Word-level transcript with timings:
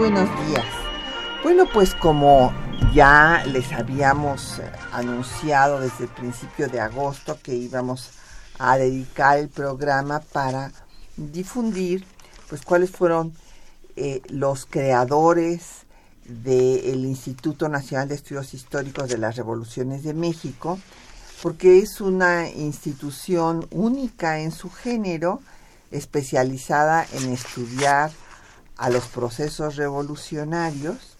Buenos 0.00 0.30
días. 0.48 0.64
Bueno, 1.42 1.66
pues 1.70 1.94
como 1.94 2.54
ya 2.94 3.44
les 3.44 3.70
habíamos 3.70 4.58
eh, 4.58 4.62
anunciado 4.92 5.78
desde 5.78 6.04
el 6.04 6.10
principio 6.10 6.68
de 6.68 6.80
agosto 6.80 7.38
que 7.42 7.54
íbamos 7.54 8.08
a 8.58 8.78
dedicar 8.78 9.38
el 9.38 9.50
programa 9.50 10.20
para 10.20 10.72
difundir 11.18 12.06
pues 12.48 12.62
cuáles 12.62 12.90
fueron 12.90 13.34
eh, 13.94 14.22
los 14.30 14.64
creadores 14.64 15.84
del 16.24 17.04
Instituto 17.04 17.68
Nacional 17.68 18.08
de 18.08 18.14
Estudios 18.14 18.54
Históricos 18.54 19.06
de 19.10 19.18
las 19.18 19.36
Revoluciones 19.36 20.02
de 20.02 20.14
México, 20.14 20.78
porque 21.42 21.78
es 21.78 22.00
una 22.00 22.48
institución 22.48 23.66
única 23.70 24.40
en 24.40 24.50
su 24.50 24.70
género, 24.70 25.42
especializada 25.90 27.06
en 27.12 27.34
estudiar 27.34 28.10
a 28.80 28.88
los 28.88 29.08
procesos 29.08 29.76
revolucionarios, 29.76 31.18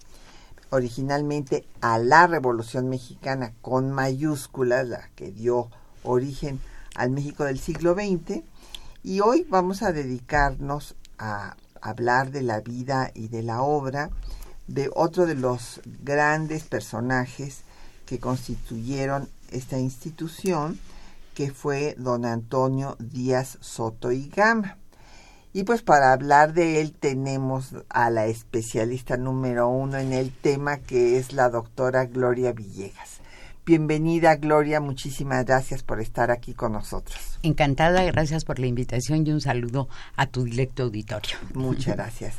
originalmente 0.71 1.67
a 1.83 1.99
la 1.99 2.27
Revolución 2.27 2.89
Mexicana 2.89 3.53
con 3.61 3.93
mayúsculas, 3.93 4.89
la 4.89 5.11
que 5.15 5.31
dio 5.31 5.69
origen 6.03 6.59
al 6.95 7.11
México 7.11 7.45
del 7.45 7.61
siglo 7.61 7.93
XX, 7.93 8.41
y 9.03 9.21
hoy 9.21 9.47
vamos 9.47 9.83
a 9.83 9.93
dedicarnos 9.93 10.97
a 11.19 11.55
hablar 11.83 12.31
de 12.31 12.41
la 12.41 12.61
vida 12.61 13.11
y 13.15 13.29
de 13.29 13.43
la 13.43 13.61
obra 13.61 14.09
de 14.67 14.89
otro 14.95 15.27
de 15.27 15.35
los 15.35 15.83
grandes 16.03 16.65
personajes 16.65 17.61
que 18.07 18.19
constituyeron 18.19 19.29
esta 19.51 19.79
institución, 19.79 20.81
que 21.35 21.53
fue 21.53 21.95
don 21.99 22.25
Antonio 22.25 22.97
Díaz 22.99 23.59
Soto 23.61 24.13
y 24.13 24.31
Gama. 24.31 24.80
Y 25.53 25.65
pues 25.65 25.83
para 25.83 26.13
hablar 26.13 26.53
de 26.53 26.81
él 26.81 26.93
tenemos 26.93 27.75
a 27.89 28.09
la 28.11 28.27
especialista 28.27 29.17
número 29.17 29.69
uno 29.69 29.99
en 29.99 30.13
el 30.13 30.31
tema, 30.31 30.79
que 30.79 31.19
es 31.19 31.33
la 31.33 31.49
doctora 31.49 32.07
Gloria 32.07 32.53
Villegas. 32.53 33.19
Bienvenida 33.67 34.37
Gloria, 34.37 34.81
muchísimas 34.81 35.45
gracias 35.45 35.83
por 35.83 36.01
estar 36.01 36.31
aquí 36.31 36.55
con 36.55 36.73
nosotros. 36.73 37.19
Encantada, 37.43 38.05
gracias 38.05 38.45
por 38.45 38.61
la 38.61 38.67
invitación 38.67 39.27
y 39.27 39.33
un 39.33 39.41
saludo 39.41 39.89
a 40.17 40.27
tu 40.27 40.45
directo 40.45 40.85
auditorio. 40.85 41.37
Muchas 41.55 41.97
gracias. 41.97 42.35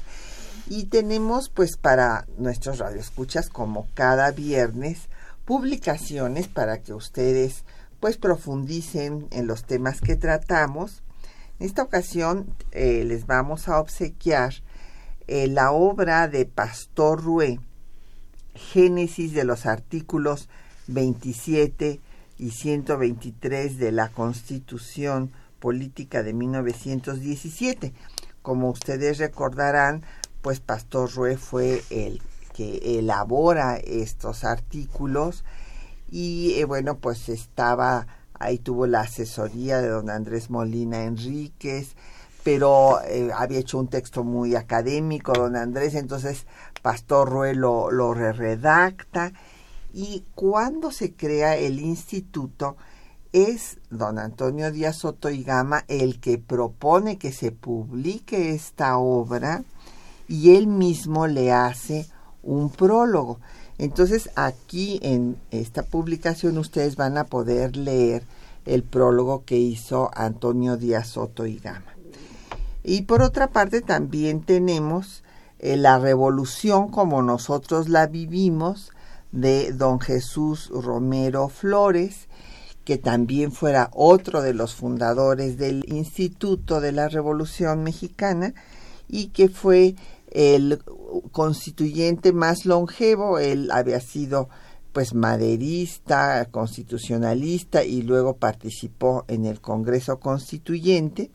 Y 0.67 0.85
tenemos 0.85 1.49
pues 1.49 1.75
para 1.75 2.25
nuestros 2.37 2.79
radioescuchas 2.79 3.49
como 3.49 3.87
cada 3.93 4.31
viernes 4.31 5.09
publicaciones 5.43 6.47
para 6.47 6.81
que 6.81 6.93
ustedes 6.93 7.65
pues 7.99 8.17
profundicen 8.17 9.27
en 9.31 9.47
los 9.47 9.65
temas 9.65 9.99
que 9.99 10.15
tratamos. 10.15 11.03
En 11.61 11.67
esta 11.67 11.83
ocasión 11.83 12.55
eh, 12.71 13.03
les 13.05 13.27
vamos 13.27 13.67
a 13.67 13.79
obsequiar 13.79 14.51
eh, 15.27 15.45
la 15.45 15.71
obra 15.71 16.27
de 16.27 16.47
Pastor 16.47 17.23
Rué, 17.23 17.59
Génesis 18.55 19.33
de 19.33 19.43
los 19.43 19.67
artículos 19.67 20.49
27 20.87 21.99
y 22.39 22.49
123 22.49 23.77
de 23.77 23.91
la 23.91 24.09
Constitución 24.09 25.29
Política 25.59 26.23
de 26.23 26.33
1917. 26.33 27.93
Como 28.41 28.71
ustedes 28.71 29.19
recordarán, 29.19 30.01
pues 30.41 30.61
Pastor 30.61 31.13
Rue 31.13 31.37
fue 31.37 31.83
el 31.91 32.23
que 32.55 32.97
elabora 32.97 33.77
estos 33.77 34.45
artículos 34.45 35.43
y 36.09 36.55
eh, 36.55 36.65
bueno, 36.65 36.97
pues 36.97 37.29
estaba 37.29 38.07
ahí 38.41 38.57
tuvo 38.57 38.87
la 38.87 39.01
asesoría 39.01 39.79
de 39.81 39.89
don 39.89 40.09
Andrés 40.09 40.49
Molina 40.49 41.03
Enríquez, 41.03 41.95
pero 42.43 43.01
eh, 43.03 43.31
había 43.35 43.59
hecho 43.59 43.77
un 43.77 43.87
texto 43.87 44.23
muy 44.23 44.55
académico, 44.55 45.33
don 45.33 45.55
Andrés, 45.55 45.95
entonces 45.95 46.45
Pastor 46.81 47.29
Rue 47.29 47.53
lo, 47.53 47.91
lo 47.91 48.13
redacta 48.13 49.31
y 49.93 50.25
cuando 50.35 50.91
se 50.91 51.13
crea 51.13 51.57
el 51.57 51.79
instituto 51.79 52.77
es 53.33 53.77
don 53.89 54.19
Antonio 54.19 54.71
Díaz 54.71 54.97
Soto 54.97 55.29
y 55.29 55.43
Gama 55.43 55.85
el 55.87 56.19
que 56.19 56.37
propone 56.37 57.17
que 57.17 57.31
se 57.31 57.51
publique 57.51 58.51
esta 58.53 58.97
obra 58.97 59.63
y 60.27 60.55
él 60.55 60.67
mismo 60.67 61.27
le 61.27 61.51
hace 61.51 62.07
un 62.43 62.69
prólogo. 62.69 63.39
Entonces 63.81 64.29
aquí 64.35 64.99
en 65.01 65.37
esta 65.49 65.81
publicación 65.81 66.59
ustedes 66.59 66.95
van 66.97 67.17
a 67.17 67.23
poder 67.23 67.75
leer 67.75 68.21
el 68.67 68.83
prólogo 68.83 69.43
que 69.43 69.57
hizo 69.57 70.11
Antonio 70.13 70.77
Díaz 70.77 71.07
Soto 71.07 71.47
y 71.47 71.57
Gama. 71.57 71.95
Y 72.83 73.01
por 73.01 73.23
otra 73.23 73.47
parte 73.47 73.81
también 73.81 74.41
tenemos 74.43 75.23
eh, 75.57 75.77
la 75.77 75.97
revolución 75.97 76.89
como 76.89 77.23
nosotros 77.23 77.89
la 77.89 78.05
vivimos, 78.05 78.91
de 79.31 79.71
don 79.71 79.99
Jesús 79.99 80.69
Romero 80.69 81.49
Flores, 81.49 82.27
que 82.85 82.99
también 82.99 83.51
fuera 83.51 83.89
otro 83.93 84.43
de 84.43 84.53
los 84.53 84.75
fundadores 84.75 85.57
del 85.57 85.83
Instituto 85.87 86.81
de 86.81 86.91
la 86.91 87.09
Revolución 87.09 87.81
Mexicana 87.81 88.53
y 89.07 89.29
que 89.29 89.49
fue 89.49 89.95
el 90.29 90.83
constituyente 91.31 92.33
más 92.33 92.65
longevo, 92.65 93.39
él 93.39 93.69
había 93.71 93.99
sido 93.99 94.49
pues 94.93 95.13
maderista, 95.13 96.45
constitucionalista 96.51 97.83
y 97.83 98.01
luego 98.01 98.35
participó 98.35 99.23
en 99.27 99.45
el 99.45 99.61
Congreso 99.61 100.19
Constituyente 100.19 101.31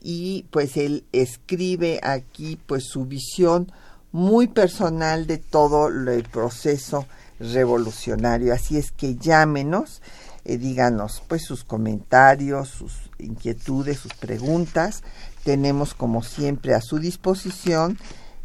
y 0.00 0.46
pues 0.50 0.76
él 0.76 1.04
escribe 1.12 2.00
aquí 2.02 2.58
pues 2.66 2.84
su 2.84 3.04
visión 3.04 3.70
muy 4.10 4.46
personal 4.48 5.26
de 5.26 5.38
todo 5.38 5.88
el 5.88 6.24
proceso 6.24 7.06
revolucionario. 7.38 8.52
Así 8.52 8.76
es 8.76 8.90
que 8.92 9.16
llámenos, 9.16 10.02
eh, 10.44 10.58
díganos 10.58 11.22
pues 11.28 11.44
sus 11.44 11.64
comentarios, 11.64 12.68
sus 12.68 12.92
inquietudes, 13.18 13.98
sus 13.98 14.14
preguntas. 14.14 15.02
Tenemos 15.44 15.94
como 15.94 16.22
siempre 16.22 16.74
a 16.74 16.80
su 16.80 16.98
disposición 16.98 17.98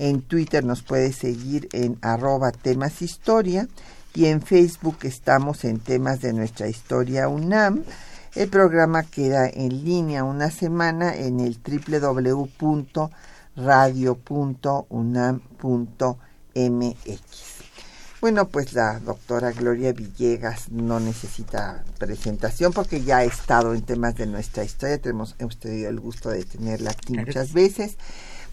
En 0.00 0.22
Twitter 0.22 0.64
nos 0.64 0.82
puede 0.82 1.12
seguir 1.12 1.68
en 1.72 1.98
arroba 2.02 2.52
temas 2.52 3.02
historia 3.02 3.68
y 4.14 4.26
en 4.26 4.40
Facebook 4.42 4.98
estamos 5.02 5.64
en 5.64 5.80
temas 5.80 6.20
de 6.20 6.32
nuestra 6.32 6.68
historia 6.68 7.28
UNAM. 7.28 7.84
El 8.34 8.48
programa 8.48 9.02
queda 9.02 9.48
en 9.48 9.84
línea 9.84 10.22
una 10.22 10.50
semana 10.50 11.14
en 11.16 11.40
el 11.40 11.58
www 11.58 13.10
radio.unam.mx. 13.58 14.88
Bueno, 18.20 18.48
pues 18.48 18.72
la 18.72 18.98
doctora 18.98 19.52
Gloria 19.52 19.92
Villegas 19.92 20.70
no 20.70 20.98
necesita 20.98 21.84
presentación 21.98 22.72
porque 22.72 23.02
ya 23.02 23.18
ha 23.18 23.24
estado 23.24 23.74
en 23.74 23.82
temas 23.82 24.16
de 24.16 24.26
nuestra 24.26 24.64
historia. 24.64 24.98
Tenemos, 24.98 25.36
hemos 25.38 25.58
tenido 25.58 25.88
el 25.88 26.00
gusto 26.00 26.30
de 26.30 26.44
tenerla 26.44 26.90
aquí 26.90 27.14
muchas 27.14 27.52
veces. 27.52 27.96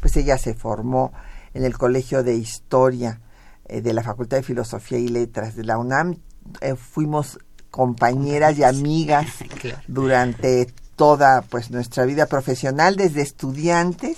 Pues 0.02 0.18
ella 0.18 0.38
se 0.38 0.54
formó 0.54 1.14
en 1.56 1.64
el 1.64 1.78
Colegio 1.78 2.22
de 2.22 2.36
Historia 2.36 3.22
eh, 3.68 3.82
de 3.82 3.94
la 3.94 4.04
Facultad 4.04 4.38
de 4.38 4.44
Filosofía 4.44 5.00
y 5.00 5.08
Letras 5.08 5.56
de 5.56 5.64
la 5.64 5.80
UNAM. 5.80 6.18
Eh, 6.62 6.76
fuimos 6.76 7.40
compañeras 7.72 8.58
y 8.60 8.64
amigas 8.64 9.26
durante 9.88 10.68
toda 10.96 11.42
pues 11.42 11.72
nuestra 11.72 12.06
vida 12.06 12.28
profesional 12.28 12.98
desde 12.98 13.22
estudiantes. 13.22 14.18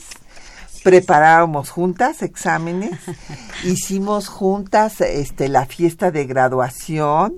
Preparábamos 0.84 1.70
juntas 1.70 2.22
exámenes, 2.22 3.00
hicimos 3.64 4.30
juntas 4.30 5.02
este 5.02 5.48
la 5.48 5.66
fiesta 5.66 6.12
de 6.12 6.26
graduación, 6.26 7.36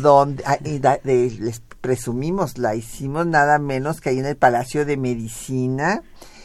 donde 0.00 0.42
ah, 0.46 0.58
les 1.04 1.60
presumimos, 1.80 2.58
la 2.58 2.74
hicimos 2.74 3.26
nada 3.26 3.58
menos 3.58 4.00
que 4.00 4.10
ahí 4.10 4.18
en 4.18 4.26
el 4.26 4.36
Palacio 4.36 4.84
de 4.84 4.96
Medicina, 4.96 6.02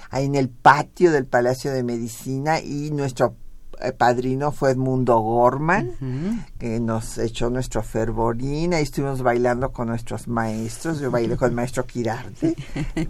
ahí 0.09 0.25
en 0.25 0.35
el 0.35 0.49
patio 0.49 1.11
del 1.11 1.25
Palacio 1.25 1.71
de 1.71 1.83
Medicina 1.83 2.59
y 2.59 2.91
nuestro 2.91 3.35
eh, 3.79 3.91
padrino 3.91 4.51
fue 4.51 4.71
Edmundo 4.71 5.19
Gorman, 5.19 6.45
que 6.57 6.79
nos 6.79 7.19
echó 7.19 7.49
nuestro 7.51 7.83
fervorín, 7.83 8.73
ahí 8.73 8.83
estuvimos 8.83 9.21
bailando 9.21 9.71
con 9.71 9.87
nuestros 9.87 10.27
maestros, 10.27 10.99
yo 10.99 11.11
bailé 11.11 11.37
con 11.37 11.49
el 11.49 11.55
maestro 11.55 11.85
Quirarte. 11.85 12.55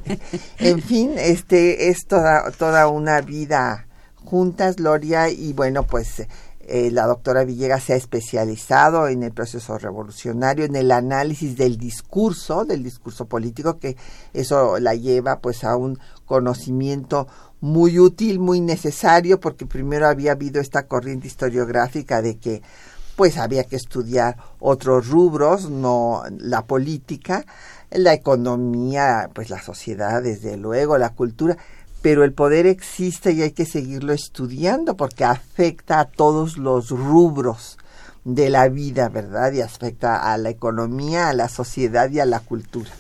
en 0.60 0.82
fin, 0.82 1.12
este 1.16 1.90
es 1.90 2.06
toda, 2.06 2.52
toda 2.52 2.88
una 2.90 3.22
vida 3.22 3.88
juntas, 4.26 4.76
Gloria, 4.76 5.30
y 5.30 5.54
bueno, 5.54 5.84
pues 5.84 6.28
eh, 6.68 6.92
la 6.92 7.08
doctora 7.08 7.46
Villegas 7.46 7.84
se 7.84 7.94
ha 7.94 7.96
especializado 7.96 9.08
en 9.08 9.24
el 9.24 9.32
proceso 9.32 9.78
revolucionario, 9.78 10.66
en 10.66 10.76
el 10.76 10.92
análisis 10.92 11.56
del 11.56 11.78
discurso, 11.78 12.66
del 12.66 12.84
discurso 12.84 13.26
político, 13.26 13.80
que 13.80 13.96
eso 14.34 14.78
la 14.78 14.94
lleva 14.94 15.40
pues 15.40 15.64
a 15.64 15.78
un 15.78 15.98
conocimiento 16.26 17.28
muy 17.62 18.00
útil, 18.00 18.40
muy 18.40 18.60
necesario, 18.60 19.40
porque 19.40 19.66
primero 19.66 20.08
había 20.08 20.34
habido 20.34 20.60
esta 20.60 20.88
corriente 20.88 21.28
historiográfica 21.28 22.22
de 22.22 22.38
que 22.38 22.62
pues 23.16 23.38
había 23.38 23.64
que 23.64 23.78
estudiar 23.78 24.38
otros 24.60 25.08
rubros, 25.08 25.70
no 25.70 26.24
la 26.38 26.66
política, 26.66 27.46
la 27.90 28.14
economía, 28.14 29.30
pues 29.34 29.50
la 29.50 29.62
sociedad, 29.62 30.22
desde 30.22 30.58
luego, 30.58 30.98
la 30.98 31.12
cultura, 31.12 31.58
pero 32.08 32.24
el 32.24 32.32
poder 32.32 32.68
existe 32.68 33.34
y 33.34 33.42
hay 33.42 33.52
que 33.52 33.66
seguirlo 33.66 34.14
estudiando 34.14 34.96
porque 34.96 35.26
afecta 35.26 36.00
a 36.00 36.06
todos 36.06 36.58
los 36.58 36.90
rubros 36.90 37.78
de 38.24 38.50
la 38.50 38.70
vida, 38.70 39.10
¿verdad? 39.10 39.52
Y 39.52 39.60
afecta 39.60 40.32
a 40.32 40.38
la 40.38 40.50
economía, 40.50 41.28
a 41.28 41.34
la 41.34 41.50
sociedad 41.50 42.10
y 42.10 42.22
a 42.22 42.26
la 42.26 42.40
cultura. 42.40 42.92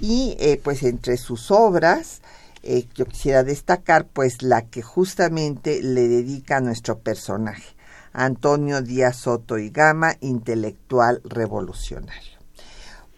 Y 0.00 0.38
eh, 0.40 0.58
pues 0.64 0.84
entre 0.84 1.18
sus 1.18 1.50
obras 1.50 2.22
eh, 2.62 2.86
yo 2.94 3.04
quisiera 3.04 3.44
destacar 3.44 4.06
pues 4.06 4.40
la 4.40 4.62
que 4.62 4.80
justamente 4.80 5.82
le 5.82 6.08
dedica 6.08 6.56
a 6.56 6.60
nuestro 6.62 6.98
personaje, 6.98 7.76
Antonio 8.14 8.80
Díaz 8.80 9.18
Soto 9.18 9.58
y 9.58 9.68
Gama, 9.68 10.16
intelectual 10.20 11.20
revolucionario. 11.24 12.38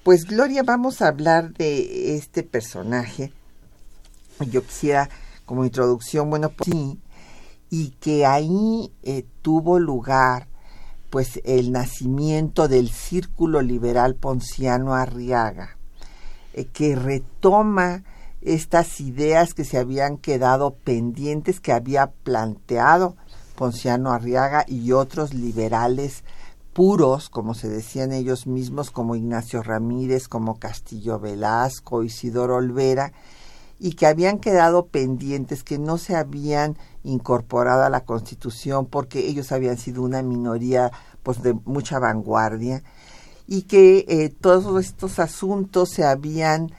Pues 0.02 0.24
Gloria, 0.24 0.64
vamos 0.64 1.00
a 1.00 1.06
hablar 1.06 1.52
de 1.52 2.16
este 2.16 2.42
personaje. 2.42 3.32
Yo 4.40 4.62
quisiera 4.64 5.08
como 5.46 5.64
introducción, 5.64 6.30
bueno, 6.30 6.50
pues 6.50 6.70
sí, 6.70 7.00
y 7.70 7.90
que 8.00 8.26
ahí 8.26 8.92
eh, 9.02 9.24
tuvo 9.42 9.78
lugar 9.78 10.48
pues 11.10 11.40
el 11.44 11.72
nacimiento 11.72 12.68
del 12.68 12.88
Círculo 12.90 13.60
Liberal 13.60 14.14
Ponciano 14.14 14.94
Arriaga, 14.94 15.76
eh, 16.54 16.64
que 16.66 16.96
retoma 16.96 18.02
estas 18.40 19.00
ideas 19.00 19.54
que 19.54 19.64
se 19.64 19.78
habían 19.78 20.16
quedado 20.16 20.74
pendientes 20.74 21.60
que 21.60 21.72
había 21.72 22.08
planteado 22.08 23.16
Ponciano 23.56 24.10
Arriaga 24.10 24.64
y 24.66 24.92
otros 24.92 25.34
liberales 25.34 26.24
puros, 26.72 27.28
como 27.28 27.54
se 27.54 27.68
decían 27.68 28.12
ellos 28.12 28.46
mismos, 28.46 28.90
como 28.90 29.14
Ignacio 29.14 29.62
Ramírez, 29.62 30.28
como 30.28 30.58
Castillo 30.58 31.20
Velasco, 31.20 32.02
Isidoro 32.02 32.56
Olvera, 32.56 33.12
y 33.84 33.94
que 33.94 34.06
habían 34.06 34.38
quedado 34.38 34.86
pendientes, 34.86 35.64
que 35.64 35.76
no 35.76 35.98
se 35.98 36.14
habían 36.14 36.78
incorporado 37.02 37.82
a 37.82 37.90
la 37.90 38.04
Constitución 38.04 38.86
porque 38.86 39.26
ellos 39.26 39.50
habían 39.50 39.76
sido 39.76 40.02
una 40.02 40.22
minoría 40.22 40.92
pues 41.24 41.42
de 41.42 41.52
mucha 41.64 41.98
vanguardia 41.98 42.84
y 43.48 43.62
que 43.62 44.04
eh, 44.06 44.32
todos 44.40 44.86
estos 44.86 45.18
asuntos 45.18 45.90
se 45.90 46.04
habían 46.04 46.70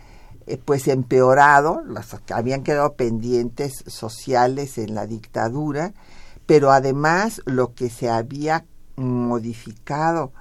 eh, 0.48 0.58
pues 0.64 0.88
empeorado, 0.88 1.82
las 1.86 2.16
habían 2.32 2.64
quedado 2.64 2.94
pendientes 2.94 3.84
sociales 3.86 4.78
en 4.78 4.96
la 4.96 5.06
dictadura, 5.06 5.94
pero 6.46 6.72
además 6.72 7.42
lo 7.44 7.74
que 7.74 7.90
se 7.90 8.10
había 8.10 8.66
modificado 8.96 10.32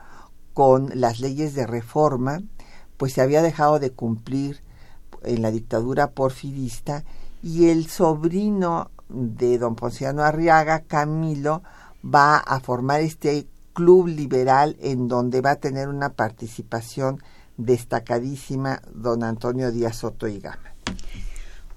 con 0.54 0.92
las 0.94 1.18
leyes 1.18 1.54
de 1.54 1.66
reforma, 1.66 2.40
pues 2.98 3.14
se 3.14 3.20
había 3.20 3.42
dejado 3.42 3.80
de 3.80 3.90
cumplir 3.90 4.61
en 5.24 5.42
la 5.42 5.50
dictadura 5.50 6.10
porfirista 6.10 7.04
y 7.42 7.68
el 7.68 7.88
sobrino 7.88 8.90
de 9.08 9.58
don 9.58 9.74
Ponciano 9.74 10.22
Arriaga, 10.22 10.80
Camilo, 10.80 11.62
va 12.04 12.38
a 12.38 12.60
formar 12.60 13.00
este 13.00 13.46
club 13.72 14.08
liberal 14.08 14.76
en 14.80 15.08
donde 15.08 15.40
va 15.40 15.52
a 15.52 15.56
tener 15.56 15.88
una 15.88 16.10
participación 16.10 17.22
destacadísima 17.56 18.80
don 18.94 19.22
Antonio 19.22 19.70
Díaz 19.70 19.96
Soto 19.96 20.28
y 20.28 20.38
Gama. 20.38 20.74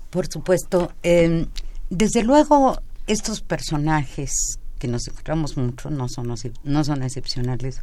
Por 0.10 0.28
supuesto, 0.28 0.92
em, 1.04 1.48
desde 1.90 2.24
luego 2.24 2.80
estos 3.08 3.42
personajes 3.42 4.60
que 4.80 4.88
nos 4.88 5.08
encontramos 5.08 5.58
mucho, 5.58 5.90
no 5.90 6.08
son, 6.08 6.34
no 6.64 6.84
son 6.84 7.04
excepcionales, 7.04 7.82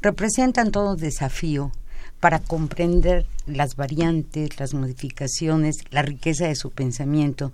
representan 0.00 0.70
todo 0.70 0.96
desafío 0.96 1.72
para 2.20 2.38
comprender 2.38 3.26
las 3.46 3.76
variantes, 3.76 4.60
las 4.60 4.74
modificaciones, 4.74 5.78
la 5.90 6.02
riqueza 6.02 6.46
de 6.46 6.54
su 6.54 6.70
pensamiento 6.70 7.52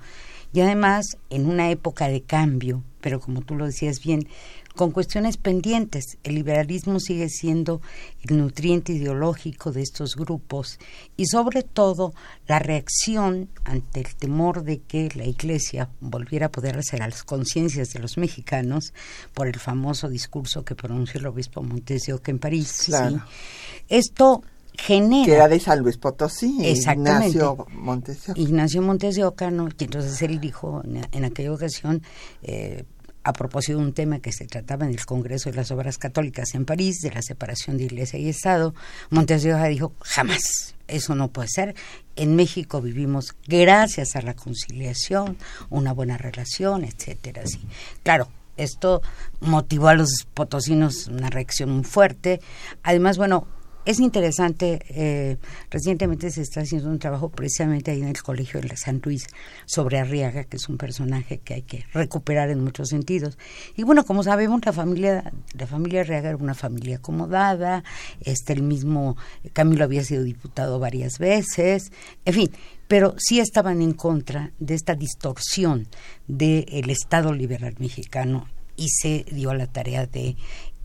y 0.53 0.61
además 0.61 1.19
en 1.31 1.47
una 1.47 1.71
época 1.71 2.09
de 2.09 2.23
cambio, 2.23 2.83
pero 3.01 3.21
como 3.21 3.43
tú 3.43 3.55
lo 3.55 3.67
decías 3.67 4.01
bien, 4.01 4.27
con 4.75 4.91
cuestiones 4.91 5.39
pendientes. 5.39 6.19
El 6.23 6.35
liberalismo 6.35 7.01
sigue 7.01 7.29
siendo 7.29 7.81
el 8.23 8.37
nutriente 8.37 8.93
ideológico 8.93 9.73
de 9.73 9.83
estos 9.83 10.15
grupos 10.17 10.79
y 11.17 11.27
sobre 11.27 11.63
todo 11.63 12.13
la 12.47 12.59
reacción 12.59 13.49
ante 13.65 14.01
el 14.01 14.15
temor 14.15 14.63
de 14.63 14.81
que 14.81 15.09
la 15.15 15.25
Iglesia 15.25 15.89
volviera 16.01 16.47
a 16.47 16.53
poder 16.53 16.79
hacer 16.79 17.03
a 17.03 17.09
las 17.09 17.25
conciencias 17.25 17.93
de 17.93 18.01
los 18.01 18.19
mexicanos 18.19 18.93
por 19.35 19.49
el 19.49 19.59
famoso 19.59 20.09
discurso 20.09 20.65
que 20.65 20.75
pronunció 20.75 21.21
el 21.21 21.27
obispo 21.27 21.63
Montes 21.63 22.03
de 22.03 22.13
Oca 22.13 22.31
en 22.31 22.39
París. 22.39 22.91
Esto 23.89 24.43
genera... 24.77 25.25
Que 25.25 25.35
era 25.35 25.49
de 25.49 25.61
San 25.61 25.81
Luis 25.81 25.97
Potosí, 25.97 26.59
Ignacio 26.61 27.67
Montes 27.73 28.27
de 28.27 28.33
Oca. 28.33 28.41
Ignacio 28.41 28.83
Montes 28.83 29.17
de 29.17 29.25
Oca, 29.25 29.51
¿no? 29.51 29.69
y 29.69 29.85
entonces 29.85 30.21
él 30.23 30.41
dijo 30.41 30.83
en, 30.85 31.25
aquella 31.25 31.53
ocasión... 31.53 32.03
Eh, 32.43 32.85
a 33.27 33.33
propósito 33.33 33.79
de 33.79 33.85
un 33.85 33.93
tema 33.93 34.21
que 34.21 34.31
se 34.31 34.47
trataba 34.47 34.85
en 34.85 34.93
el 34.93 35.05
Congreso 35.05 35.51
de 35.51 35.57
las 35.57 35.73
Obras 35.73 35.99
Católicas 35.99 36.55
en 36.55 36.65
París, 36.65 37.01
de 37.01 37.11
la 37.11 37.23
separación 37.23 37.77
de 37.77 37.83
Iglesia 37.83 38.21
y 38.21 38.29
Estado, 38.29 38.73
Montes 39.11 39.43
de 39.43 39.53
Oca 39.53 39.65
dijo, 39.65 39.95
jamás, 39.99 40.77
eso 40.87 41.17
no 41.17 41.27
puede 41.27 41.49
ser. 41.49 41.75
En 42.15 42.37
México 42.37 42.81
vivimos 42.81 43.35
gracias 43.49 44.15
a 44.15 44.23
la 44.23 44.35
conciliación, 44.35 45.39
una 45.71 45.93
buena 45.93 46.17
relación, 46.17 46.85
etcétera. 46.85 47.43
Así. 47.45 47.59
Claro, 48.05 48.29
esto 48.57 49.03
motivó 49.41 49.89
a 49.89 49.95
los 49.95 50.27
potosinos 50.33 51.09
una 51.09 51.29
reacción 51.29 51.71
muy 51.71 51.85
fuerte. 51.85 52.41
Además, 52.83 53.19
bueno, 53.19 53.49
es 53.87 54.01
interesante, 54.01 54.81
eh, 54.89 55.37
recientemente 55.71 56.31
se 56.31 56.43
está 56.43 56.63
haciendo 56.63 56.91
un 56.91 56.99
trabajo 56.99 57.29
precisamente 57.31 57.93
ahí 57.93 58.03
en 58.03 58.09
el 58.09 58.21
Colegio 58.21 58.61
de 58.61 58.77
San 58.77 59.01
Luis 59.05 59.29
sobre 59.65 60.01
Arriaga, 60.01 60.43
que 60.43 60.57
es 60.57 60.69
un 60.69 60.77
personaje 60.77 61.39
que 61.39 61.55
hay 61.55 61.63
que 61.63 61.85
recuperar 61.93 62.51
en 62.51 62.65
muchos 62.65 62.89
sentidos. 62.89 63.39
Y 63.77 63.85
bueno, 63.85 64.05
como 64.05 64.25
sabemos, 64.25 64.61
la 64.65 64.73
familia, 64.73 65.33
la 65.57 65.69
familia 65.69 66.01
Arriaga 66.01 66.31
era 66.31 66.37
una 66.37 66.55
familia 66.55 66.97
acomodada, 66.97 67.85
este, 68.21 68.55
el 68.55 68.63
mismo 68.63 69.17
Camilo 69.53 69.85
había 69.85 70.03
sido 70.03 70.25
diputado 70.25 70.81
varias 70.81 71.21
veces, 71.21 71.93
en 72.25 72.35
fin, 72.35 72.51
pero 72.89 73.15
sí 73.19 73.39
estaban 73.39 73.83
en 73.83 73.93
contra 73.93 74.51
de 74.59 74.75
esta 74.75 74.97
distorsión 74.97 75.87
del 76.27 76.91
Estado 76.91 77.33
liberal 77.33 77.77
mexicano 77.79 78.49
y 78.77 78.89
se 78.89 79.25
dio 79.31 79.55
la 79.55 79.67
tarea 79.67 80.07
de 80.07 80.37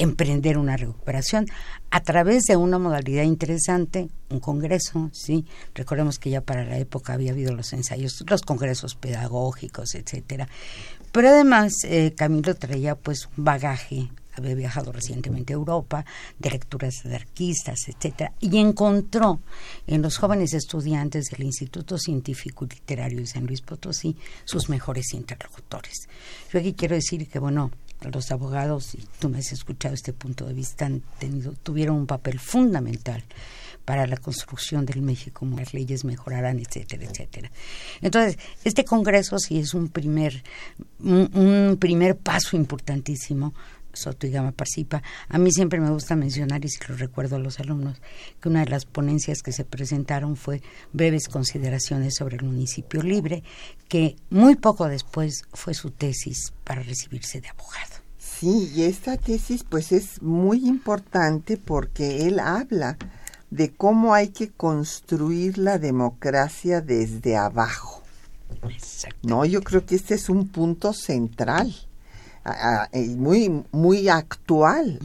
emprender 0.01 0.58
una 0.58 0.77
recuperación 0.77 1.46
a 1.91 2.01
través 2.01 2.43
de 2.43 2.55
una 2.55 2.79
modalidad 2.79 3.24
interesante, 3.24 4.10
un 4.29 4.39
congreso, 4.39 5.10
sí, 5.13 5.46
recordemos 5.75 6.17
que 6.17 6.31
ya 6.31 6.41
para 6.41 6.65
la 6.65 6.77
época 6.77 7.13
había 7.13 7.31
habido 7.31 7.53
los 7.53 7.72
ensayos, 7.74 8.24
los 8.27 8.41
congresos 8.41 8.96
pedagógicos, 8.96 9.93
etcétera. 9.93 10.48
Pero 11.12 11.29
además 11.29 11.74
eh, 11.84 12.13
Camilo 12.15 12.55
traía 12.55 12.96
pues 12.96 13.27
un 13.38 13.43
bagaje 13.43 14.10
había 14.34 14.55
viajado 14.55 14.93
recientemente 14.93 15.53
a 15.53 15.58
Europa, 15.58 16.05
de 16.39 16.51
lecturas 16.51 17.05
anarquistas, 17.05 17.88
etcétera, 17.88 18.31
y 18.39 18.58
encontró 18.58 19.41
en 19.88 20.01
los 20.01 20.17
jóvenes 20.17 20.53
estudiantes 20.53 21.25
del 21.25 21.43
Instituto 21.43 21.98
Científico 21.98 22.65
y 22.65 22.74
Literario 22.74 23.20
de 23.20 23.27
San 23.27 23.46
Luis 23.46 23.62
Potosí 23.62 24.15
sus 24.46 24.70
mejores 24.70 25.13
interlocutores. 25.13 26.08
Yo 26.51 26.60
aquí 26.60 26.74
quiero 26.74 26.96
decir 26.96 27.27
que, 27.27 27.39
bueno, 27.39 27.72
los 28.10 28.31
abogados, 28.31 28.96
y 28.96 29.03
tú 29.20 29.29
me 29.29 29.39
has 29.39 29.51
escuchado 29.51 29.93
este 29.93 30.13
punto 30.13 30.46
de 30.46 30.53
vista, 30.53 30.86
han 30.86 31.01
tenido, 31.20 31.53
tuvieron 31.63 31.96
un 31.98 32.08
papel 32.08 32.39
fundamental 32.39 33.24
para 33.86 34.08
la 34.08 34.17
construcción 34.17 34.86
del 34.86 35.01
México, 35.01 35.46
las 35.58 35.74
leyes 35.74 36.05
mejorarán, 36.05 36.60
etcétera, 36.60 37.05
etcétera. 37.05 37.51
Entonces, 38.01 38.38
este 38.63 38.86
Congreso 38.86 39.38
sí 39.39 39.60
es 39.60 39.74
un 39.74 39.89
primer, 39.89 40.43
un, 41.00 41.77
primer 41.79 42.17
paso 42.17 42.55
importantísimo 42.55 43.53
Soto 43.93 44.27
y 44.27 44.31
Gama 44.31 44.51
participa. 44.51 45.03
A 45.29 45.38
mí 45.38 45.51
siempre 45.51 45.79
me 45.79 45.89
gusta 45.89 46.15
mencionar, 46.15 46.63
y 46.65 46.69
si 46.69 46.79
lo 46.88 46.95
recuerdo 46.95 47.36
a 47.36 47.39
los 47.39 47.60
alumnos, 47.60 48.01
que 48.39 48.50
una 48.50 48.62
de 48.62 48.71
las 48.71 48.86
ponencias 48.86 49.41
que 49.41 49.51
se 49.51 49.65
presentaron 49.65 50.36
fue 50.36 50.62
breves 50.93 51.27
consideraciones 51.27 52.15
sobre 52.15 52.38
el 52.38 52.43
municipio 52.43 53.01
libre, 53.01 53.43
que 53.88 54.15
muy 54.29 54.55
poco 54.55 54.88
después 54.88 55.43
fue 55.53 55.74
su 55.74 55.91
tesis 55.91 56.53
para 56.63 56.83
recibirse 56.83 57.41
de 57.41 57.50
abogado. 57.50 58.01
Sí, 58.17 58.71
y 58.74 58.83
esta 58.83 59.17
tesis 59.17 59.63
pues 59.63 59.91
es 59.91 60.21
muy 60.21 60.67
importante 60.67 61.57
porque 61.57 62.27
él 62.27 62.39
habla 62.39 62.98
de 63.51 63.71
cómo 63.71 64.13
hay 64.13 64.29
que 64.29 64.50
construir 64.50 65.57
la 65.57 65.77
democracia 65.77 66.81
desde 66.81 67.36
abajo. 67.36 68.01
No, 69.24 69.45
yo 69.45 69.62
creo 69.62 69.86
que 69.86 69.95
este 69.95 70.15
es 70.15 70.29
un 70.29 70.48
punto 70.48 70.93
central, 70.93 71.75
muy, 73.17 73.63
muy 73.71 74.10
actual. 74.10 75.00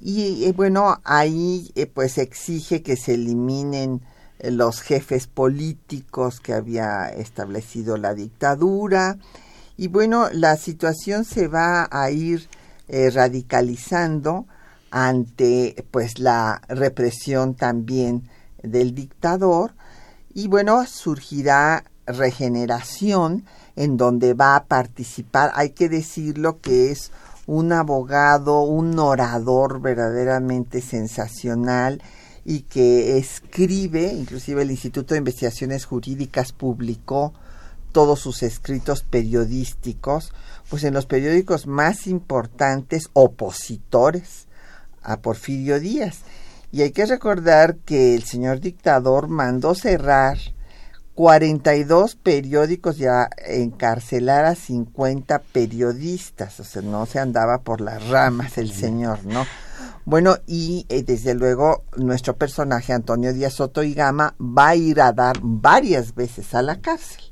Y 0.00 0.44
eh, 0.44 0.52
bueno, 0.52 1.00
ahí 1.04 1.72
eh, 1.74 1.86
pues 1.86 2.18
exige 2.18 2.82
que 2.82 2.96
se 2.96 3.14
eliminen 3.14 4.02
eh, 4.38 4.50
los 4.50 4.80
jefes 4.80 5.26
políticos 5.26 6.38
que 6.38 6.52
había 6.52 7.08
establecido 7.08 7.96
la 7.96 8.14
dictadura. 8.14 9.18
Y 9.76 9.88
bueno, 9.88 10.28
la 10.32 10.56
situación 10.56 11.24
se 11.24 11.48
va 11.48 11.88
a 11.90 12.10
ir 12.10 12.48
radicalizando 12.88 14.46
ante 14.92 15.84
pues 15.90 16.20
la 16.20 16.62
represión 16.68 17.56
también 17.56 18.28
del 18.62 18.94
dictador 18.94 19.74
y 20.32 20.46
bueno 20.46 20.86
surgirá 20.86 21.82
regeneración 22.06 23.44
en 23.76 23.96
donde 23.96 24.34
va 24.34 24.56
a 24.56 24.64
participar 24.64 25.52
hay 25.54 25.70
que 25.70 25.88
decirlo 25.88 26.60
que 26.60 26.90
es 26.90 27.12
un 27.46 27.72
abogado 27.72 28.62
un 28.62 28.98
orador 28.98 29.80
verdaderamente 29.80 30.80
sensacional 30.80 32.02
y 32.44 32.62
que 32.62 33.18
escribe 33.18 34.12
inclusive 34.12 34.62
el 34.62 34.70
Instituto 34.70 35.14
de 35.14 35.18
Investigaciones 35.18 35.84
Jurídicas 35.84 36.52
publicó 36.52 37.32
todos 37.92 38.20
sus 38.20 38.42
escritos 38.42 39.02
periodísticos 39.02 40.32
pues 40.68 40.84
en 40.84 40.94
los 40.94 41.06
periódicos 41.06 41.66
más 41.66 42.06
importantes 42.06 43.08
opositores 43.12 44.46
a 45.02 45.18
Porfirio 45.20 45.80
Díaz. 45.80 46.18
Y 46.72 46.82
hay 46.82 46.90
que 46.90 47.06
recordar 47.06 47.76
que 47.76 48.14
el 48.14 48.24
señor 48.24 48.60
dictador 48.60 49.28
mandó 49.28 49.74
cerrar 49.74 50.36
42 51.16 52.14
periódicos 52.16 53.00
y 53.00 53.06
a 53.06 53.30
encarcelar 53.46 54.44
a 54.44 54.54
50 54.54 55.38
periodistas, 55.50 56.60
o 56.60 56.64
sea, 56.64 56.82
no 56.82 57.06
se 57.06 57.18
andaba 57.18 57.62
por 57.62 57.80
las 57.80 58.06
ramas 58.08 58.58
el 58.58 58.70
señor, 58.70 59.24
¿no? 59.24 59.46
Bueno, 60.04 60.36
y 60.46 60.84
eh, 60.90 61.02
desde 61.02 61.34
luego 61.34 61.84
nuestro 61.96 62.36
personaje 62.36 62.92
Antonio 62.92 63.32
Díaz 63.32 63.54
Soto 63.54 63.82
y 63.82 63.94
Gama 63.94 64.34
va 64.38 64.68
a 64.68 64.76
ir 64.76 65.00
a 65.00 65.12
dar 65.12 65.38
varias 65.40 66.14
veces 66.14 66.54
a 66.54 66.60
la 66.60 66.82
cárcel. 66.82 67.24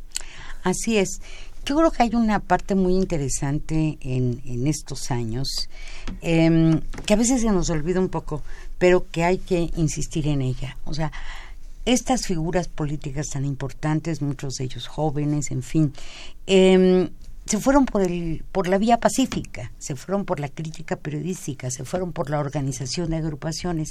Así 0.62 0.96
es. 0.96 1.20
Yo 1.66 1.76
creo 1.76 1.90
que 1.90 2.04
hay 2.04 2.14
una 2.14 2.40
parte 2.40 2.74
muy 2.74 2.94
interesante 2.94 3.98
en, 4.00 4.40
en 4.46 4.66
estos 4.66 5.10
años 5.10 5.68
em, 6.22 6.80
que 7.04 7.12
a 7.12 7.16
veces 7.16 7.42
se 7.42 7.50
nos 7.50 7.68
olvida 7.68 8.00
un 8.00 8.08
poco, 8.08 8.42
pero 8.78 9.06
que 9.10 9.24
hay 9.24 9.36
que 9.38 9.70
insistir 9.76 10.26
en 10.26 10.40
ella. 10.40 10.78
O 10.84 10.94
sea, 10.94 11.12
estas 11.84 12.26
figuras 12.26 12.68
políticas 12.68 13.28
tan 13.28 13.44
importantes, 13.44 14.22
muchos 14.22 14.54
de 14.54 14.64
ellos 14.64 14.86
jóvenes, 14.86 15.50
en 15.50 15.62
fin, 15.62 15.92
eh, 16.46 17.10
se 17.46 17.58
fueron 17.58 17.84
por, 17.84 18.02
el, 18.02 18.42
por 18.52 18.68
la 18.68 18.78
vía 18.78 18.98
pacífica, 18.98 19.70
se 19.78 19.96
fueron 19.96 20.24
por 20.24 20.40
la 20.40 20.48
crítica 20.48 20.96
periodística, 20.96 21.70
se 21.70 21.84
fueron 21.84 22.12
por 22.12 22.30
la 22.30 22.40
organización 22.40 23.10
de 23.10 23.16
agrupaciones. 23.16 23.90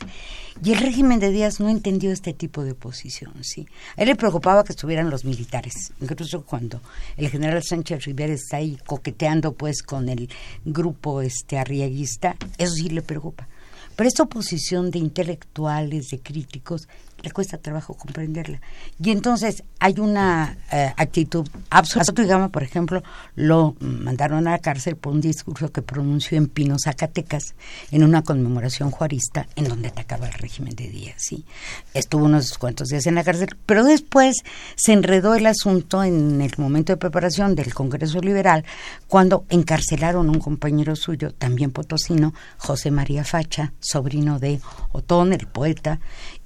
Y 0.63 0.71
el 0.71 0.79
régimen 0.79 1.19
de 1.19 1.29
Díaz 1.29 1.59
no 1.59 1.69
entendió 1.69 2.11
este 2.11 2.33
tipo 2.33 2.63
de 2.63 2.71
oposición. 2.71 3.31
¿sí? 3.43 3.67
A 3.95 4.01
él 4.01 4.07
le 4.09 4.15
preocupaba 4.15 4.63
que 4.63 4.73
estuvieran 4.73 5.09
los 5.11 5.23
militares, 5.23 5.93
incluso 6.01 6.43
cuando 6.43 6.81
el 7.15 7.29
general 7.29 7.61
Sánchez 7.63 8.05
Rivera 8.05 8.33
está 8.33 8.57
ahí 8.57 8.77
coqueteando 8.85 9.53
pues 9.53 9.83
con 9.83 10.09
el 10.09 10.29
grupo 10.65 11.21
este 11.21 11.59
arriaguista, 11.59 12.35
eso 12.57 12.73
sí 12.73 12.89
le 12.89 13.03
preocupa. 13.03 13.47
Pero 13.95 14.07
esta 14.07 14.23
oposición 14.23 14.89
de 14.89 14.97
intelectuales, 14.97 16.07
de 16.07 16.19
críticos, 16.19 16.87
le 17.23 17.31
cuesta 17.31 17.57
trabajo 17.57 17.93
comprenderla. 17.95 18.59
Y 19.01 19.11
entonces 19.11 19.63
hay 19.79 19.99
una 19.99 20.57
eh, 20.71 20.93
actitud 20.97 21.47
absoluta. 21.69 22.23
Gama, 22.23 22.49
por 22.49 22.63
ejemplo, 22.63 23.01
lo 23.35 23.75
mandaron 23.79 24.47
a 24.47 24.51
la 24.51 24.59
cárcel 24.59 24.97
por 24.97 25.13
un 25.13 25.21
discurso 25.21 25.71
que 25.71 25.81
pronunció 25.81 26.37
en 26.37 26.47
Pino, 26.47 26.75
Zacatecas, 26.77 27.55
en 27.91 28.03
una 28.03 28.23
conmemoración 28.23 28.91
juarista 28.91 29.47
en 29.55 29.65
donde 29.65 29.87
atacaba 29.87 30.27
el 30.27 30.33
régimen 30.33 30.75
de 30.75 30.89
Díaz. 30.89 31.15
¿sí? 31.17 31.45
Estuvo 31.93 32.25
unos 32.25 32.57
cuantos 32.57 32.89
días 32.89 33.07
en 33.07 33.15
la 33.15 33.23
cárcel, 33.23 33.55
pero 33.65 33.83
después 33.83 34.43
se 34.75 34.91
enredó 34.93 35.35
el 35.35 35.45
asunto 35.45 36.03
en 36.03 36.41
el 36.41 36.51
momento 36.57 36.91
de 36.91 36.97
preparación 36.97 37.55
del 37.55 37.73
Congreso 37.73 38.19
Liberal, 38.19 38.65
cuando 39.07 39.45
encarcelaron 39.49 40.27
a 40.27 40.31
un 40.31 40.39
compañero 40.39 40.95
suyo, 40.95 41.31
también 41.31 41.71
potosino, 41.71 42.33
José 42.57 42.91
María 42.91 43.23
Facha, 43.23 43.73
sobrino 43.79 44.39
de 44.39 44.59
Otón, 44.91 45.31
el 45.33 45.47
poeta, 45.47 45.99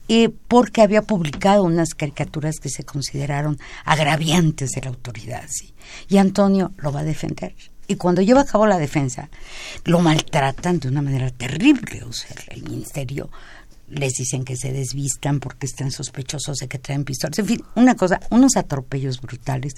eh, 0.07 0.29
porque 0.47 0.81
había 0.81 1.01
publicado 1.01 1.63
unas 1.63 1.93
caricaturas 1.93 2.59
que 2.59 2.69
se 2.69 2.83
consideraron 2.83 3.59
agraviantes 3.85 4.71
de 4.71 4.81
la 4.81 4.89
autoridad. 4.89 5.49
Y 6.07 6.17
Antonio 6.17 6.71
lo 6.77 6.91
va 6.91 7.01
a 7.01 7.05
defender. 7.05 7.53
Y 7.87 7.95
cuando 7.95 8.21
lleva 8.21 8.41
a 8.41 8.45
cabo 8.45 8.67
la 8.67 8.77
defensa, 8.77 9.29
lo 9.85 9.99
maltratan 9.99 10.79
de 10.79 10.89
una 10.89 11.01
manera 11.01 11.29
terrible. 11.29 12.03
O 12.03 12.11
sea, 12.11 12.35
el 12.49 12.63
ministerio 12.63 13.29
les 13.89 14.13
dicen 14.13 14.43
que 14.43 14.57
se 14.57 14.73
desvistan 14.73 15.39
porque 15.39 15.65
están 15.65 15.91
sospechosos 15.91 16.57
de 16.57 16.67
que 16.67 16.79
traen 16.79 17.05
pistolas. 17.05 17.39
En 17.39 17.45
fin, 17.45 17.63
una 17.75 17.95
cosa, 17.95 18.19
unos 18.29 18.57
atropellos 18.57 19.21
brutales, 19.21 19.75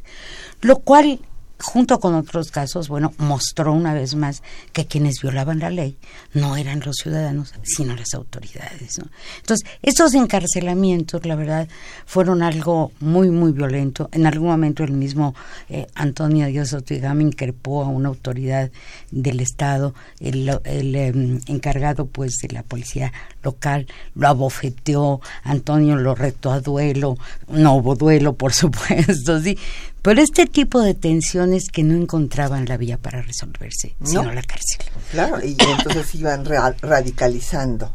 lo 0.62 0.80
cual 0.80 1.20
junto 1.60 2.00
con 2.00 2.16
otros 2.16 2.52
casos, 2.52 2.88
bueno, 2.88 3.14
mostró 3.18 3.74
una 3.74 3.94
vez 3.94 4.16
más 4.16 4.42
que 4.74 4.86
quienes 4.86 5.22
violaban 5.22 5.60
la 5.60 5.70
ley 5.70 5.98
no 6.34 6.56
eran 6.56 6.82
los 6.86 6.98
ciudadanos, 6.98 7.54
sino 7.64 7.96
las 7.96 8.14
autoridades. 8.14 9.00
Entonces, 9.38 9.68
estos 9.82 10.14
encarcelamientos, 10.14 11.26
la 11.26 11.36
verdad, 11.36 11.68
fueron 12.06 12.44
algo 12.44 12.92
muy, 13.00 13.30
muy 13.30 13.52
violento. 13.52 14.10
En 14.12 14.26
algún 14.26 14.50
momento 14.50 14.84
el 14.84 14.92
mismo 14.92 15.36
eh, 15.70 15.88
Antonio 15.96 16.48
Díaz 16.48 16.74
Otigama 16.74 17.24
increpó 17.24 17.84
a 17.84 17.88
una 17.88 18.10
autoridad 18.10 18.72
del 19.12 19.40
Estado, 19.40 19.94
el, 20.20 20.50
em, 20.96 21.40
encargado 21.48 22.06
pues 22.06 22.38
de 22.42 22.50
la 22.50 22.64
policía 22.64 23.12
local, 23.44 23.88
lo 24.16 24.28
abofeteó, 24.28 25.22
Antonio 25.44 25.96
lo 25.96 26.16
retó 26.16 26.52
a 26.52 26.62
duelo, 26.62 27.18
no 27.48 27.76
hubo 27.76 27.96
duelo, 27.96 28.34
por 28.34 28.54
supuesto, 28.60 29.42
sí, 29.42 29.58
pero 30.02 30.22
este 30.22 30.46
tipo 30.46 30.82
de 30.82 30.94
tensiones 30.94 31.70
que 31.72 31.84
no 31.84 31.96
encontraban 31.96 32.66
la 32.66 32.78
vía 32.78 32.98
para 32.98 33.22
resolverse, 33.22 33.96
sino 34.04 34.32
la 34.32 34.44
cárcel. 34.44 34.86
Claro, 35.12 35.44
y 35.44 35.58
entonces 35.78 36.16
iban 36.16 36.46
radicalizando 36.46 37.94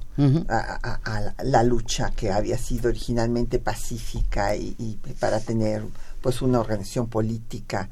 a, 0.49 1.35
la 1.43 1.63
lucha 1.63 2.13
que 2.15 2.31
había 2.31 2.59
sido 2.59 2.89
originalmente 2.89 3.59
pacífica 3.59 4.55
y, 4.57 4.99
para 5.19 5.41
tener 5.41 5.83
pues 6.21 6.43
una 6.43 6.61
organización 6.61 7.09
política 7.09 7.89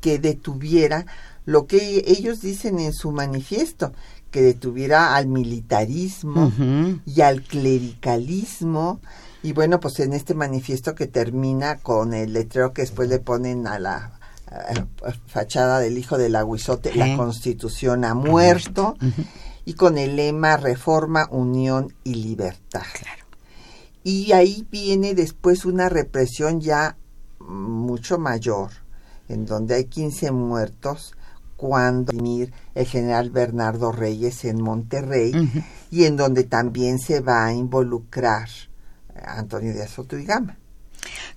que 0.00 0.18
detuviera 0.18 1.06
lo 1.44 1.66
que 1.66 2.04
ellos 2.06 2.40
dicen 2.40 2.80
en 2.80 2.92
su 2.92 3.12
manifiesto, 3.12 3.92
que 4.30 4.42
detuviera 4.42 5.14
al 5.14 5.28
militarismo 5.28 6.52
y 7.06 7.20
al 7.20 7.42
clericalismo 7.42 9.00
y 9.46 9.52
bueno, 9.52 9.78
pues 9.78 10.00
en 10.00 10.12
este 10.12 10.34
manifiesto 10.34 10.96
que 10.96 11.06
termina 11.06 11.76
con 11.76 12.14
el 12.14 12.32
letrero 12.32 12.72
que 12.72 12.82
después 12.82 13.08
le 13.08 13.20
ponen 13.20 13.68
a 13.68 13.78
la 13.78 14.18
fachada 15.28 15.78
del 15.78 15.98
hijo 15.98 16.18
del 16.18 16.34
aguizote, 16.34 16.92
la 16.96 17.16
constitución 17.16 18.04
ha 18.04 18.12
muerto, 18.14 18.96
y 19.64 19.74
con 19.74 19.98
el 19.98 20.16
lema 20.16 20.56
Reforma, 20.56 21.28
Unión 21.30 21.94
y 22.02 22.14
Libertad. 22.14 22.82
Y 24.02 24.32
ahí 24.32 24.66
viene 24.68 25.14
después 25.14 25.64
una 25.64 25.88
represión 25.88 26.60
ya 26.60 26.96
mucho 27.38 28.18
mayor, 28.18 28.72
en 29.28 29.46
donde 29.46 29.76
hay 29.76 29.84
15 29.84 30.32
muertos, 30.32 31.14
cuando 31.56 32.12
el 32.12 32.86
general 32.86 33.30
Bernardo 33.30 33.92
Reyes 33.92 34.44
en 34.44 34.60
Monterrey, 34.60 35.32
y 35.92 36.02
en 36.02 36.16
donde 36.16 36.42
también 36.42 36.98
se 36.98 37.20
va 37.20 37.46
a 37.46 37.52
involucrar 37.52 38.48
Antonio 39.24 39.72
Díaz 39.72 39.90
Soto 39.90 40.18
y 40.18 40.24
Gama. 40.24 40.56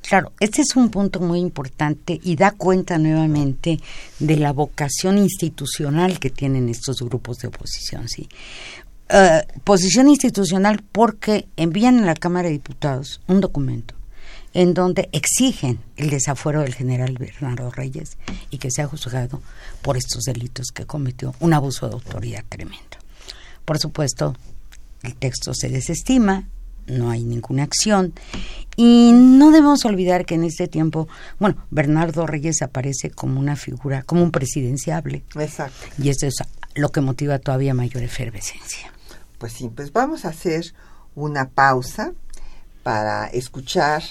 Claro, 0.01 0.31
este 0.39 0.62
es 0.62 0.75
un 0.75 0.89
punto 0.89 1.19
muy 1.19 1.39
importante 1.39 2.19
y 2.24 2.36
da 2.36 2.51
cuenta 2.51 2.98
nuevamente 2.98 3.79
de 4.19 4.38
la 4.38 4.53
vocación 4.53 5.17
institucional 5.17 6.19
que 6.19 6.29
tienen 6.29 6.69
estos 6.69 7.01
grupos 7.01 7.38
de 7.39 7.50
oposición, 7.50 8.07
¿sí? 8.07 8.27
Eh, 9.09 9.45
posición 9.63 10.07
institucional 10.07 10.83
porque 10.91 11.48
envían 11.57 12.00
a 12.00 12.05
la 12.05 12.15
Cámara 12.15 12.48
de 12.48 12.53
Diputados 12.53 13.21
un 13.27 13.41
documento 13.41 13.95
en 14.53 14.74
donde 14.74 15.09
exigen 15.12 15.79
el 15.95 16.09
desafuero 16.09 16.62
del 16.62 16.74
general 16.74 17.17
Bernardo 17.17 17.71
Reyes 17.71 18.17
y 18.50 18.57
que 18.57 18.71
sea 18.71 18.88
juzgado 18.88 19.41
por 19.81 19.98
estos 19.98 20.24
delitos 20.24 20.67
que 20.74 20.86
cometió, 20.86 21.36
un 21.39 21.53
abuso 21.53 21.88
de 21.88 21.93
autoridad 21.93 22.43
tremendo. 22.50 22.98
Por 23.65 23.79
supuesto, 23.79 24.36
el 25.03 25.15
texto 25.15 25.53
se 25.53 25.69
desestima, 25.69 26.48
no 26.89 27.10
hay 27.10 27.24
ninguna 27.24 27.63
acción 27.63 28.13
y 28.75 29.12
no 29.13 29.51
debemos 29.51 29.84
olvidar 29.84 30.25
que 30.25 30.36
en 30.36 30.46
este 30.46 30.69
tiempo, 30.69 31.10
bueno, 31.38 31.58
Bernardo 31.69 32.25
Reyes 32.25 32.62
aparece 32.62 33.12
como 33.12 33.38
una 33.38 33.58
figura, 33.58 34.03
como 34.03 34.24
un 34.24 34.31
presidenciable. 34.31 35.24
Exacto. 35.36 35.88
Y 36.01 36.08
esto 36.08 36.27
es 36.27 36.36
lo 36.75 36.89
que 36.89 37.01
motiva 37.01 37.39
todavía 37.39 37.74
mayor 37.74 38.03
efervescencia. 38.03 38.93
Pues 39.38 39.51
sí, 39.51 39.69
pues 39.69 39.91
vamos 39.91 40.24
a 40.24 40.29
hacer 40.29 40.74
una 41.13 41.50
pausa 41.50 42.13
para 42.84 43.27
escuchar 43.27 44.01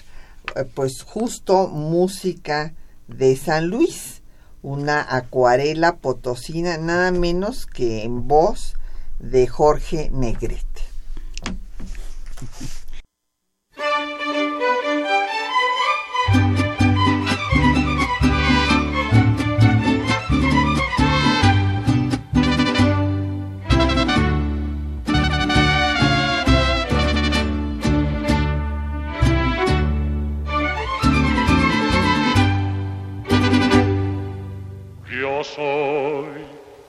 eh, 0.54 0.64
pues 0.74 1.02
justo 1.02 1.68
música 1.68 2.74
de 3.06 3.36
San 3.36 3.68
Luis, 3.68 4.20
una 4.62 5.06
acuarela 5.16 5.96
potosina 5.96 6.76
nada 6.76 7.10
menos 7.10 7.66
que 7.66 8.02
en 8.02 8.28
voz 8.28 8.74
de 9.18 9.46
Jorge 9.46 10.10
Negrete. 10.12 10.87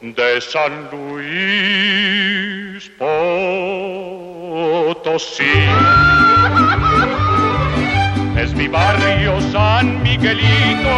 De 0.01 0.41
San 0.41 0.89
Luis 0.91 2.89
Potosí. 2.98 4.18
Es 8.36 8.54
mi 8.56 8.68
barrio 8.68 9.39
San 9.54 10.04
Miguelito. 10.04 10.96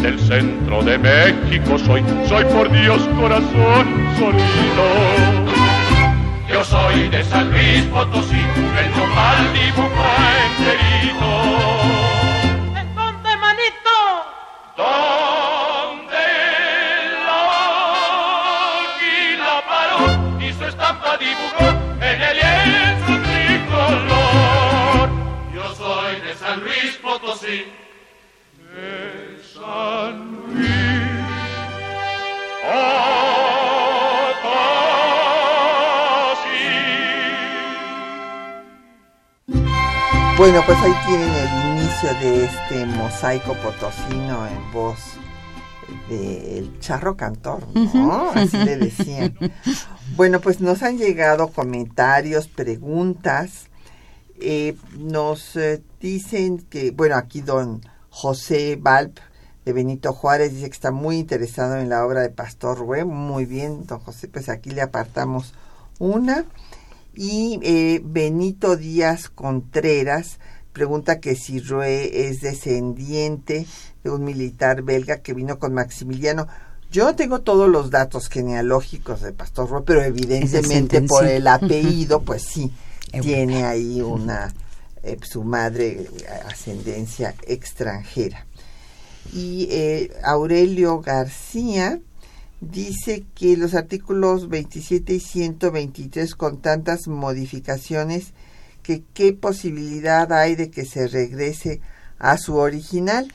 Del 0.00 0.18
centro 0.18 0.82
de 0.82 0.98
México 0.98 1.78
soy, 1.78 2.02
soy 2.28 2.44
por 2.46 2.72
Dios 2.72 3.00
corazón 3.20 3.86
solito. 4.18 4.86
Yo 6.48 6.64
soy 6.64 7.08
de 7.08 7.22
San 7.22 7.50
Luis 7.52 7.82
Potosí, 7.84 8.34
el 8.34 8.90
nopal 8.98 9.52
dibujo 9.52 10.04
enterito. 10.58 11.75
De 27.46 27.64
San 29.54 30.14
Luis 30.52 30.68
Potosí. 34.42 35.06
Bueno, 40.36 40.60
pues 40.66 40.78
ahí 40.78 40.92
tienen 41.06 41.28
el 41.28 41.76
de 42.20 42.44
este 42.46 42.84
mosaico 42.86 43.54
potosino 43.54 44.48
en 44.48 44.72
voz 44.72 44.98
del 46.08 46.80
charro 46.80 47.16
cantor, 47.16 47.64
¿no? 47.94 48.30
Así 48.30 48.56
le 48.56 48.76
decían. 48.86 49.38
Bueno, 50.16 50.40
pues 50.40 50.60
nos 50.60 50.82
han 50.82 50.98
llegado 50.98 51.46
comentarios, 51.52 52.48
preguntas. 52.48 53.68
Eh, 54.40 54.74
nos 54.98 55.54
eh, 55.56 55.80
dicen 56.06 56.58
que, 56.58 56.92
bueno, 56.92 57.16
aquí 57.16 57.40
don 57.40 57.82
José 58.10 58.78
Valp 58.80 59.18
de 59.64 59.72
Benito 59.72 60.12
Juárez 60.12 60.52
dice 60.54 60.66
que 60.66 60.74
está 60.74 60.92
muy 60.92 61.18
interesado 61.18 61.76
en 61.76 61.88
la 61.88 62.06
obra 62.06 62.20
de 62.20 62.30
Pastor 62.30 62.78
Rue. 62.78 63.04
Muy 63.04 63.44
bien, 63.44 63.86
don 63.86 63.98
José, 63.98 64.28
pues 64.28 64.48
aquí 64.48 64.70
le 64.70 64.82
apartamos 64.82 65.52
una. 65.98 66.44
Y 67.14 67.58
eh, 67.62 68.00
Benito 68.04 68.76
Díaz 68.76 69.28
Contreras 69.28 70.38
pregunta 70.72 71.20
que 71.20 71.34
si 71.34 71.58
Rue 71.58 72.28
es 72.28 72.42
descendiente 72.42 73.66
de 74.04 74.10
un 74.10 74.24
militar 74.24 74.82
belga 74.82 75.18
que 75.18 75.34
vino 75.34 75.58
con 75.58 75.74
Maximiliano. 75.74 76.46
Yo 76.92 77.16
tengo 77.16 77.40
todos 77.40 77.68
los 77.68 77.90
datos 77.90 78.28
genealógicos 78.28 79.22
de 79.22 79.32
Pastor 79.32 79.68
Rue, 79.68 79.82
pero 79.84 80.02
evidentemente 80.02 81.02
por 81.02 81.26
el 81.26 81.48
apellido, 81.48 82.20
pues 82.20 82.42
sí, 82.48 82.70
tiene 83.22 83.64
ahí 83.64 84.00
una, 84.02 84.52
eh, 85.02 85.16
su 85.22 85.44
madre, 85.44 86.06
ascendencia 86.46 87.34
extranjera. 87.46 88.46
Y 89.32 89.68
eh, 89.70 90.12
Aurelio 90.22 91.00
García 91.00 92.00
dice 92.60 93.24
que 93.34 93.56
los 93.56 93.74
artículos 93.74 94.48
27 94.48 95.14
y 95.14 95.20
123 95.20 96.34
con 96.34 96.60
tantas 96.60 97.08
modificaciones 97.08 98.32
que 98.82 99.02
qué 99.14 99.32
posibilidad 99.32 100.32
hay 100.32 100.54
de 100.54 100.70
que 100.70 100.84
se 100.84 101.08
regrese 101.08 101.80
a 102.18 102.38
su 102.38 102.56
original. 102.56 103.32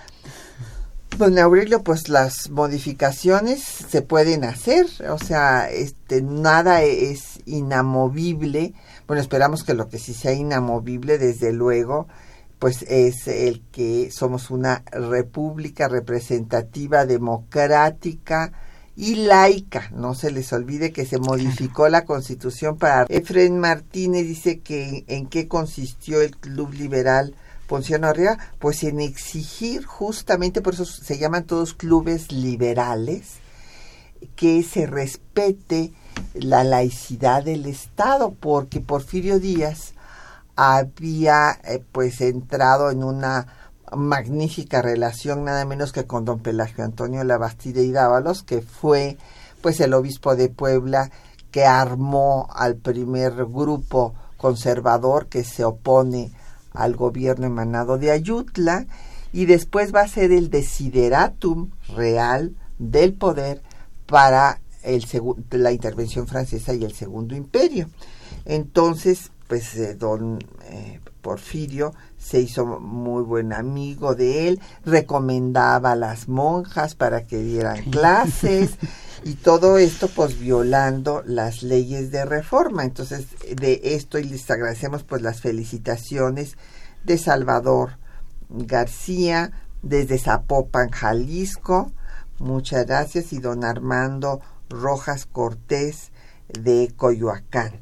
Don 1.17 1.37
Aurelio, 1.37 1.83
pues 1.83 2.07
las 2.07 2.49
modificaciones 2.49 3.61
se 3.61 4.01
pueden 4.01 4.45
hacer, 4.45 4.87
o 5.09 5.19
sea, 5.19 5.69
este 5.69 6.21
nada 6.21 6.83
es 6.83 7.41
inamovible. 7.45 8.73
Bueno, 9.11 9.23
esperamos 9.23 9.65
que 9.65 9.73
lo 9.73 9.89
que 9.89 9.99
sí 9.99 10.13
sea 10.13 10.31
inamovible, 10.31 11.17
desde 11.17 11.51
luego, 11.51 12.07
pues 12.59 12.83
es 12.83 13.27
el 13.27 13.59
que 13.69 14.09
somos 14.09 14.49
una 14.49 14.85
república 14.89 15.89
representativa, 15.89 17.05
democrática, 17.05 18.53
y 18.95 19.15
laica. 19.15 19.89
No 19.93 20.15
se 20.15 20.31
les 20.31 20.53
olvide 20.53 20.93
que 20.93 21.05
se 21.05 21.19
modificó 21.19 21.89
la 21.89 22.05
constitución 22.05 22.77
para... 22.77 23.05
Efren 23.09 23.59
Martínez. 23.59 24.25
Dice 24.25 24.61
que 24.61 25.03
en 25.07 25.27
qué 25.27 25.49
consistió 25.49 26.21
el 26.21 26.37
Club 26.37 26.71
Liberal 26.71 27.35
Ponciano 27.67 28.07
Arriba, 28.07 28.37
pues 28.59 28.81
en 28.83 29.01
exigir 29.01 29.83
justamente, 29.83 30.61
por 30.61 30.75
eso 30.75 30.85
se 30.85 31.17
llaman 31.17 31.43
todos 31.43 31.73
clubes 31.73 32.31
liberales, 32.31 33.39
que 34.37 34.63
se 34.63 34.87
respete 34.87 35.91
la 36.33 36.63
laicidad 36.63 37.43
del 37.43 37.65
Estado, 37.65 38.33
porque 38.39 38.79
Porfirio 38.79 39.39
Díaz 39.39 39.93
había 40.55 41.59
eh, 41.63 41.83
pues 41.91 42.21
entrado 42.21 42.91
en 42.91 43.03
una 43.03 43.47
magnífica 43.95 44.81
relación 44.81 45.43
nada 45.43 45.65
menos 45.65 45.91
que 45.91 46.05
con 46.05 46.23
don 46.23 46.39
Pelagio 46.39 46.83
Antonio 46.83 47.23
Labastida 47.23 47.81
y 47.81 47.91
Dávalos, 47.91 48.43
que 48.43 48.61
fue 48.61 49.17
pues 49.61 49.79
el 49.79 49.93
obispo 49.93 50.35
de 50.35 50.49
Puebla 50.49 51.11
que 51.51 51.65
armó 51.65 52.47
al 52.53 52.75
primer 52.75 53.33
grupo 53.45 54.13
conservador 54.37 55.27
que 55.27 55.43
se 55.43 55.65
opone 55.65 56.31
al 56.73 56.95
gobierno 56.95 57.45
emanado 57.45 57.97
de 57.97 58.11
Ayutla 58.11 58.85
y 59.33 59.45
después 59.45 59.93
va 59.93 60.01
a 60.01 60.07
ser 60.07 60.31
el 60.31 60.49
desideratum 60.49 61.71
real 61.95 62.55
del 62.79 63.13
poder 63.13 63.61
para 64.07 64.61
el 64.83 65.05
la 65.51 65.71
intervención 65.71 66.27
francesa 66.27 66.73
y 66.73 66.83
el 66.83 66.93
segundo 66.93 67.35
imperio. 67.35 67.89
Entonces, 68.45 69.31
pues 69.47 69.75
eh, 69.75 69.95
don 69.95 70.39
eh, 70.63 70.99
Porfirio 71.21 71.93
se 72.17 72.39
hizo 72.39 72.65
muy 72.65 73.23
buen 73.23 73.53
amigo 73.53 74.15
de 74.15 74.47
él, 74.47 74.61
recomendaba 74.85 75.91
a 75.91 75.95
las 75.95 76.27
monjas 76.27 76.95
para 76.95 77.27
que 77.27 77.37
dieran 77.43 77.83
clases 77.91 78.77
y 79.23 79.33
todo 79.35 79.77
esto 79.77 80.07
pues 80.07 80.39
violando 80.39 81.21
las 81.25 81.63
leyes 81.63 82.11
de 82.11 82.25
reforma. 82.25 82.83
Entonces 82.83 83.27
de 83.55 83.81
esto 83.83 84.19
y 84.19 84.23
les 84.23 84.49
agradecemos 84.49 85.03
pues 85.03 85.21
las 85.21 85.41
felicitaciones 85.41 86.55
de 87.03 87.17
Salvador 87.17 87.97
García 88.49 89.51
desde 89.81 90.17
Zapopan, 90.17 90.91
Jalisco. 90.91 91.91
Muchas 92.39 92.85
gracias 92.85 93.33
y 93.33 93.39
don 93.39 93.63
Armando 93.63 94.41
Rojas 94.71 95.25
Cortés 95.25 96.11
de 96.47 96.91
Coyoacán. 96.95 97.73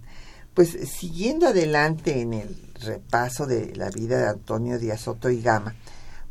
Pues 0.54 0.78
siguiendo 0.89 1.47
adelante 1.47 2.21
en 2.21 2.34
el 2.34 2.73
repaso 2.82 3.45
de 3.45 3.75
la 3.75 3.89
vida 3.89 4.17
de 4.17 4.28
Antonio 4.28 4.78
Díaz 4.78 5.02
Soto 5.02 5.30
y 5.30 5.41
Gama, 5.41 5.75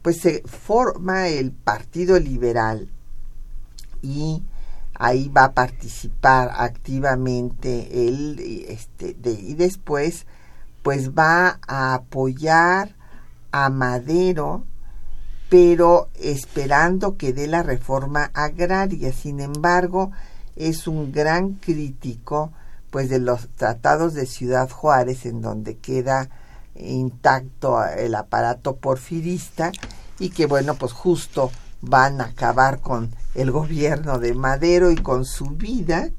pues 0.02 0.20
se 0.20 0.42
forma 0.42 1.28
el 1.28 1.52
Partido 1.52 2.18
Liberal 2.18 2.88
y 4.02 4.42
ahí 4.94 5.28
va 5.28 5.44
a 5.44 5.52
participar 5.52 6.50
activamente 6.54 8.08
él 8.08 8.66
este, 8.68 9.16
y 9.24 9.54
después 9.54 10.26
pues 10.82 11.10
va 11.10 11.60
a 11.66 11.94
apoyar 11.94 12.96
a 13.52 13.70
Madero 13.70 14.64
pero 15.48 16.08
esperando 16.14 17.16
que 17.16 17.32
dé 17.32 17.46
la 17.46 17.62
reforma 17.62 18.30
agraria 18.34 19.12
sin 19.12 19.40
embargo 19.40 20.10
es 20.58 20.86
un 20.86 21.12
gran 21.12 21.54
crítico 21.54 22.52
pues 22.90 23.08
de 23.08 23.18
los 23.18 23.48
tratados 23.56 24.14
de 24.14 24.26
Ciudad 24.26 24.68
Juárez 24.70 25.26
en 25.26 25.40
donde 25.40 25.76
queda 25.76 26.28
intacto 26.74 27.84
el 27.84 28.14
aparato 28.14 28.76
porfirista 28.76 29.72
y 30.18 30.30
que 30.30 30.46
bueno 30.46 30.74
pues 30.74 30.92
justo 30.92 31.50
van 31.80 32.20
a 32.20 32.26
acabar 32.26 32.80
con 32.80 33.14
el 33.34 33.50
gobierno 33.50 34.18
de 34.18 34.34
Madero 34.34 34.90
y 34.90 34.96
con 34.96 35.24
su 35.24 35.46
vida 35.50 36.10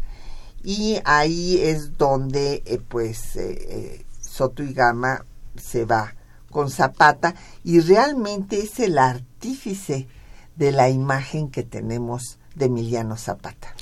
y 0.63 0.99
ahí 1.05 1.57
es 1.57 1.97
donde 1.97 2.63
eh, 2.65 2.79
pues 2.85 3.35
eh, 3.35 3.57
eh, 3.69 4.05
Soto 4.21 4.63
y 4.63 4.73
Gama 4.73 5.25
se 5.55 5.85
va 5.85 6.15
con 6.49 6.69
Zapata 6.69 7.35
y 7.63 7.79
realmente 7.79 8.61
es 8.61 8.79
el 8.79 8.97
artífice 8.97 10.07
de 10.55 10.71
la 10.71 10.89
imagen 10.89 11.49
que 11.49 11.63
tenemos 11.63 12.39
de 12.55 12.65
Emiliano 12.65 13.15
Zapata. 13.17 13.73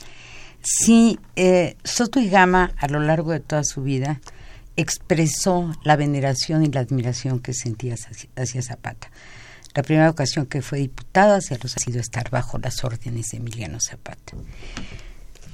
Sí, 0.69 1.17
Soto 1.85 2.19
y 2.19 2.27
Gama 2.27 2.73
a 2.77 2.89
lo 2.89 2.99
largo 2.99 3.31
de 3.31 3.39
toda 3.39 3.63
su 3.63 3.83
vida 3.83 4.19
expresó 4.75 5.71
la 5.83 5.95
veneración 5.95 6.61
y 6.61 6.67
la 6.67 6.81
admiración 6.81 7.39
que 7.39 7.53
sentía 7.53 7.95
hacia 8.35 8.61
Zapata. 8.61 9.09
La 9.73 9.83
primera 9.83 10.09
ocasión 10.09 10.45
que 10.45 10.61
fue 10.61 10.79
diputada 10.79 11.39
se 11.39 11.53
ha 11.53 11.67
sido 11.67 12.01
estar 12.01 12.29
bajo 12.29 12.57
las 12.57 12.83
órdenes 12.83 13.27
de 13.31 13.37
Emiliano 13.37 13.77
Zapata. 13.79 14.33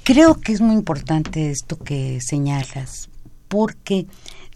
Creo 0.02 0.40
que 0.40 0.52
es 0.52 0.60
muy 0.60 0.74
importante 0.74 1.50
esto 1.52 1.78
que 1.78 2.18
señalas, 2.20 3.08
porque 3.46 4.06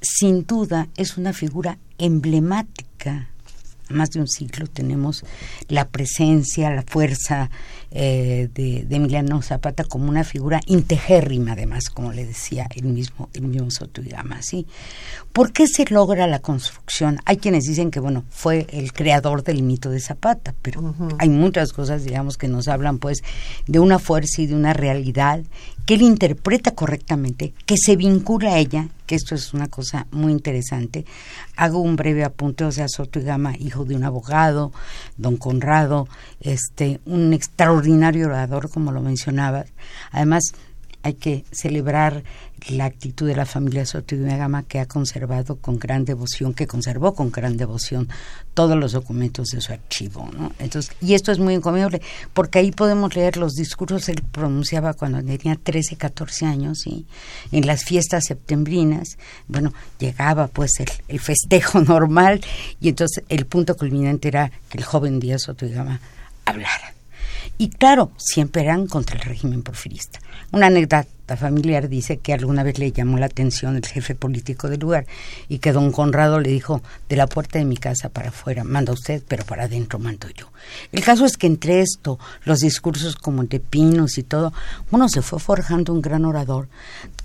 sin 0.00 0.44
duda 0.44 0.88
es 0.96 1.16
una 1.18 1.32
figura 1.32 1.78
emblemática 1.98 3.30
más 3.88 4.10
de 4.10 4.20
un 4.20 4.28
siglo 4.28 4.66
tenemos 4.66 5.24
la 5.68 5.88
presencia, 5.88 6.70
la 6.70 6.82
fuerza 6.82 7.50
eh, 7.90 8.50
de, 8.52 8.86
Emiliano 8.90 9.40
Zapata 9.40 9.84
como 9.84 10.10
una 10.10 10.24
figura 10.24 10.60
integérrima, 10.66 11.52
además, 11.52 11.88
como 11.88 12.12
le 12.12 12.26
decía 12.26 12.68
el 12.74 12.84
mismo, 12.84 13.30
el 13.32 13.42
mismo 13.42 13.68
Gama, 13.94 14.42
¿sí? 14.42 14.66
¿Por 15.32 15.52
qué 15.52 15.66
se 15.66 15.86
logra 15.86 16.26
la 16.26 16.40
construcción? 16.40 17.18
Hay 17.24 17.38
quienes 17.38 17.64
dicen 17.64 17.90
que, 17.90 18.00
bueno, 18.00 18.24
fue 18.28 18.66
el 18.70 18.92
creador 18.92 19.42
del 19.42 19.62
mito 19.62 19.90
de 19.90 20.00
Zapata, 20.00 20.54
pero 20.60 20.94
hay 21.18 21.28
muchas 21.28 21.72
cosas, 21.72 22.04
digamos, 22.04 22.36
que 22.36 22.48
nos 22.48 22.68
hablan, 22.68 22.98
pues, 22.98 23.22
de 23.66 23.78
una 23.78 23.98
fuerza 23.98 24.42
y 24.42 24.46
de 24.46 24.54
una 24.54 24.74
realidad 24.74 25.42
que 25.88 25.94
él 25.94 26.02
interpreta 26.02 26.72
correctamente, 26.72 27.54
que 27.64 27.76
se 27.78 27.96
vincula 27.96 28.52
a 28.52 28.58
ella, 28.58 28.88
que 29.06 29.14
esto 29.14 29.34
es 29.34 29.54
una 29.54 29.68
cosa 29.68 30.06
muy 30.10 30.32
interesante. 30.32 31.06
Hago 31.56 31.80
un 31.80 31.96
breve 31.96 32.24
apunte, 32.24 32.64
o 32.64 32.70
sea, 32.70 32.88
Soto 32.88 33.20
y 33.20 33.22
Gama, 33.22 33.56
hijo 33.56 33.86
de 33.86 33.96
un 33.96 34.04
abogado, 34.04 34.70
don 35.16 35.38
Conrado, 35.38 36.06
este, 36.40 37.00
un 37.06 37.32
extraordinario 37.32 38.26
orador, 38.26 38.68
como 38.68 38.92
lo 38.92 39.00
mencionaba. 39.00 39.64
Además, 40.10 40.52
hay 41.02 41.14
que 41.14 41.44
celebrar 41.52 42.22
la 42.68 42.86
actitud 42.86 43.26
de 43.26 43.36
la 43.36 43.46
familia 43.46 43.86
Soto 43.86 44.14
y 44.14 44.18
Gama 44.18 44.64
que 44.64 44.80
ha 44.80 44.86
conservado 44.86 45.56
con 45.56 45.78
gran 45.78 46.04
devoción, 46.04 46.54
que 46.54 46.66
conservó 46.66 47.14
con 47.14 47.30
gran 47.30 47.56
devoción 47.56 48.08
todos 48.52 48.76
los 48.76 48.92
documentos 48.92 49.48
de 49.48 49.60
su 49.60 49.72
archivo. 49.72 50.28
¿no? 50.36 50.52
Entonces, 50.58 50.94
y 51.00 51.14
esto 51.14 51.30
es 51.30 51.38
muy 51.38 51.54
encomiable, 51.54 52.02
porque 52.34 52.58
ahí 52.58 52.72
podemos 52.72 53.14
leer 53.14 53.36
los 53.36 53.54
discursos 53.54 54.06
que 54.06 54.12
él 54.12 54.22
pronunciaba 54.30 54.94
cuando 54.94 55.22
tenía 55.22 55.56
13, 55.56 55.96
14 55.96 56.46
años, 56.46 56.80
¿sí? 56.80 57.06
en 57.52 57.66
las 57.66 57.84
fiestas 57.84 58.24
septembrinas. 58.26 59.18
Bueno, 59.46 59.72
llegaba 59.98 60.48
pues 60.48 60.72
el, 61.08 61.20
festejo 61.20 61.80
normal 61.82 62.40
y 62.80 62.88
entonces 62.88 63.24
el 63.28 63.46
punto 63.46 63.76
culminante 63.76 64.28
era 64.28 64.50
que 64.68 64.78
el 64.78 64.84
joven 64.84 65.20
Díaz 65.20 65.42
Soto 65.42 65.64
y 65.64 65.70
Gama 65.70 66.00
hablara. 66.44 66.97
Y 67.60 67.70
claro, 67.70 68.12
siempre 68.16 68.62
eran 68.62 68.86
contra 68.86 69.16
el 69.16 69.22
régimen 69.22 69.62
porfirista. 69.64 70.20
Una 70.52 70.68
anécdota 70.68 71.36
familiar 71.36 71.88
dice 71.88 72.18
que 72.18 72.32
alguna 72.32 72.62
vez 72.62 72.78
le 72.78 72.92
llamó 72.92 73.18
la 73.18 73.26
atención 73.26 73.76
el 73.76 73.84
jefe 73.84 74.14
político 74.14 74.68
del 74.68 74.78
lugar 74.78 75.06
y 75.48 75.58
que 75.58 75.72
don 75.72 75.90
Conrado 75.90 76.38
le 76.38 76.50
dijo, 76.50 76.82
de 77.08 77.16
la 77.16 77.26
puerta 77.26 77.58
de 77.58 77.64
mi 77.64 77.76
casa 77.76 78.10
para 78.10 78.28
afuera 78.28 78.62
manda 78.62 78.92
usted, 78.92 79.22
pero 79.26 79.44
para 79.44 79.64
adentro 79.64 79.98
mando 79.98 80.28
yo. 80.30 80.52
El 80.92 81.02
caso 81.02 81.24
es 81.24 81.36
que 81.36 81.48
entre 81.48 81.80
esto, 81.80 82.20
los 82.44 82.60
discursos 82.60 83.16
como 83.16 83.42
de 83.42 83.58
Pinos 83.58 84.18
y 84.18 84.22
todo, 84.22 84.52
uno 84.92 85.08
se 85.08 85.20
fue 85.20 85.40
forjando 85.40 85.92
un 85.92 86.00
gran 86.00 86.24
orador 86.24 86.68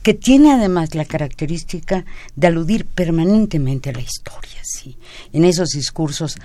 que 0.02 0.16
tiene 0.16 0.52
además 0.52 0.96
la 0.96 1.06
característica 1.06 2.06
de 2.36 2.48
aludir 2.48 2.86
permanentemente 2.86 3.92
a 3.92 3.94
la 3.94 4.02
historia. 4.02 4.60
¿sí? 4.64 4.98
En 5.32 5.46
esos 5.46 5.70
discursos 5.70 6.38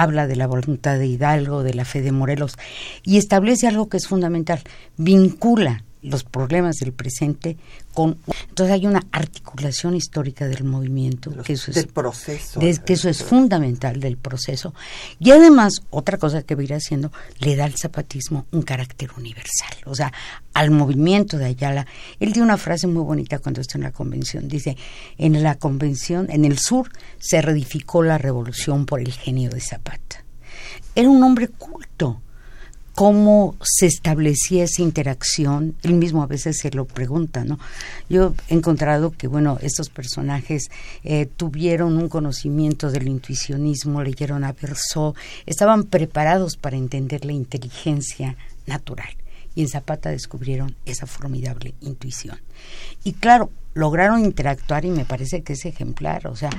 habla 0.00 0.26
de 0.26 0.36
la 0.36 0.46
voluntad 0.46 0.98
de 0.98 1.06
Hidalgo, 1.06 1.62
de 1.62 1.74
la 1.74 1.84
fe 1.84 2.02
de 2.02 2.12
Morelos, 2.12 2.56
y 3.02 3.18
establece 3.18 3.68
algo 3.68 3.88
que 3.88 3.98
es 3.98 4.06
fundamental, 4.06 4.60
vincula 4.96 5.84
los 6.02 6.24
problemas 6.24 6.76
del 6.76 6.92
presente 6.92 7.56
con 7.94 8.18
entonces 8.48 8.72
hay 8.72 8.86
una 8.86 9.02
articulación 9.12 9.94
histórica 9.94 10.46
del 10.46 10.64
movimiento 10.64 11.30
que 11.42 11.54
eso 11.54 11.70
es 11.70 11.86
proceso 11.86 12.60
que 12.60 12.92
eso 12.92 13.08
es 13.08 13.22
fundamental 13.22 14.00
del 14.00 14.16
proceso. 14.16 14.74
Y 15.18 15.30
además 15.30 15.82
otra 15.90 16.18
cosa 16.18 16.42
que 16.42 16.54
va 16.54 16.62
a 16.62 16.64
ir 16.64 16.74
haciendo 16.74 17.12
le 17.38 17.56
da 17.56 17.64
al 17.64 17.74
zapatismo 17.76 18.46
un 18.50 18.62
carácter 18.62 19.10
universal. 19.16 19.74
O 19.86 19.94
sea 19.94 20.12
al 20.54 20.70
movimiento 20.70 21.38
de 21.38 21.46
Ayala 21.46 21.86
él 22.20 22.32
dio 22.32 22.42
una 22.42 22.58
frase 22.58 22.86
muy 22.86 23.02
bonita 23.02 23.38
cuando 23.38 23.60
está 23.60 23.78
en 23.78 23.84
la 23.84 23.92
convención. 23.92 24.48
Dice 24.48 24.76
en 25.18 25.42
la 25.42 25.54
convención 25.56 26.28
en 26.30 26.44
el 26.44 26.58
sur 26.58 26.90
se 27.18 27.40
reedificó 27.40 28.02
la 28.02 28.18
revolución 28.18 28.86
por 28.86 29.00
el 29.00 29.12
genio 29.12 29.50
de 29.50 29.60
Zapata 29.60 30.24
era 30.94 31.08
un 31.08 31.22
hombre 31.22 31.48
culto 31.48 32.20
cómo 32.94 33.56
se 33.62 33.86
establecía 33.86 34.64
esa 34.64 34.82
interacción, 34.82 35.74
él 35.82 35.94
mismo 35.94 36.22
a 36.22 36.26
veces 36.26 36.58
se 36.58 36.70
lo 36.70 36.84
pregunta, 36.84 37.44
¿no? 37.44 37.58
Yo 38.08 38.34
he 38.48 38.54
encontrado 38.54 39.12
que, 39.12 39.26
bueno, 39.28 39.58
estos 39.62 39.88
personajes 39.88 40.70
eh, 41.04 41.26
tuvieron 41.26 41.96
un 41.96 42.08
conocimiento 42.08 42.90
del 42.90 43.08
intuicionismo, 43.08 44.02
leyeron 44.02 44.44
a 44.44 44.52
Verso, 44.52 45.14
estaban 45.46 45.84
preparados 45.84 46.56
para 46.56 46.76
entender 46.76 47.24
la 47.24 47.32
inteligencia 47.32 48.36
natural. 48.66 49.10
Y 49.54 49.62
en 49.62 49.68
Zapata 49.68 50.10
descubrieron 50.10 50.76
esa 50.86 51.06
formidable 51.06 51.74
intuición. 51.80 52.38
Y 53.04 53.12
claro, 53.12 53.50
lograron 53.74 54.24
interactuar 54.24 54.84
y 54.84 54.90
me 54.90 55.04
parece 55.04 55.42
que 55.42 55.54
es 55.54 55.64
ejemplar. 55.64 56.26
O 56.26 56.36
sea, 56.36 56.50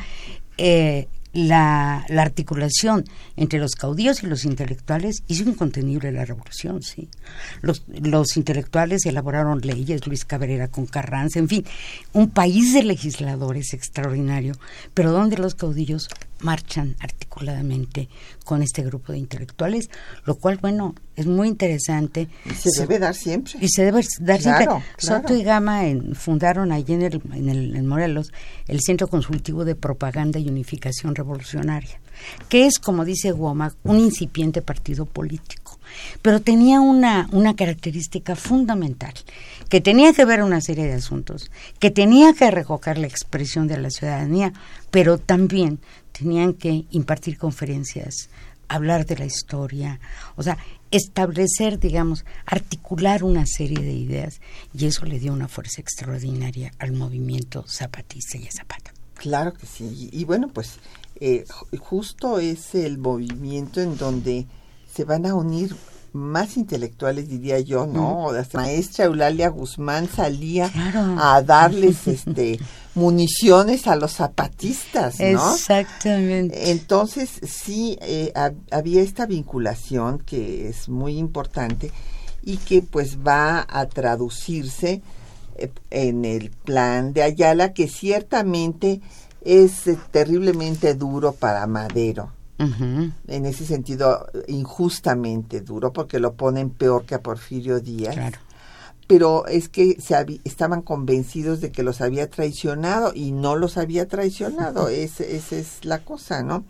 eh, 0.58 1.08
la, 1.34 2.06
la, 2.10 2.22
articulación 2.22 3.06
entre 3.36 3.60
los 3.60 3.72
caudillos 3.76 4.24
y 4.24 4.28
los 4.28 4.46
intelectuales 4.46 5.24
hizo 5.28 5.50
incontenible 5.50 6.12
la 6.12 6.26
revolución, 6.26 6.82
sí. 6.84 7.10
Los, 7.62 7.84
los 7.88 8.38
intelectuales 8.38 9.06
elaboraron 9.06 9.60
leyes, 9.62 10.06
Luis 10.06 10.26
Cabrera 10.26 10.68
con 10.68 10.86
Carranza, 10.86 11.40
en 11.40 11.50
fin, 11.50 11.66
un 12.14 12.30
país 12.30 12.74
de 12.74 12.84
legisladores 12.84 13.74
extraordinario, 13.74 14.54
pero 14.94 15.12
donde 15.12 15.38
los 15.38 15.56
caudillos 15.56 16.08
marchan 16.44 16.96
articuladamente 17.00 18.10
con 18.46 18.62
este 18.62 18.84
grupo 18.84 19.12
de 19.12 19.18
intelectuales, 19.18 19.90
lo 20.26 20.36
cual, 20.36 20.60
bueno, 20.62 20.96
es 21.16 21.26
muy 21.26 21.48
interesante. 21.48 22.28
Y 22.46 22.54
se 22.54 22.82
debe 22.82 23.00
dar 23.00 23.16
siempre. 23.16 23.54
Y 23.60 23.70
se 23.70 23.86
debe 23.86 24.02
dar 24.20 24.42
siempre. 24.42 24.68
Soto 24.98 25.36
y 25.36 25.44
Gama 25.44 25.82
fundaron 26.14 26.72
allí 26.72 26.94
en, 26.94 27.02
el, 27.04 27.22
en, 27.34 27.50
el, 27.50 27.76
en 27.76 27.88
Morelos 27.88 28.32
el 28.68 28.82
Centro 28.82 29.08
Consultivo 29.08 29.66
de 29.66 29.76
Propaganda 29.76 30.40
y 30.40 30.50
Unificación 30.50 31.16
Revolucionaria, 31.16 32.00
que 32.50 32.66
es, 32.66 32.80
como 32.80 33.06
dice 33.06 33.32
Womack, 33.32 33.76
un 33.84 34.00
incipiente 34.00 34.62
partido 34.62 35.06
político. 35.06 35.63
Pero 36.22 36.42
tenía 36.42 36.82
una, 36.82 37.28
una 37.32 37.56
característica 37.56 38.36
fundamental, 38.36 39.14
que 39.70 39.82
tenía 39.82 40.14
que 40.14 40.26
ver 40.26 40.44
una 40.44 40.62
serie 40.62 40.86
de 40.86 40.94
asuntos, 40.94 41.52
que 41.80 41.92
tenía 41.92 42.34
que 42.34 42.52
recoger 42.52 42.98
la 42.98 43.08
expresión 43.08 43.68
de 43.68 43.80
la 43.80 43.90
ciudadanía, 43.90 44.54
pero 44.92 45.18
también 45.18 45.80
tenían 46.12 46.54
que 46.54 46.86
impartir 46.92 47.38
conferencias, 47.38 48.30
hablar 48.68 49.06
de 49.06 49.18
la 49.18 49.26
historia, 49.26 50.00
o 50.36 50.44
sea, 50.44 50.58
establecer, 50.92 51.80
digamos, 51.80 52.24
articular 52.46 53.24
una 53.24 53.46
serie 53.46 53.84
de 53.84 53.94
ideas 53.94 54.42
y 54.74 54.86
eso 54.86 55.06
le 55.06 55.20
dio 55.20 55.34
una 55.34 55.48
fuerza 55.48 55.82
extraordinaria 55.82 56.72
al 56.78 56.94
movimiento 56.94 57.66
zapatista 57.68 58.38
y 58.38 58.48
a 58.48 58.52
Zapata. 58.52 58.94
Claro 59.16 59.54
que 59.54 59.66
sí, 59.66 60.10
y, 60.12 60.24
bueno, 60.26 60.50
pues 60.50 60.80
eh, 61.20 61.46
justo 61.80 62.40
es 62.40 62.76
el 62.76 62.98
movimiento 62.98 63.82
en 63.82 63.98
donde 63.98 64.46
se 64.94 65.04
van 65.06 65.26
a 65.26 65.34
unir 65.36 65.76
más 66.14 66.58
intelectuales, 66.58 67.28
diría 67.28 67.60
yo, 67.60 67.88
¿no? 67.88 68.32
La 68.32 68.46
maestra 68.54 69.06
Eulalia 69.06 69.50
Guzmán 69.50 70.08
salía 70.08 70.70
Claro. 70.72 71.16
a 71.20 71.42
darles 71.42 72.08
este 72.08 72.60
municiones 72.96 73.88
a 73.88 73.96
los 73.96 74.12
zapatistas, 74.14 75.20
¿no? 75.20 75.56
Exactamente. 75.56 76.70
Entonces, 76.72 77.30
sí, 77.42 77.98
eh, 78.02 78.32
hab- 78.36 78.54
había 78.70 79.02
esta 79.02 79.26
vinculación 79.26 80.20
que 80.20 80.68
es 80.70 80.88
muy 80.88 81.18
importante 81.18 81.92
y 82.44 82.58
que 82.58 82.84
pues 82.84 83.18
va 83.26 83.66
a 83.68 83.88
traducirse 83.88 85.02
eh, 85.56 85.72
en 85.90 86.26
el 86.26 86.52
plan 86.52 87.14
de 87.14 87.24
Ayala, 87.24 87.74
que 87.74 87.88
ciertamente 87.88 89.02
es 89.42 89.88
eh, 89.88 89.98
terriblemente 90.12 90.94
duro 90.94 91.32
para 91.34 91.66
Madero. 91.66 92.32
En 93.28 93.46
ese 93.46 93.66
sentido, 93.66 94.28
injustamente 94.48 95.62
duro, 95.62 95.92
porque 95.94 96.20
lo 96.20 96.34
ponen 96.34 96.70
peor 96.70 97.06
que 97.06 97.16
a 97.16 97.22
Porfirio 97.22 97.80
Díaz 97.80 98.14
Claro. 98.16 98.38
pero 99.08 99.46
es 99.48 99.70
que 99.70 99.98
se 100.02 100.16
estaban 100.46 100.82
convencidos 100.82 101.60
de 101.62 101.72
que 101.72 101.84
los 101.84 102.00
había 102.02 102.30
traicionado 102.30 103.12
y 103.14 103.32
no 103.32 103.56
los 103.56 103.78
había 103.78 104.08
traicionado, 104.08 104.88
es- 104.90 105.20
esa 105.20 105.56
es 105.58 105.84
la 105.84 106.00
cosa, 106.00 106.42
¿no? 106.42 106.64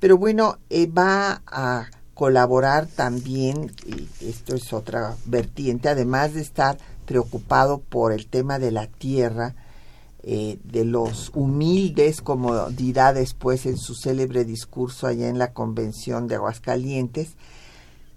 Pero 0.00 0.18
bueno, 0.18 0.58
eh, 0.70 0.86
va 0.86 1.42
a 1.46 1.86
colaborar 2.14 2.86
también, 2.86 3.72
y 3.86 4.08
esto 4.28 4.54
es 4.56 4.72
otra 4.72 5.16
vertiente, 5.24 5.88
además 5.88 6.34
de 6.34 6.40
estar 6.40 6.78
preocupado 7.06 7.78
por 7.78 8.12
el 8.12 8.26
tema 8.26 8.58
de 8.58 8.72
la 8.72 8.86
tierra, 8.88 9.54
eh, 10.22 10.58
de 10.64 10.84
los 10.84 11.30
humildes, 11.34 12.20
como 12.20 12.70
dirá 12.70 13.12
después 13.12 13.66
en 13.66 13.76
su 13.76 13.94
célebre 13.94 14.44
discurso 14.44 15.06
allá 15.06 15.28
en 15.28 15.38
la 15.38 15.52
convención 15.52 16.26
de 16.26 16.34
Aguascalientes, 16.34 17.36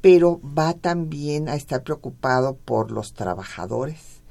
pero 0.01 0.41
va 0.43 0.73
también 0.73 1.47
a 1.47 1.55
estar 1.55 1.83
preocupado 1.83 2.55
por 2.55 2.91
los 2.91 3.13
trabajadores 3.13 4.21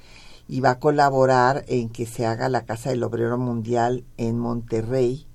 y 0.49 0.61
va 0.61 0.71
a 0.71 0.79
colaborar 0.81 1.65
en 1.69 1.91
que 1.91 2.07
se 2.07 2.27
haga 2.27 2.49
la 2.49 2.65
Casa 2.65 2.91
del 2.91 3.05
Obrero 3.05 3.39
Mundial 3.39 4.05
en 4.17 4.37
Monterrey 4.37 5.27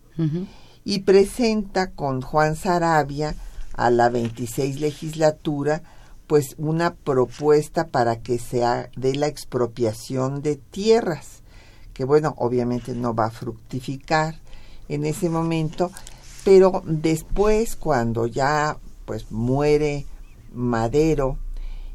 y 0.84 1.00
presenta 1.00 1.92
con 1.92 2.22
Juan 2.22 2.58
Sarabia 2.58 3.36
a 3.74 3.90
la 3.90 4.10
26 4.10 4.82
legislatura 4.82 5.84
pues 6.28 6.56
una 6.58 6.96
propuesta 6.96 7.88
para 7.88 8.18
que 8.18 8.40
se 8.40 8.64
dé 8.98 9.16
la 9.16 9.28
expropiación 9.28 10.42
de 10.42 10.58
tierras 10.58 11.35
que 11.96 12.04
bueno 12.04 12.36
obviamente 12.38 12.94
no 12.94 13.16
va 13.16 13.26
a 13.26 13.32
fructificar 13.32 14.36
en 14.88 15.06
ese 15.06 15.30
momento 15.30 15.92
pero 16.44 16.84
después 16.86 17.76
cuando 17.76 18.28
ya 18.28 18.78
pues 19.06 19.32
muere 19.32 20.06
Madero 20.54 21.40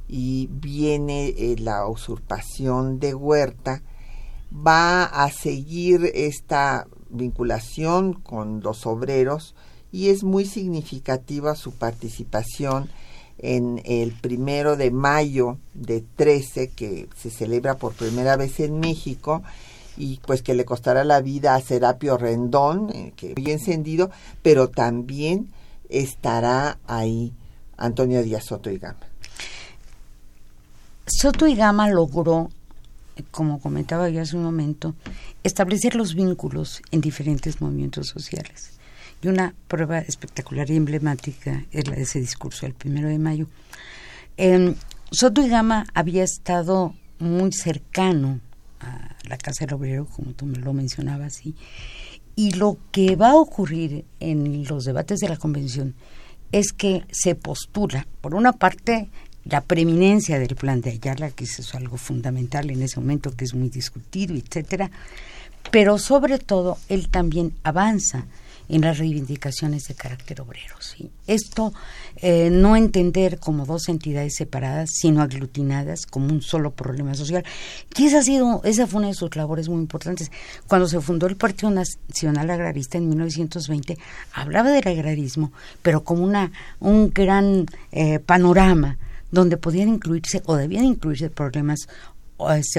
y 0.09 0.49
viene 0.51 1.29
eh, 1.29 1.57
la 1.59 1.87
usurpación 1.87 2.99
de 2.99 3.15
Huerta 3.15 3.83
va 4.53 5.05
a 5.05 5.31
seguir 5.31 6.11
esta 6.15 6.89
vinculación 7.11 8.15
con 8.15 8.61
los 8.61 8.87
obreros 8.87 9.55
y 9.93 10.09
es 10.09 10.25
muy 10.25 10.47
significativa 10.47 11.55
su 11.55 11.73
participación 11.73 12.91
en 13.39 13.81
el 13.85 14.13
primero 14.13 14.77
de 14.77 14.91
mayo 14.91 15.59
de 15.75 16.03
13 16.17 16.69
que 16.71 17.09
se 17.17 17.31
celebra 17.31 17.77
por 17.77 17.95
primera 17.95 18.37
vez 18.37 18.61
en 18.61 18.81
México 18.81 19.43
y 20.01 20.19
pues 20.27 20.43
que 20.43 20.55
le 20.55 20.65
costará 20.65 21.05
la 21.05 21.21
vida 21.21 21.55
a 21.55 21.61
Serapio 21.61 22.17
Rendón, 22.17 22.91
eh, 22.95 23.13
que 23.15 23.35
muy 23.37 23.51
encendido, 23.51 24.11
pero 24.43 24.71
también 24.71 25.49
estará 25.91 26.79
ahí 26.87 27.35
Antonio 27.77 28.23
Díaz 28.23 28.47
Soto 28.47 28.71
y 28.71 28.79
Gama. 28.79 29.01
Soto 31.07 31.47
y 31.47 31.55
Gama 31.55 31.91
logró, 31.91 32.49
como 33.31 33.61
comentaba 33.61 34.09
yo 34.09 34.23
hace 34.23 34.37
un 34.37 34.45
momento, 34.45 34.95
establecer 35.43 35.95
los 35.97 36.15
vínculos 36.15 36.81
en 36.93 37.03
diferentes 37.03 37.61
movimientos 37.61 38.07
sociales. 38.09 38.71
Y 39.23 39.29
una 39.29 39.55
prueba 39.69 39.99
espectacular 39.99 40.71
y 40.71 40.77
emblemática 40.77 41.67
es 41.73 41.89
la 41.89 41.97
de 41.97 42.03
ese 42.03 42.21
discurso 42.21 42.65
del 42.65 42.75
primero 42.75 43.09
de 43.09 43.19
mayo. 43.19 43.49
Em, 44.39 44.77
Soto 45.11 45.43
y 45.43 45.49
Gama 45.49 45.87
había 45.93 46.25
estado 46.25 46.95
muy 47.19 47.53
cercano 47.53 48.41
la 49.31 49.39
Casa 49.39 49.65
del 49.65 49.75
Obrero, 49.75 50.07
como 50.07 50.33
tú 50.33 50.45
me 50.45 50.59
lo 50.59 50.73
mencionabas, 50.73 51.47
y, 51.47 51.55
y 52.37 52.53
lo 52.53 52.77
que 52.93 53.17
va 53.17 53.31
a 53.31 53.37
ocurrir 53.37 54.05
en 54.21 54.65
los 54.65 54.85
debates 54.85 55.21
de 55.21 55.29
la 55.29 55.37
convención 55.37 55.95
es 56.53 56.73
que 56.73 57.05
se 57.11 57.35
postula, 57.35 58.07
por 58.21 58.35
una 58.35 58.53
parte, 58.53 59.09
la 59.45 59.63
preeminencia 59.63 60.39
del 60.39 60.57
plan 60.57 60.81
de 60.81 60.91
Ayala, 60.91 61.31
que 61.31 61.45
eso 61.45 61.63
es 61.63 61.75
algo 61.75 61.97
fundamental 61.97 62.71
en 62.71 62.83
ese 62.83 63.01
momento, 63.01 63.35
que 63.35 63.45
es 63.45 63.55
muy 63.55 63.71
discutido, 63.71 64.35
etcétera, 64.35 64.91
pero 65.71 65.99
sobre 65.99 66.39
todo 66.39 66.79
él 66.89 67.09
también 67.09 67.55
avanza 67.63 68.27
en 68.71 68.83
las 68.83 68.99
reivindicaciones 68.99 69.85
de 69.89 69.95
carácter 69.95 70.41
obrero. 70.41 70.77
¿sí? 70.81 71.11
Esto 71.27 71.73
eh, 72.17 72.51
no 72.51 72.77
entender 72.77 73.39
como 73.39 73.67
dos 73.67 73.89
entidades 73.89 74.35
separadas, 74.37 74.91
sino 74.93 75.23
aglutinadas 75.23 76.07
como 76.07 76.33
un 76.33 76.43
solo 76.43 76.71
problema 76.71 77.15
social. 77.15 77.45
Y 77.97 78.07
esa, 78.07 78.19
ha 78.19 78.23
sido, 78.23 78.63
esa 78.65 78.87
fue 78.87 78.99
una 78.99 79.09
de 79.09 79.15
sus 79.15 79.35
labores 79.37 79.69
muy 79.69 79.81
importantes. 79.81 80.31
Cuando 80.67 80.89
se 80.89 81.01
fundó 81.01 81.27
el 81.27 81.37
Partido 81.37 81.71
Nacional 81.71 82.51
Agrarista 82.51 82.99
en 82.99 83.09
1920, 83.09 83.99
hablaba 84.33 84.71
del 84.71 84.87
agrarismo, 84.87 85.53
pero 85.83 86.05
como 86.05 86.25
una, 86.25 86.53
un 86.79 87.11
gran 87.11 87.67
eh, 87.93 88.19
panorama 88.21 88.99
donde 89.31 89.57
podían 89.57 89.89
incluirse 89.89 90.43
o 90.47 90.57
debían 90.57 90.85
incluirse 90.85 91.31
problemas 91.31 91.89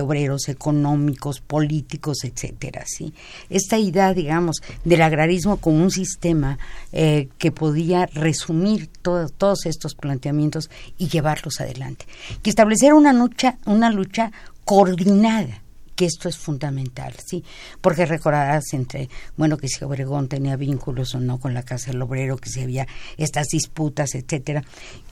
obreros, 0.02 0.50
económicos, 0.50 1.40
políticos, 1.42 2.24
etcétera, 2.24 2.84
¿sí? 2.86 3.14
Esta 3.50 3.78
idea, 3.78 4.14
digamos, 4.14 4.58
del 4.84 5.02
agrarismo 5.02 5.58
como 5.58 5.84
un 5.84 5.92
sistema 5.92 6.58
eh, 6.92 7.30
que 7.38 7.52
podía 7.52 8.06
resumir 8.08 8.88
todo, 9.02 9.30
todos 9.30 9.66
estos 9.66 9.96
planteamientos 9.96 10.70
y 10.98 11.08
llevarlos 11.08 11.62
adelante. 11.62 12.06
Y 12.44 12.50
establecer 12.50 12.94
una 12.94 13.14
lucha, 13.14 13.58
una 13.66 13.90
lucha 13.90 14.32
coordinada 14.66 15.62
que 16.02 16.06
esto 16.06 16.30
es 16.30 16.38
fundamental, 16.38 17.14
¿sí? 17.24 17.44
Porque 17.80 18.08
recordarás 18.08 18.74
entre, 18.74 19.08
bueno, 19.38 19.58
que 19.58 19.68
si 19.68 19.84
Obregón 19.86 20.28
tenía 20.28 20.56
vínculos 20.56 21.14
o 21.14 21.20
no 21.20 21.40
con 21.40 21.54
la 21.54 21.62
Casa 21.62 21.92
del 21.92 22.02
Obrero, 22.02 22.38
que 22.38 22.50
si 22.50 22.62
había 22.62 22.88
estas 23.18 23.50
disputas, 23.50 24.16
etcétera. 24.16 24.64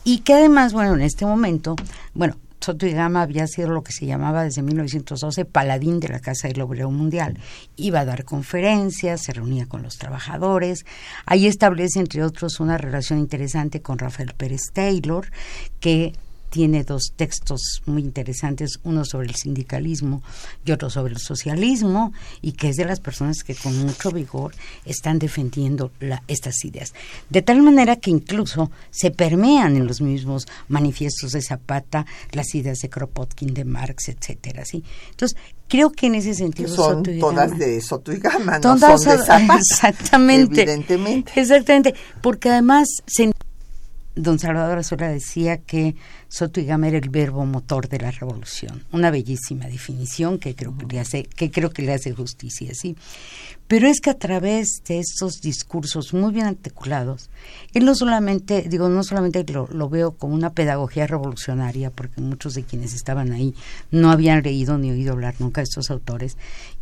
Y 0.04 0.22
que 0.22 0.34
además, 0.34 0.74
bueno, 0.74 0.96
en 0.96 1.02
este 1.02 1.28
momento, 1.28 1.76
bueno, 2.16 2.38
Soto 2.60 2.86
y 2.86 2.92
Gama 2.92 3.22
había 3.22 3.48
sido 3.48 3.70
lo 3.70 3.84
que 3.84 3.94
se 3.94 4.06
llamaba 4.06 4.44
desde 4.44 4.62
1912 4.62 5.46
paladín 5.46 6.00
de 6.00 6.10
la 6.10 6.20
Casa 6.20 6.48
del 6.48 6.62
Obrero 6.62 6.92
Mundial. 6.92 7.40
Iba 7.78 8.02
a 8.02 8.06
dar 8.06 8.26
conferencias, 8.26 9.24
se 9.24 9.34
reunía 9.34 9.66
con 9.66 9.82
los 9.82 9.98
trabajadores. 9.98 10.86
Ahí 11.26 11.48
establece, 11.48 12.00
entre 12.00 12.24
otros, 12.24 12.60
una 12.60 12.78
relación 12.78 13.18
interesante 13.18 13.82
con 13.82 13.98
Rafael 13.98 14.34
Pérez 14.36 14.62
Taylor, 14.74 15.32
que 15.80 16.14
tiene 16.50 16.84
dos 16.84 17.14
textos 17.16 17.82
muy 17.86 18.02
interesantes, 18.02 18.80
uno 18.84 19.06
sobre 19.06 19.28
el 19.28 19.36
sindicalismo 19.36 20.22
y 20.66 20.72
otro 20.72 20.90
sobre 20.90 21.14
el 21.14 21.20
socialismo, 21.20 22.12
y 22.42 22.54
que 22.54 22.70
es 22.70 22.76
de 22.76 22.86
las 22.86 23.00
personas 23.00 23.44
que 23.44 23.56
con 23.56 23.78
mucho 23.78 24.12
vigor 24.12 24.54
están 24.86 25.20
defendiendo 25.20 25.92
la, 26.00 26.24
estas 26.28 26.66
ideas. 26.66 26.94
De 27.30 27.42
tal 27.42 27.62
manera 27.62 27.96
que 27.98 28.10
incluso 28.12 28.72
se 28.92 29.12
permean 29.12 29.76
en 29.76 29.86
los 29.88 30.02
mismos 30.02 30.48
manifiestos 30.68 31.32
de 31.32 31.42
Zapata 31.42 32.06
las 32.32 32.54
ideas 32.56 32.80
de 32.80 32.90
Kropotkin, 32.90 33.54
de 33.54 33.66
Marx, 33.66 34.10
etcétera. 34.10 34.66
¿sí? 34.66 34.84
Entonces, 35.12 35.38
creo 35.68 35.92
que 35.92 36.08
en 36.08 36.16
ese 36.16 36.34
sentido 36.34 36.70
son 36.76 36.98
Soto 37.06 37.12
y 37.12 37.20
todas 37.20 37.52
Gama- 37.52 37.58
de 37.66 37.82
Soto 37.82 38.12
y 38.12 38.18
Gama, 38.18 38.60
no 38.60 38.78
son 38.78 38.80
de 39.00 39.18
Zapata. 39.26 39.56
Exactamente. 39.60 40.62
Evidentemente. 40.64 41.32
Exactamente, 41.40 41.94
porque 42.22 42.50
además 42.50 42.88
se- 43.06 43.32
don 44.22 44.38
Salvador 44.38 44.80
Azuela 44.80 45.08
decía 45.08 45.58
que 45.58 45.96
Soto 46.28 46.60
y 46.60 46.66
Gama 46.66 46.90
era 46.90 46.98
el 46.98 47.10
verbo 47.10 47.46
motor 47.46 47.88
de 47.88 48.00
la 48.00 48.12
revolución, 48.12 48.84
una 48.92 49.12
bellísima 49.12 49.68
definición 49.68 50.40
que 50.40 50.56
creo 50.56 50.78
que 50.78 50.86
le 50.86 51.00
hace, 51.00 51.24
que 51.24 51.50
creo 51.50 51.70
que 51.70 51.84
le 51.84 51.94
hace 51.94 52.14
justicia, 52.14 52.72
sí. 52.74 52.98
Pero 53.68 53.88
es 53.88 54.02
que 54.02 54.10
a 54.10 54.18
través 54.18 54.82
de 54.88 55.00
estos 55.00 55.42
discursos 55.42 56.14
muy 56.14 56.34
bien 56.34 56.48
articulados, 56.48 57.30
él 57.74 57.86
no 57.86 57.96
solamente, 57.96 58.64
digo, 58.64 58.90
no 58.90 59.04
solamente 59.04 59.46
lo, 59.54 59.68
lo 59.72 59.90
veo 59.90 60.12
como 60.12 60.34
una 60.34 60.52
pedagogía 60.52 61.08
revolucionaria, 61.08 61.90
porque 61.90 62.20
muchos 62.20 62.56
de 62.56 62.64
quienes 62.64 62.94
estaban 62.94 63.32
ahí 63.32 63.56
no 63.90 64.12
habían 64.12 64.44
leído 64.44 64.78
ni 64.78 64.92
oído 64.92 65.14
hablar 65.14 65.36
nunca 65.40 65.62
de 65.62 65.66
estos 65.66 65.90
autores, 65.92 66.36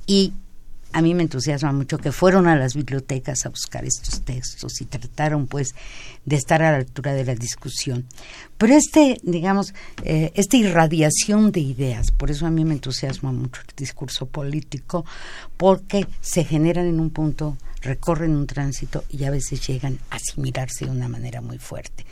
y 0.08 0.34
a 0.93 1.02
mí 1.02 1.13
me 1.13 1.23
entusiasma 1.23 1.71
mucho 1.71 1.97
que 1.97 2.12
fueron 2.12 2.47
a 2.47 2.56
las 2.56 2.73
bibliotecas 2.76 3.45
a 3.45 3.50
buscar 3.50 3.86
estos 3.86 4.21
textos 4.21 4.82
y 4.82 4.86
trataron 4.86 5.47
pues 5.47 5.76
de 6.26 6.36
estar 6.36 6.62
a 6.62 6.71
la 6.71 6.78
altura 6.78 7.13
de 7.13 7.26
la 7.26 7.36
discusión. 7.36 8.06
Pero 8.58 8.73
este, 8.73 9.17
digamos, 9.23 9.73
eh, 10.04 10.32
esta 10.36 10.58
irradiación 10.58 11.52
de 11.52 11.60
ideas, 11.60 12.12
por 12.12 12.32
eso 12.32 12.45
a 12.45 12.52
mí 12.52 12.65
me 12.65 12.73
entusiasma 12.73 13.32
mucho 13.32 13.62
el 13.67 13.76
discurso 13.76 14.26
político, 14.26 15.06
porque 15.58 16.08
se 16.21 16.43
generan 16.43 16.88
en 16.88 17.00
un 17.00 17.10
punto 17.10 17.58
recorren 17.88 18.36
un 18.36 18.45
tránsito 18.45 19.04
y 19.10 19.23
a 19.23 19.32
veces 19.32 19.65
llegan 19.65 20.00
a 20.10 20.17
asimilarse 20.17 20.86
de 20.86 20.91
una 20.91 21.08
manera 21.08 21.41
muy 21.41 21.58
fuerte. 21.58 22.06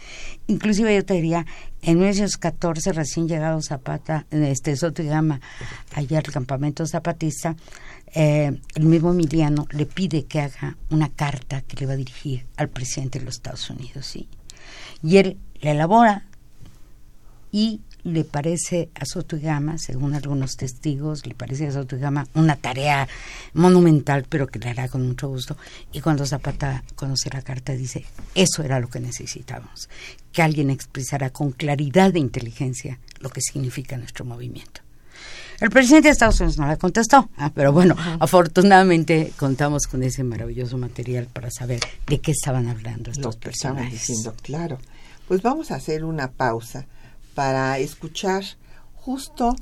Inclusive 0.48 0.96
yo 0.96 1.06
te 1.06 1.16
diría, 1.16 1.46
en 1.82 1.98
1914, 2.00 2.94
recién 2.94 3.28
llegado 3.28 3.62
Zapata, 3.62 4.26
este 4.32 4.76
Soto 4.76 5.04
y 5.04 5.08
Gama, 5.08 5.42
allá 5.94 6.20
al 6.20 6.32
campamento 6.32 6.88
zapatista, 6.88 7.56
eh, 8.14 8.58
el 8.76 8.86
mismo 8.86 9.12
Emiliano 9.12 9.68
le 9.72 9.86
pide 9.86 10.24
que 10.24 10.40
haga 10.40 10.78
una 10.90 11.10
carta 11.10 11.62
que 11.62 11.76
le 11.76 11.86
va 11.86 11.94
a 11.94 11.98
dirigir 11.98 12.46
al 12.56 12.70
presidente 12.70 13.20
de 13.20 13.26
los 13.26 13.36
Estados 13.36 13.70
Unidos, 13.70 14.06
¿sí? 14.06 14.30
Y 15.04 15.18
él 15.18 15.38
la 15.62 15.72
elabora 15.72 16.26
y 17.52 17.82
le 18.06 18.24
parece 18.24 18.89
a 18.94 19.04
Sotogama, 19.04 19.80
según 19.80 20.13
algunos 20.13 20.56
testigos, 20.56 21.26
le 21.26 21.34
parece 21.34 21.68
a 21.68 21.72
Sotogama 21.72 22.28
una 22.36 22.56
tarea 22.56 23.08
monumental, 23.54 24.26
pero 24.30 24.48
que 24.48 24.60
le 24.60 24.70
hará 24.70 24.88
con 24.88 25.06
mucho 25.06 25.28
gusto. 25.28 25.58
Y 25.91 26.02
cuando 26.02 26.26
Zapata 26.26 26.84
conoce 26.96 27.30
la 27.34 27.41
carta, 27.41 27.74
dice, 27.74 28.06
eso 28.36 28.63
era 28.63 28.80
lo 28.80 28.89
que 28.89 29.00
necesitábamos, 29.00 29.89
que 30.32 30.44
alguien 30.44 30.70
expresara 30.70 31.32
con 31.32 31.52
claridad 31.52 32.13
de 32.13 32.20
inteligencia 32.20 33.00
lo 33.20 33.30
que 33.30 33.41
significa 33.41 33.98
nuestro 33.98 34.24
movimiento. 34.24 34.82
El 35.60 35.72
presidente 35.72 36.10
de 36.10 36.12
Estados 36.12 36.39
Unidos 36.41 36.60
no 36.60 36.68
le 36.68 36.78
contestó, 36.78 37.30
ah, 37.38 37.52
pero 37.56 37.72
bueno, 37.72 37.96
afortunadamente 38.20 39.32
contamos 39.36 39.88
con 39.88 40.04
ese 40.04 40.24
maravilloso 40.24 40.78
material 40.78 41.28
para 41.32 41.50
saber 41.50 41.80
de 42.06 42.20
qué 42.20 42.32
estaban 42.32 42.68
hablando 42.68 43.10
estos 43.10 43.38
personajes. 43.38 43.94
diciendo, 43.94 44.36
claro. 44.44 44.78
Pues 45.28 45.41
vamos 45.41 45.72
a 45.72 45.76
hacer 45.76 46.04
una 46.04 46.30
pausa 46.30 46.86
para 47.36 47.78
escuchar 47.78 48.43
justo 48.95 49.56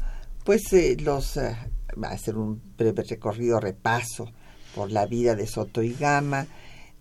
pues 0.43 0.71
eh, 0.73 0.97
los 0.99 1.37
eh, 1.37 1.55
va 2.01 2.09
a 2.09 2.17
ser 2.17 2.37
un 2.37 2.61
breve 2.77 3.03
recorrido 3.03 3.59
repaso 3.59 4.29
por 4.75 4.91
la 4.91 5.05
vida 5.05 5.35
de 5.35 5.47
Soto 5.47 5.83
y 5.83 5.93
Gama, 5.93 6.47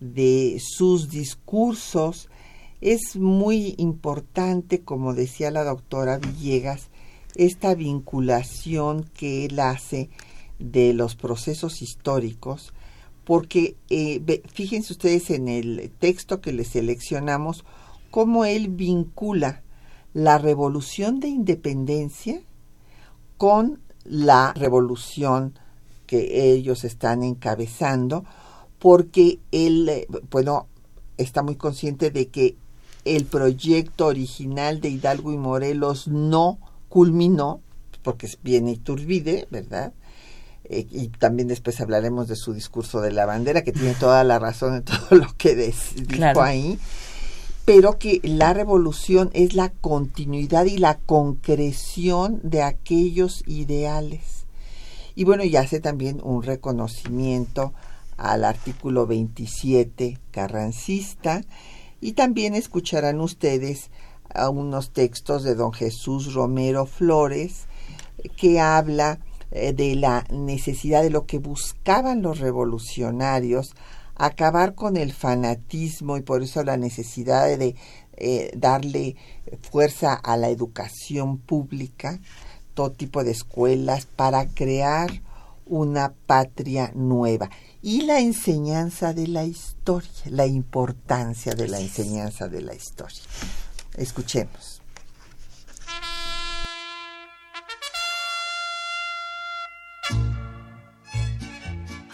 de 0.00 0.61
sus 0.61 1.08
discursos. 1.08 2.28
Es 2.80 3.16
muy 3.16 3.74
importante, 3.78 4.82
como 4.82 5.14
decía 5.14 5.50
la 5.50 5.64
doctora 5.64 6.18
Villegas, 6.18 6.88
esta 7.35 7.74
vinculación 7.74 9.04
que 9.14 9.46
él 9.46 9.58
hace 9.61 10.11
de 10.58 10.92
los 10.92 11.16
procesos 11.16 11.80
históricos, 11.80 12.72
porque 13.24 13.76
eh, 13.88 14.42
fíjense 14.52 14.92
ustedes 14.92 15.30
en 15.30 15.48
el 15.48 15.92
texto 15.98 16.40
que 16.40 16.52
le 16.52 16.64
seleccionamos, 16.64 17.64
cómo 18.11 18.44
él 18.44 18.68
vincula 18.68 19.62
la 20.12 20.38
revolución 20.38 21.20
de 21.20 21.29
independencia 21.29 22.40
con 23.37 23.81
la 24.05 24.53
revolución 24.55 25.59
que 26.07 26.53
ellos 26.53 26.85
están 26.85 27.22
encabezando, 27.22 28.25
porque 28.79 29.40
él, 29.53 29.88
eh, 29.88 30.07
bueno, 30.31 30.66
está 31.16 31.42
muy 31.42 31.57
consciente 31.57 32.11
de 32.11 32.29
que 32.29 32.57
el 33.05 33.25
proyecto 33.25 34.07
original 34.07 34.81
de 34.81 34.90
Hidalgo 34.90 35.33
y 35.33 35.38
Morelos 35.38 36.09
no 36.09 36.59
culminó, 36.88 37.61
porque 38.03 38.29
viene 38.42 38.72
Iturbide, 38.72 39.48
¿verdad? 39.51 39.92
Eh, 40.64 40.87
y 40.90 41.09
también 41.09 41.48
después 41.48 41.81
hablaremos 41.81 42.29
de 42.29 42.37
su 42.37 42.53
discurso 42.53 43.01
de 43.01 43.12
la 43.12 43.27
bandera, 43.27 43.62
que 43.62 43.72
tiene 43.72 43.94
toda 43.94 44.22
la 44.25 44.38
razón 44.38 44.75
en 44.75 44.83
todo 44.85 45.18
lo 45.18 45.35
que 45.37 45.57
dijo 45.57 46.42
ahí 46.42 46.79
pero 47.64 47.98
que 47.98 48.20
la 48.25 48.53
revolución 48.53 49.31
es 49.35 49.55
la 49.55 49.70
continuidad 49.70 50.64
y 50.64 50.79
la 50.79 50.98
concreción 50.98 52.40
de 52.42 52.62
aquellos 52.62 53.44
ideales. 53.46 54.46
Y 55.14 55.25
bueno, 55.25 55.44
y 55.44 55.57
hace 55.57 55.81
también 55.81 56.20
un 56.25 56.42
reconocimiento 56.42 57.72
al 58.16 58.44
artículo 58.44 59.07
27 59.07 60.18
carrancista 60.31 61.42
y 62.01 62.12
también 62.12 62.55
escucharán 62.55 63.20
ustedes 63.20 63.90
a 64.35 64.48
unos 64.48 64.90
textos 64.90 65.42
de 65.42 65.55
don 65.55 65.72
Jesús 65.72 66.35
Romero 66.35 66.87
Flores 66.87 67.66
que 68.37 68.61
habla 68.61 69.18
eh, 69.51 69.72
de 69.72 69.94
la 69.94 70.25
necesidad 70.31 71.03
de 71.03 71.11
lo 71.11 71.27
que 71.27 71.38
buscaban 71.38 72.22
los 72.22 72.38
revolucionarios 72.38 73.75
acabar 74.22 74.76
con 74.76 74.96
el 74.96 75.12
fanatismo 75.12 76.16
y 76.16 76.22
por 76.22 76.44
eso 76.44 76.62
la 76.62 76.76
necesidad 76.76 77.58
de 77.58 77.74
eh, 78.16 78.52
darle 78.56 79.16
fuerza 79.68 80.14
a 80.14 80.37
la 80.37 80.48
educación 80.48 81.38
pública, 81.38 82.20
todo 82.74 82.92
tipo 82.92 83.24
de 83.24 83.32
escuelas, 83.32 84.06
para 84.06 84.46
crear 84.46 85.11
una 85.66 86.12
patria 86.26 86.92
nueva. 86.94 87.50
Y 87.82 88.02
la 88.02 88.20
enseñanza 88.20 89.12
de 89.12 89.26
la 89.26 89.44
historia, 89.44 90.08
la 90.26 90.46
importancia 90.46 91.54
de 91.54 91.66
la 91.66 91.80
enseñanza 91.80 92.46
de 92.46 92.62
la 92.62 92.74
historia. 92.74 93.22
Escuchemos. 93.96 94.71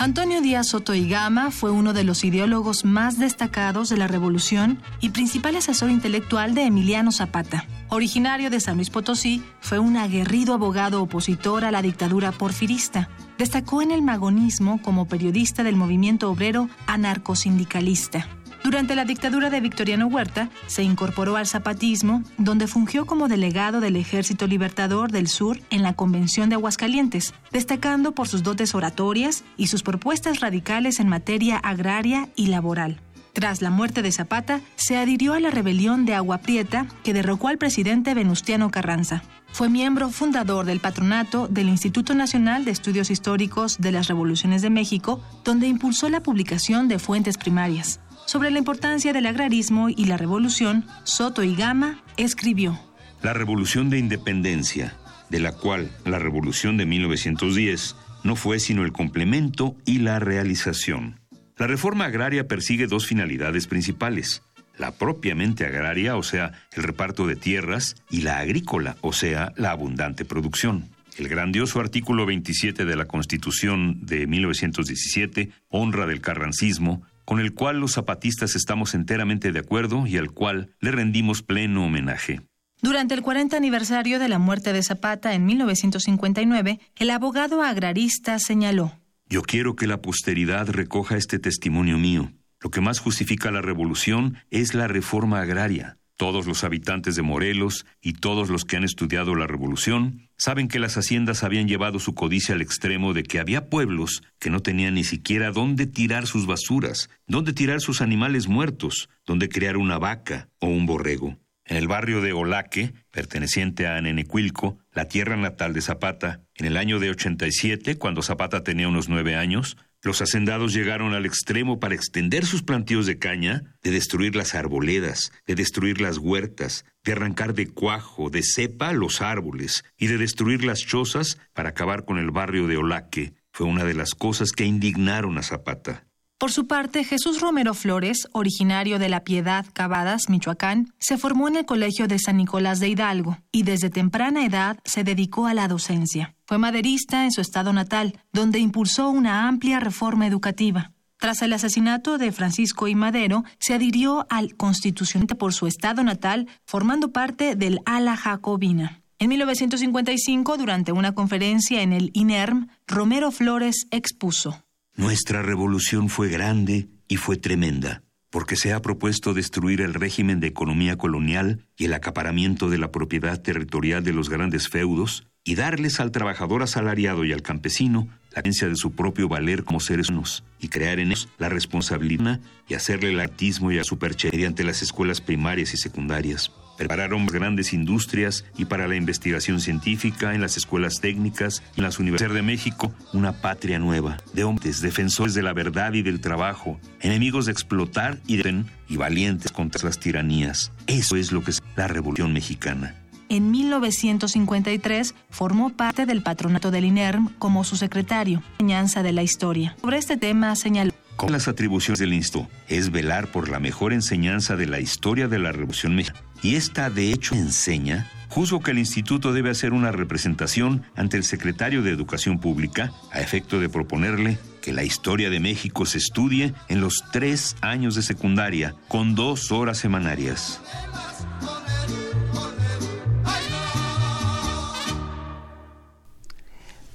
Antonio 0.00 0.40
Díaz 0.40 0.68
Soto 0.68 0.94
y 0.94 1.08
Gama 1.08 1.50
fue 1.50 1.72
uno 1.72 1.92
de 1.92 2.04
los 2.04 2.22
ideólogos 2.22 2.84
más 2.84 3.18
destacados 3.18 3.88
de 3.88 3.96
la 3.96 4.06
Revolución 4.06 4.78
y 5.00 5.10
principal 5.10 5.56
asesor 5.56 5.90
intelectual 5.90 6.54
de 6.54 6.62
Emiliano 6.62 7.10
Zapata. 7.10 7.66
Originario 7.88 8.48
de 8.48 8.60
San 8.60 8.76
Luis 8.76 8.90
Potosí, 8.90 9.42
fue 9.60 9.80
un 9.80 9.96
aguerrido 9.96 10.54
abogado 10.54 11.02
opositor 11.02 11.64
a 11.64 11.72
la 11.72 11.82
dictadura 11.82 12.30
porfirista. 12.30 13.08
Destacó 13.38 13.82
en 13.82 13.90
el 13.90 14.02
magonismo 14.02 14.80
como 14.82 15.08
periodista 15.08 15.64
del 15.64 15.74
movimiento 15.74 16.30
obrero 16.30 16.68
anarcosindicalista. 16.86 18.28
Durante 18.64 18.96
la 18.96 19.04
dictadura 19.04 19.50
de 19.50 19.60
Victoriano 19.60 20.06
Huerta, 20.06 20.50
se 20.66 20.82
incorporó 20.82 21.36
al 21.36 21.46
zapatismo, 21.46 22.22
donde 22.36 22.66
fungió 22.66 23.06
como 23.06 23.28
delegado 23.28 23.80
del 23.80 23.96
Ejército 23.96 24.46
Libertador 24.46 25.12
del 25.12 25.28
Sur 25.28 25.60
en 25.70 25.82
la 25.82 25.94
Convención 25.94 26.48
de 26.48 26.56
Aguascalientes, 26.56 27.34
destacando 27.52 28.12
por 28.12 28.28
sus 28.28 28.42
dotes 28.42 28.74
oratorias 28.74 29.44
y 29.56 29.68
sus 29.68 29.82
propuestas 29.82 30.40
radicales 30.40 31.00
en 31.00 31.08
materia 31.08 31.56
agraria 31.56 32.28
y 32.34 32.48
laboral. 32.48 33.00
Tras 33.32 33.62
la 33.62 33.70
muerte 33.70 34.02
de 34.02 34.10
Zapata, 34.10 34.60
se 34.74 34.96
adhirió 34.96 35.34
a 35.34 35.40
la 35.40 35.50
rebelión 35.50 36.04
de 36.04 36.14
Agua 36.14 36.38
Prieta 36.38 36.86
que 37.04 37.12
derrocó 37.12 37.46
al 37.46 37.58
presidente 37.58 38.12
Venustiano 38.12 38.70
Carranza. 38.70 39.22
Fue 39.52 39.68
miembro 39.68 40.10
fundador 40.10 40.66
del 40.66 40.80
patronato 40.80 41.46
del 41.46 41.68
Instituto 41.68 42.14
Nacional 42.14 42.64
de 42.64 42.72
Estudios 42.72 43.10
Históricos 43.10 43.78
de 43.78 43.92
las 43.92 44.08
Revoluciones 44.08 44.60
de 44.62 44.70
México, 44.70 45.22
donde 45.44 45.68
impulsó 45.68 46.08
la 46.08 46.22
publicación 46.22 46.88
de 46.88 46.98
fuentes 46.98 47.38
primarias. 47.38 48.00
Sobre 48.28 48.50
la 48.50 48.58
importancia 48.58 49.14
del 49.14 49.24
agrarismo 49.24 49.88
y 49.88 50.04
la 50.04 50.18
revolución, 50.18 50.84
Soto 51.02 51.42
y 51.44 51.56
Gama 51.56 52.04
escribió. 52.18 52.78
La 53.22 53.32
revolución 53.32 53.88
de 53.88 53.98
independencia, 53.98 54.94
de 55.30 55.40
la 55.40 55.52
cual 55.52 55.90
la 56.04 56.18
revolución 56.18 56.76
de 56.76 56.84
1910 56.84 57.96
no 58.24 58.36
fue 58.36 58.60
sino 58.60 58.84
el 58.84 58.92
complemento 58.92 59.76
y 59.86 60.00
la 60.00 60.18
realización. 60.18 61.18
La 61.56 61.68
reforma 61.68 62.04
agraria 62.04 62.46
persigue 62.46 62.86
dos 62.86 63.06
finalidades 63.06 63.66
principales, 63.66 64.42
la 64.76 64.92
propiamente 64.92 65.64
agraria, 65.64 66.14
o 66.18 66.22
sea, 66.22 66.52
el 66.74 66.82
reparto 66.82 67.26
de 67.26 67.34
tierras, 67.34 67.96
y 68.10 68.20
la 68.20 68.40
agrícola, 68.40 68.98
o 69.00 69.14
sea, 69.14 69.54
la 69.56 69.70
abundante 69.70 70.26
producción. 70.26 70.90
El 71.16 71.28
grandioso 71.28 71.80
artículo 71.80 72.26
27 72.26 72.84
de 72.84 72.94
la 72.94 73.06
Constitución 73.06 74.04
de 74.04 74.26
1917, 74.26 75.50
honra 75.70 76.06
del 76.06 76.20
carrancismo, 76.20 77.02
con 77.28 77.40
el 77.40 77.52
cual 77.52 77.78
los 77.78 77.92
zapatistas 77.92 78.56
estamos 78.56 78.94
enteramente 78.94 79.52
de 79.52 79.58
acuerdo 79.58 80.06
y 80.06 80.16
al 80.16 80.30
cual 80.30 80.74
le 80.80 80.92
rendimos 80.92 81.42
pleno 81.42 81.84
homenaje. 81.84 82.40
Durante 82.80 83.12
el 83.12 83.20
40 83.20 83.54
aniversario 83.54 84.18
de 84.18 84.30
la 84.30 84.38
muerte 84.38 84.72
de 84.72 84.82
Zapata 84.82 85.34
en 85.34 85.44
1959, 85.44 86.80
el 86.96 87.10
abogado 87.10 87.62
agrarista 87.62 88.38
señaló, 88.38 88.98
Yo 89.28 89.42
quiero 89.42 89.76
que 89.76 89.86
la 89.86 90.00
posteridad 90.00 90.70
recoja 90.70 91.18
este 91.18 91.38
testimonio 91.38 91.98
mío. 91.98 92.32
Lo 92.60 92.70
que 92.70 92.80
más 92.80 92.98
justifica 92.98 93.50
la 93.50 93.60
revolución 93.60 94.38
es 94.50 94.72
la 94.72 94.88
reforma 94.88 95.42
agraria. 95.42 95.98
Todos 96.18 96.48
los 96.48 96.64
habitantes 96.64 97.14
de 97.14 97.22
Morelos 97.22 97.86
y 98.02 98.14
todos 98.14 98.50
los 98.50 98.64
que 98.64 98.76
han 98.76 98.82
estudiado 98.82 99.36
la 99.36 99.46
revolución 99.46 100.28
saben 100.36 100.66
que 100.66 100.80
las 100.80 100.96
haciendas 100.96 101.44
habían 101.44 101.68
llevado 101.68 102.00
su 102.00 102.16
codicia 102.16 102.56
al 102.56 102.60
extremo 102.60 103.14
de 103.14 103.22
que 103.22 103.38
había 103.38 103.70
pueblos 103.70 104.24
que 104.40 104.50
no 104.50 104.58
tenían 104.58 104.94
ni 104.94 105.04
siquiera 105.04 105.52
dónde 105.52 105.86
tirar 105.86 106.26
sus 106.26 106.44
basuras, 106.44 107.08
dónde 107.28 107.52
tirar 107.52 107.80
sus 107.80 108.00
animales 108.00 108.48
muertos, 108.48 109.08
dónde 109.24 109.48
crear 109.48 109.76
una 109.76 109.98
vaca 109.98 110.48
o 110.58 110.66
un 110.66 110.86
borrego. 110.86 111.38
En 111.64 111.76
el 111.76 111.86
barrio 111.86 112.20
de 112.20 112.32
Olaque, 112.32 112.94
perteneciente 113.12 113.86
a 113.86 114.00
Nenecuilco, 114.00 114.78
la 114.92 115.04
tierra 115.04 115.36
natal 115.36 115.72
de 115.72 115.82
Zapata, 115.82 116.40
en 116.56 116.66
el 116.66 116.76
año 116.76 116.98
de 116.98 117.10
87, 117.10 117.96
cuando 117.96 118.22
Zapata 118.22 118.64
tenía 118.64 118.88
unos 118.88 119.08
nueve 119.08 119.36
años, 119.36 119.76
los 120.02 120.22
hacendados 120.22 120.72
llegaron 120.72 121.14
al 121.14 121.26
extremo 121.26 121.80
para 121.80 121.94
extender 121.94 122.46
sus 122.46 122.62
plantíos 122.62 123.06
de 123.06 123.18
caña, 123.18 123.76
de 123.82 123.90
destruir 123.90 124.36
las 124.36 124.54
arboledas, 124.54 125.32
de 125.46 125.54
destruir 125.54 126.00
las 126.00 126.18
huertas, 126.18 126.84
de 127.04 127.12
arrancar 127.12 127.54
de 127.54 127.68
cuajo, 127.68 128.30
de 128.30 128.42
cepa 128.42 128.92
los 128.92 129.22
árboles 129.22 129.84
y 129.96 130.06
de 130.06 130.18
destruir 130.18 130.64
las 130.64 130.80
chozas 130.80 131.38
para 131.52 131.70
acabar 131.70 132.04
con 132.04 132.18
el 132.18 132.30
barrio 132.30 132.66
de 132.66 132.76
Olaque. 132.76 133.34
Fue 133.52 133.66
una 133.66 133.84
de 133.84 133.94
las 133.94 134.14
cosas 134.14 134.52
que 134.52 134.64
indignaron 134.64 135.36
a 135.36 135.42
Zapata. 135.42 136.07
Por 136.38 136.52
su 136.52 136.68
parte, 136.68 137.02
Jesús 137.02 137.40
Romero 137.40 137.74
Flores, 137.74 138.28
originario 138.30 139.00
de 139.00 139.08
La 139.08 139.24
Piedad, 139.24 139.66
Cavadas, 139.72 140.28
Michoacán, 140.28 140.94
se 141.00 141.18
formó 141.18 141.48
en 141.48 141.56
el 141.56 141.66
Colegio 141.66 142.06
de 142.06 142.20
San 142.20 142.36
Nicolás 142.36 142.78
de 142.78 142.88
Hidalgo 142.88 143.38
y 143.50 143.64
desde 143.64 143.90
temprana 143.90 144.46
edad 144.46 144.78
se 144.84 145.02
dedicó 145.02 145.48
a 145.48 145.54
la 145.54 145.66
docencia. 145.66 146.36
Fue 146.46 146.58
maderista 146.58 147.24
en 147.24 147.32
su 147.32 147.40
estado 147.40 147.72
natal, 147.72 148.20
donde 148.32 148.60
impulsó 148.60 149.10
una 149.10 149.48
amplia 149.48 149.80
reforma 149.80 150.28
educativa. 150.28 150.92
Tras 151.16 151.42
el 151.42 151.52
asesinato 151.52 152.18
de 152.18 152.30
Francisco 152.30 152.86
I. 152.86 152.94
Madero, 152.94 153.42
se 153.58 153.74
adhirió 153.74 154.24
al 154.30 154.54
Constitucional 154.54 155.36
por 155.36 155.52
su 155.52 155.66
estado 155.66 156.04
natal, 156.04 156.46
formando 156.64 157.10
parte 157.10 157.56
del 157.56 157.80
ala 157.84 158.16
jacobina. 158.16 159.02
En 159.18 159.30
1955, 159.30 160.56
durante 160.56 160.92
una 160.92 161.16
conferencia 161.16 161.82
en 161.82 161.92
el 161.92 162.12
INERM, 162.14 162.68
Romero 162.86 163.32
Flores 163.32 163.88
expuso. 163.90 164.62
Nuestra 164.98 165.42
revolución 165.42 166.08
fue 166.08 166.28
grande 166.28 166.88
y 167.06 167.18
fue 167.18 167.36
tremenda, 167.36 168.02
porque 168.30 168.56
se 168.56 168.72
ha 168.72 168.82
propuesto 168.82 169.32
destruir 169.32 169.80
el 169.80 169.94
régimen 169.94 170.40
de 170.40 170.48
economía 170.48 170.98
colonial 170.98 171.64
y 171.76 171.84
el 171.84 171.94
acaparamiento 171.94 172.68
de 172.68 172.78
la 172.78 172.90
propiedad 172.90 173.40
territorial 173.40 174.02
de 174.02 174.12
los 174.12 174.28
grandes 174.28 174.68
feudos 174.68 175.28
y 175.44 175.54
darles 175.54 176.00
al 176.00 176.10
trabajador 176.10 176.64
asalariado 176.64 177.24
y 177.24 177.32
al 177.32 177.42
campesino 177.42 178.08
la 178.34 178.42
creencia 178.42 178.66
de 178.66 178.74
su 178.74 178.90
propio 178.90 179.28
valer 179.28 179.62
como 179.62 179.78
seres 179.78 180.08
humanos 180.08 180.42
y 180.58 180.66
crear 180.66 180.98
en 180.98 181.12
ellos 181.12 181.28
la 181.38 181.48
responsabilidad 181.48 182.40
y 182.66 182.74
hacerle 182.74 183.10
el 183.10 183.20
artismo 183.20 183.70
y 183.70 183.78
a 183.78 183.84
superche 183.84 184.32
mediante 184.32 184.64
las 184.64 184.82
escuelas 184.82 185.20
primarias 185.20 185.74
y 185.74 185.76
secundarias 185.76 186.50
prepararon 186.78 187.26
grandes 187.26 187.72
industrias 187.74 188.44
y 188.56 188.64
para 188.64 188.88
la 188.88 188.96
investigación 188.96 189.60
científica 189.60 190.34
en 190.34 190.40
las 190.40 190.56
escuelas 190.56 191.00
técnicas 191.00 191.62
y 191.76 191.80
en 191.80 191.84
las 191.84 191.98
universidades 191.98 192.34
de 192.34 192.42
México, 192.42 192.94
una 193.12 193.32
patria 193.32 193.78
nueva, 193.78 194.16
de 194.32 194.44
hombres 194.44 194.80
defensores 194.80 195.34
de 195.34 195.42
la 195.42 195.52
verdad 195.52 195.92
y 195.92 196.02
del 196.02 196.20
trabajo, 196.20 196.80
enemigos 197.00 197.46
de 197.46 197.52
explotar 197.52 198.18
y 198.26 198.36
de 198.36 198.48
y 198.88 198.96
valientes 198.96 199.52
contra 199.52 199.84
las 199.84 199.98
tiranías. 199.98 200.72
Eso 200.86 201.16
es 201.16 201.32
lo 201.32 201.42
que 201.42 201.50
es 201.50 201.62
la 201.76 201.88
Revolución 201.88 202.32
Mexicana. 202.32 202.94
En 203.28 203.50
1953 203.50 205.14
formó 205.28 205.70
parte 205.70 206.06
del 206.06 206.22
patronato 206.22 206.70
del 206.70 206.86
INERM 206.86 207.28
como 207.38 207.62
su 207.64 207.76
secretario, 207.76 208.42
enseñanza 208.52 209.02
de 209.02 209.12
la 209.12 209.22
historia. 209.22 209.76
Sobre 209.80 209.98
este 209.98 210.16
tema 210.16 210.56
señaló 210.56 210.92
con 211.18 211.32
las 211.32 211.48
atribuciones 211.48 211.98
del 211.98 212.14
Instituto 212.14 212.48
es 212.68 212.92
velar 212.92 213.26
por 213.26 213.48
la 213.48 213.58
mejor 213.58 213.92
enseñanza 213.92 214.54
de 214.54 214.66
la 214.66 214.78
historia 214.78 215.26
de 215.26 215.40
la 215.40 215.50
Revolución 215.50 215.96
Mexicana. 215.96 216.22
Y 216.42 216.54
esta 216.54 216.88
de 216.88 217.12
hecho 217.12 217.34
enseña, 217.34 218.08
juzgo 218.28 218.60
que 218.60 218.70
el 218.70 218.78
instituto 218.78 219.32
debe 219.32 219.50
hacer 219.50 219.72
una 219.72 219.90
representación 219.90 220.84
ante 220.94 221.16
el 221.16 221.24
secretario 221.24 221.82
de 221.82 221.90
Educación 221.90 222.38
Pública 222.38 222.92
a 223.10 223.20
efecto 223.20 223.58
de 223.58 223.68
proponerle 223.68 224.38
que 224.62 224.72
la 224.72 224.84
historia 224.84 225.30
de 225.30 225.40
México 225.40 225.86
se 225.86 225.98
estudie 225.98 226.54
en 226.68 226.80
los 226.80 227.04
tres 227.12 227.56
años 227.60 227.94
de 227.96 228.02
secundaria 228.02 228.74
con 228.86 229.14
dos 229.14 229.50
horas 229.50 229.78
semanarias. 229.78 230.60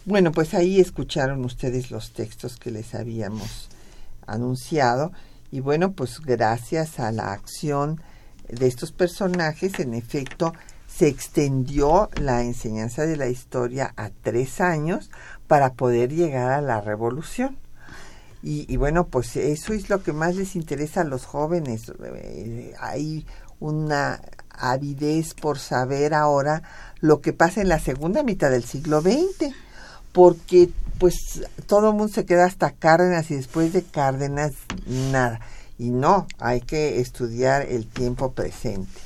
Bueno, 0.06 0.32
pues 0.32 0.54
ahí 0.54 0.80
escucharon 0.80 1.44
ustedes 1.46 1.90
los 1.90 2.12
textos 2.12 2.58
que 2.58 2.72
les 2.72 2.94
habíamos 2.94 3.70
anunciado 4.28 5.12
y 5.52 5.62
bueno, 5.62 5.94
pues 5.94 6.20
gracias 6.20 7.00
a 7.00 7.12
la 7.12 7.32
acción 7.32 8.02
de 8.50 8.68
estos 8.68 8.92
personajes, 8.92 9.80
en 9.80 9.94
efecto, 9.94 10.54
se 10.88 11.08
extendió 11.08 12.10
la 12.16 12.44
enseñanza 12.44 13.06
de 13.06 13.18
la 13.18 13.28
historia 13.28 13.94
a 13.98 14.10
tres 14.10 14.62
años 14.62 15.10
para 15.48 15.74
poder 15.74 16.14
llegar 16.14 16.52
a 16.52 16.62
la 16.62 16.82
revolución. 16.82 17.58
Y, 18.46 18.76
bueno, 18.76 19.08
pues 19.08 19.38
eso 19.38 19.72
es 19.72 19.90
lo 19.90 20.04
que 20.04 20.12
más 20.12 20.36
les 20.36 20.58
interesa 20.58 21.02
a 21.02 21.06
los 21.06 21.24
jóvenes. 21.24 21.94
Eh, 22.04 22.74
hay 22.78 23.26
una 23.62 24.20
avidez 24.50 25.34
por 25.34 25.60
saber 25.60 26.14
ahora 26.14 26.62
lo 27.00 27.22
que 27.22 27.32
pasa 27.32 27.62
en 27.62 27.70
la 27.70 27.80
segunda 27.80 28.22
mitad 28.22 28.52
del 28.52 28.66
siglo 28.66 29.00
XX, 29.00 29.54
porque 30.12 30.70
pues 31.00 31.44
todo 31.68 31.92
el 31.92 31.96
mundo 31.96 32.14
se 32.14 32.26
queda 32.26 32.46
hasta 32.46 32.72
Cárdenas 32.72 33.32
y 33.32 33.36
después 33.36 33.72
de 33.72 33.84
Cárdenas 33.84 34.52
nada. 34.88 35.40
Y 35.78 35.92
no, 35.92 36.28
hay 36.40 36.62
que 36.62 37.00
estudiar 37.00 37.64
el 37.64 37.88
tiempo 37.88 38.34
presente. 38.34 39.02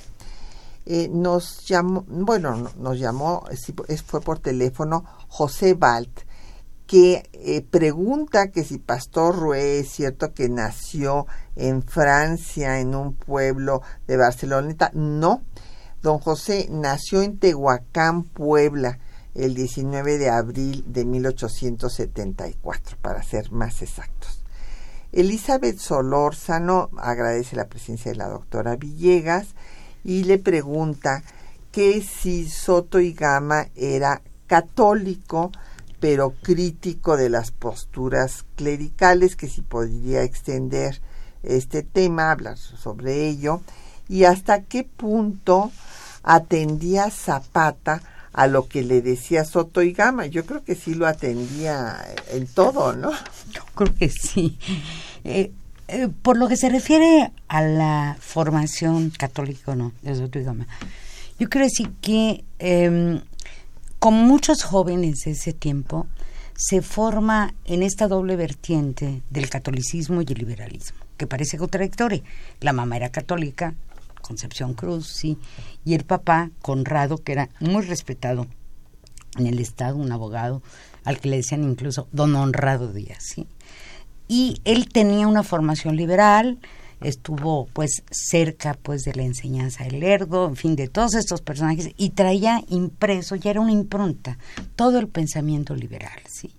Eh, 0.85 1.09
nos 1.11 1.65
llamó, 1.65 2.05
bueno, 2.07 2.69
nos 2.77 2.97
llamó, 2.97 3.43
fue 4.05 4.21
por 4.21 4.39
teléfono 4.39 5.03
José 5.27 5.73
Balt, 5.73 6.21
que 6.85 7.29
eh, 7.33 7.61
pregunta 7.61 8.51
que 8.51 8.63
si 8.63 8.77
Pastor 8.77 9.35
Rué 9.35 9.79
es 9.79 9.89
cierto 9.89 10.33
que 10.33 10.47
nació 10.47 11.27
en 11.57 11.83
Francia, 11.83 12.79
en 12.79 12.95
un 12.95 13.13
pueblo 13.13 13.81
de 14.07 14.15
Barceloneta. 14.15 14.91
No, 14.93 15.41
don 16.01 16.19
José 16.19 16.67
nació 16.71 17.21
en 17.21 17.37
Tehuacán, 17.37 18.23
Puebla 18.23 18.99
el 19.35 19.53
19 19.53 20.17
de 20.17 20.29
abril 20.29 20.83
de 20.87 21.05
1874, 21.05 22.97
para 23.01 23.21
ser 23.21 23.51
más 23.51 23.81
exactos. 23.81 24.36
Elizabeth 25.17 25.79
Solórzano 25.79 26.91
agradece 26.95 27.55
la 27.55 27.67
presencia 27.67 28.11
de 28.11 28.17
la 28.17 28.27
doctora 28.27 28.75
Villegas 28.75 29.47
y 30.03 30.25
le 30.25 30.37
pregunta 30.37 31.23
que 31.71 32.03
si 32.03 32.47
Soto 32.47 32.99
y 32.99 33.13
Gama 33.13 33.69
era 33.75 34.21
católico, 34.45 35.51
pero 35.99 36.35
crítico 36.43 37.17
de 37.17 37.29
las 37.29 37.49
posturas 37.49 38.45
clericales, 38.55 39.35
que 39.35 39.47
si 39.49 39.63
podría 39.63 40.21
extender 40.21 41.01
este 41.41 41.81
tema, 41.81 42.29
hablar 42.29 42.59
sobre 42.59 43.27
ello, 43.27 43.61
y 44.07 44.25
hasta 44.25 44.65
qué 44.65 44.83
punto 44.83 45.71
atendía 46.21 47.09
Zapata 47.09 48.03
a 48.37 48.45
lo 48.45 48.67
que 48.67 48.83
le 48.83 49.01
decía 49.01 49.43
Soto 49.43 49.81
y 49.81 49.93
Gama. 49.93 50.27
Yo 50.27 50.45
creo 50.45 50.63
que 50.63 50.75
sí 50.75 50.93
lo 50.93 51.07
atendía 51.07 51.97
en 52.31 52.45
todo, 52.45 52.93
¿no? 52.93 53.11
Yo 53.51 53.63
creo 53.73 53.95
que 53.95 54.09
sí. 54.09 54.59
Eh, 55.23 55.51
eh, 55.87 56.07
por 56.21 56.37
lo 56.37 56.47
que 56.47 56.55
se 56.55 56.69
refiere 56.69 57.31
a 57.47 57.63
la 57.63 58.15
formación 58.19 59.09
católica, 59.09 59.75
no, 59.75 59.91
de 60.03 60.15
Soto 60.15 60.37
y 60.37 60.43
Gama, 60.43 60.67
yo 61.39 61.49
quiero 61.49 61.65
decir 61.65 61.89
que 61.99 62.43
eh, 62.59 63.19
con 63.97 64.13
muchos 64.13 64.63
jóvenes 64.63 65.21
de 65.25 65.31
ese 65.31 65.53
tiempo 65.53 66.05
se 66.55 66.83
forma 66.83 67.55
en 67.65 67.81
esta 67.81 68.07
doble 68.07 68.35
vertiente 68.35 69.23
del 69.31 69.49
catolicismo 69.49 70.21
y 70.21 70.25
el 70.29 70.37
liberalismo, 70.37 70.99
que 71.17 71.25
parece 71.25 71.57
contradictoria. 71.57 72.21
La 72.61 72.71
mamá 72.71 72.97
era 72.97 73.09
católica, 73.09 73.73
Concepción 74.21 74.73
Cruz, 74.73 75.07
sí, 75.07 75.37
y 75.85 75.93
el 75.93 76.03
papá, 76.03 76.51
Conrado, 76.61 77.17
que 77.17 77.31
era 77.31 77.49
muy 77.59 77.83
respetado 77.83 78.47
en 79.37 79.47
el 79.47 79.59
Estado, 79.59 79.97
un 79.97 80.11
abogado 80.11 80.61
al 81.03 81.19
que 81.19 81.29
le 81.29 81.37
decían 81.37 81.63
incluso 81.63 82.07
don 82.11 82.35
Honrado 82.35 82.91
Díaz, 82.91 83.23
¿sí? 83.23 83.47
Y 84.27 84.61
él 84.65 84.89
tenía 84.89 85.27
una 85.27 85.43
formación 85.43 85.95
liberal, 85.95 86.59
estuvo 87.01 87.67
pues 87.67 88.03
cerca 88.11 88.77
pues 88.81 89.03
de 89.03 89.13
la 89.13 89.23
enseñanza 89.23 89.83
del 89.83 89.99
Lerdo, 89.99 90.47
en 90.47 90.55
fin, 90.55 90.75
de 90.75 90.87
todos 90.87 91.13
estos 91.15 91.41
personajes, 91.41 91.91
y 91.97 92.09
traía 92.09 92.63
impreso, 92.69 93.35
ya 93.35 93.51
era 93.51 93.61
una 93.61 93.71
impronta, 93.71 94.37
todo 94.75 94.99
el 94.99 95.07
pensamiento 95.07 95.75
liberal, 95.75 96.19
¿sí? 96.27 96.51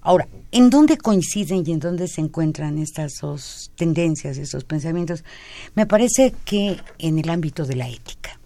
Ahora, 0.00 0.28
¿en 0.52 0.70
dónde 0.70 0.96
coinciden 0.96 1.62
y 1.66 1.72
en 1.72 1.80
dónde 1.80 2.08
se 2.08 2.20
encuentran 2.20 2.78
estas 2.78 3.12
dos 3.20 3.70
tendencias, 3.76 4.38
estos 4.38 4.64
pensamientos? 4.64 5.24
Me 5.74 5.86
parece 5.86 6.34
que 6.44 6.78
en 6.98 7.18
el 7.18 7.28
ámbito 7.28 7.64
de 7.64 7.76
la 7.76 7.88
ética. 7.88 8.38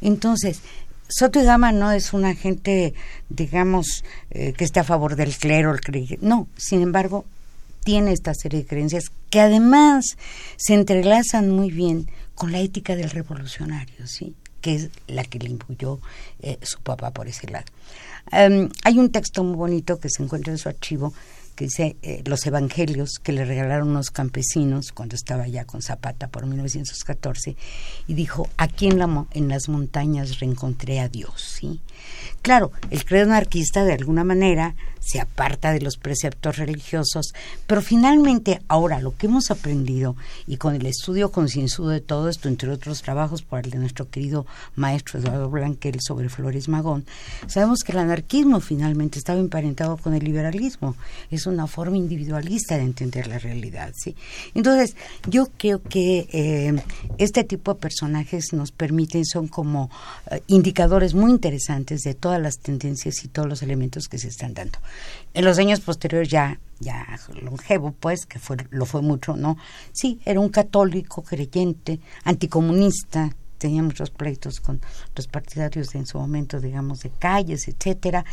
Entonces, 0.00 0.62
Soto 1.08 1.40
y 1.40 1.44
Gama 1.44 1.72
no 1.72 1.90
es 1.90 2.12
una 2.12 2.34
gente, 2.34 2.94
digamos, 3.28 4.04
eh, 4.30 4.52
que 4.52 4.64
esté 4.64 4.80
a 4.80 4.84
favor 4.84 5.16
del 5.16 5.36
clero, 5.36 5.74
el 5.74 6.18
no, 6.20 6.48
sin 6.56 6.82
embargo, 6.82 7.24
tiene 7.82 8.12
esta 8.12 8.32
serie 8.34 8.60
de 8.60 8.66
creencias 8.66 9.04
que 9.30 9.40
además 9.40 10.16
se 10.56 10.74
entrelazan 10.74 11.50
muy 11.50 11.70
bien 11.70 12.08
con 12.34 12.52
la 12.52 12.60
ética 12.60 12.94
del 12.94 13.10
revolucionario, 13.10 14.06
¿sí? 14.06 14.34
Que 14.60 14.74
es 14.74 14.90
la 15.06 15.24
que 15.24 15.38
le 15.38 15.50
impuyó 15.50 16.00
eh, 16.40 16.58
su 16.62 16.80
papá 16.80 17.10
por 17.12 17.28
ese 17.28 17.48
lado. 17.48 17.66
Em, 18.32 18.68
hay 18.84 18.98
un 18.98 19.10
texto 19.10 19.42
muy 19.42 19.56
bonito 19.56 19.98
que 19.98 20.08
se 20.10 20.22
encuentra 20.22 20.52
en 20.52 20.58
su 20.58 20.68
archivo 20.68 21.12
dice 21.64 21.96
eh, 22.02 22.22
los 22.26 22.46
evangelios 22.46 23.18
que 23.22 23.32
le 23.32 23.44
regalaron 23.44 23.88
unos 23.88 24.10
campesinos 24.10 24.92
cuando 24.92 25.16
estaba 25.16 25.46
ya 25.48 25.64
con 25.64 25.82
Zapata 25.82 26.28
por 26.28 26.46
1914 26.46 27.56
y 28.08 28.14
dijo 28.14 28.48
aquí 28.56 28.86
en, 28.86 29.00
en 29.32 29.48
las 29.48 29.68
montañas 29.68 30.40
reencontré 30.40 31.00
a 31.00 31.08
Dios 31.08 31.56
sí 31.58 31.80
claro 32.42 32.72
el 32.90 33.04
credo 33.04 33.26
anarquista 33.26 33.84
de 33.84 33.94
alguna 33.94 34.24
manera 34.24 34.74
se 35.00 35.18
aparta 35.18 35.72
de 35.72 35.80
los 35.80 35.96
preceptos 35.96 36.58
religiosos, 36.58 37.32
pero 37.66 37.82
finalmente 37.82 38.60
ahora 38.68 39.00
lo 39.00 39.16
que 39.16 39.26
hemos 39.26 39.50
aprendido 39.50 40.14
y 40.46 40.58
con 40.58 40.74
el 40.74 40.86
estudio 40.86 41.32
concienzudo 41.32 41.88
de 41.88 42.00
todo 42.00 42.28
esto, 42.28 42.48
entre 42.48 42.70
otros 42.70 43.02
trabajos 43.02 43.42
por 43.42 43.64
el 43.64 43.70
de 43.70 43.78
nuestro 43.78 44.08
querido 44.08 44.46
maestro 44.76 45.18
Eduardo 45.18 45.50
Blanquel 45.50 45.98
sobre 46.00 46.28
Flores 46.28 46.68
Magón, 46.68 47.06
sabemos 47.46 47.80
que 47.80 47.92
el 47.92 47.98
anarquismo 47.98 48.60
finalmente 48.60 49.18
estaba 49.18 49.40
emparentado 49.40 49.96
con 49.96 50.14
el 50.14 50.22
liberalismo. 50.22 50.96
Es 51.30 51.46
una 51.50 51.66
forma 51.66 51.96
individualista 51.96 52.76
de 52.76 52.84
entender 52.84 53.26
la 53.26 53.38
realidad, 53.38 53.92
¿sí? 53.94 54.16
Entonces, 54.54 54.96
yo 55.28 55.48
creo 55.56 55.82
que 55.82 56.26
eh, 56.32 56.82
este 57.18 57.44
tipo 57.44 57.74
de 57.74 57.80
personajes 57.80 58.52
nos 58.52 58.72
permiten, 58.72 59.24
son 59.24 59.48
como 59.48 59.90
eh, 60.30 60.42
indicadores 60.46 61.14
muy 61.14 61.30
interesantes 61.30 62.02
de 62.02 62.14
todas 62.14 62.40
las 62.40 62.58
tendencias 62.58 63.24
y 63.24 63.28
todos 63.28 63.48
los 63.48 63.62
elementos 63.62 64.08
que 64.08 64.18
se 64.18 64.28
están 64.28 64.54
dando. 64.54 64.78
En 65.34 65.44
los 65.44 65.58
años 65.58 65.80
posteriores 65.80 66.28
ya 66.28 66.58
ya 66.80 67.06
longevo, 67.42 67.92
pues, 67.92 68.26
que 68.26 68.38
fue, 68.38 68.56
lo 68.70 68.86
fue 68.86 69.02
mucho, 69.02 69.36
¿no? 69.36 69.58
Sí, 69.92 70.18
era 70.24 70.40
un 70.40 70.48
católico 70.48 71.22
creyente, 71.22 72.00
anticomunista, 72.24 73.36
tenía 73.60 73.82
muchos 73.82 74.10
pleitos 74.10 74.58
con 74.58 74.80
los 75.14 75.28
partidarios 75.28 75.94
en 75.94 76.06
su 76.06 76.18
momento, 76.18 76.60
digamos, 76.60 77.00
de 77.00 77.10
calles, 77.10 77.68
etcétera, 77.68 78.24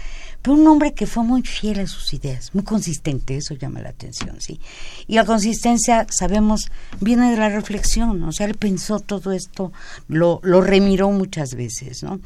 pero 0.42 0.56
un 0.56 0.66
hombre 0.66 0.94
que 0.94 1.06
fue 1.06 1.24
muy 1.24 1.44
fiel 1.44 1.82
a 1.82 1.88
sus 1.88 2.14
ideas, 2.14 2.56
muy 2.56 2.64
consistente, 2.64 3.36
eso 3.36 3.54
llama 3.54 3.82
la 3.82 3.90
atención, 3.90 4.40
¿sí? 4.40 4.60
Y 5.06 5.16
la 5.16 5.26
consistencia, 5.26 6.08
sabemos, 6.10 6.72
viene 7.02 7.30
de 7.30 7.38
la 7.38 7.50
reflexión, 7.50 8.24
o 8.24 8.32
sea, 8.32 8.48
él 8.48 8.56
pensó 8.56 9.00
todo 9.02 9.34
esto, 9.34 9.74
lo, 10.08 10.40
lo 10.44 10.62
remiró 10.62 11.12
muchas 11.12 11.56
veces, 11.56 12.04
¿no? 12.04 12.22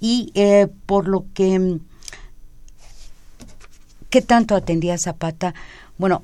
Y 0.00 0.32
eh, 0.34 0.66
por 0.86 1.08
lo 1.08 1.26
que, 1.34 1.78
¿qué 4.08 4.22
tanto 4.22 4.56
atendía 4.56 4.96
Zapata? 4.96 5.54
Bueno, 5.98 6.22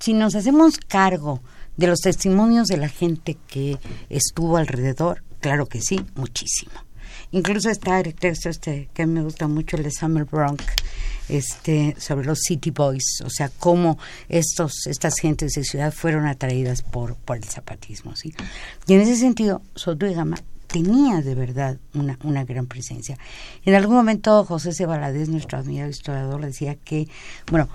si 0.00 0.12
nos 0.12 0.34
hacemos 0.34 0.78
cargo 0.78 1.40
de 1.76 1.86
los 1.86 2.00
testimonios 2.00 2.66
de 2.66 2.78
la 2.78 2.88
gente 2.88 3.38
que 3.46 3.78
estuvo 4.10 4.56
alrededor, 4.56 5.22
Claro 5.42 5.66
que 5.66 5.82
sí, 5.82 6.00
muchísimo. 6.14 6.72
Incluso 7.32 7.68
está 7.68 7.98
el 7.98 8.14
texto 8.14 8.48
este 8.48 8.88
que 8.94 9.06
me 9.06 9.22
gusta 9.22 9.48
mucho, 9.48 9.76
el 9.76 9.82
de 9.82 9.90
Summer 9.90 10.24
Bronx, 10.24 10.64
este, 11.28 11.96
sobre 11.98 12.26
los 12.26 12.38
City 12.46 12.70
Boys, 12.70 13.22
o 13.24 13.28
sea, 13.28 13.50
cómo 13.58 13.98
estos, 14.28 14.86
estas 14.86 15.14
gentes 15.20 15.52
de 15.52 15.64
ciudad 15.64 15.92
fueron 15.92 16.26
atraídas 16.26 16.82
por, 16.82 17.16
por 17.16 17.38
el 17.38 17.44
zapatismo. 17.44 18.14
¿sí? 18.14 18.32
Y 18.86 18.94
en 18.94 19.00
ese 19.00 19.16
sentido, 19.16 19.62
Soto 19.74 20.06
tenía 20.72 21.20
de 21.20 21.34
verdad 21.34 21.78
una, 21.94 22.18
una 22.24 22.44
gran 22.44 22.66
presencia. 22.66 23.18
En 23.64 23.74
algún 23.74 23.94
momento 23.94 24.44
José 24.44 24.72
C. 24.72 24.86
nuestro 24.86 25.58
admirado 25.58 25.90
historiador, 25.90 26.40
decía 26.44 26.74
que, 26.76 27.08
bueno, 27.50 27.68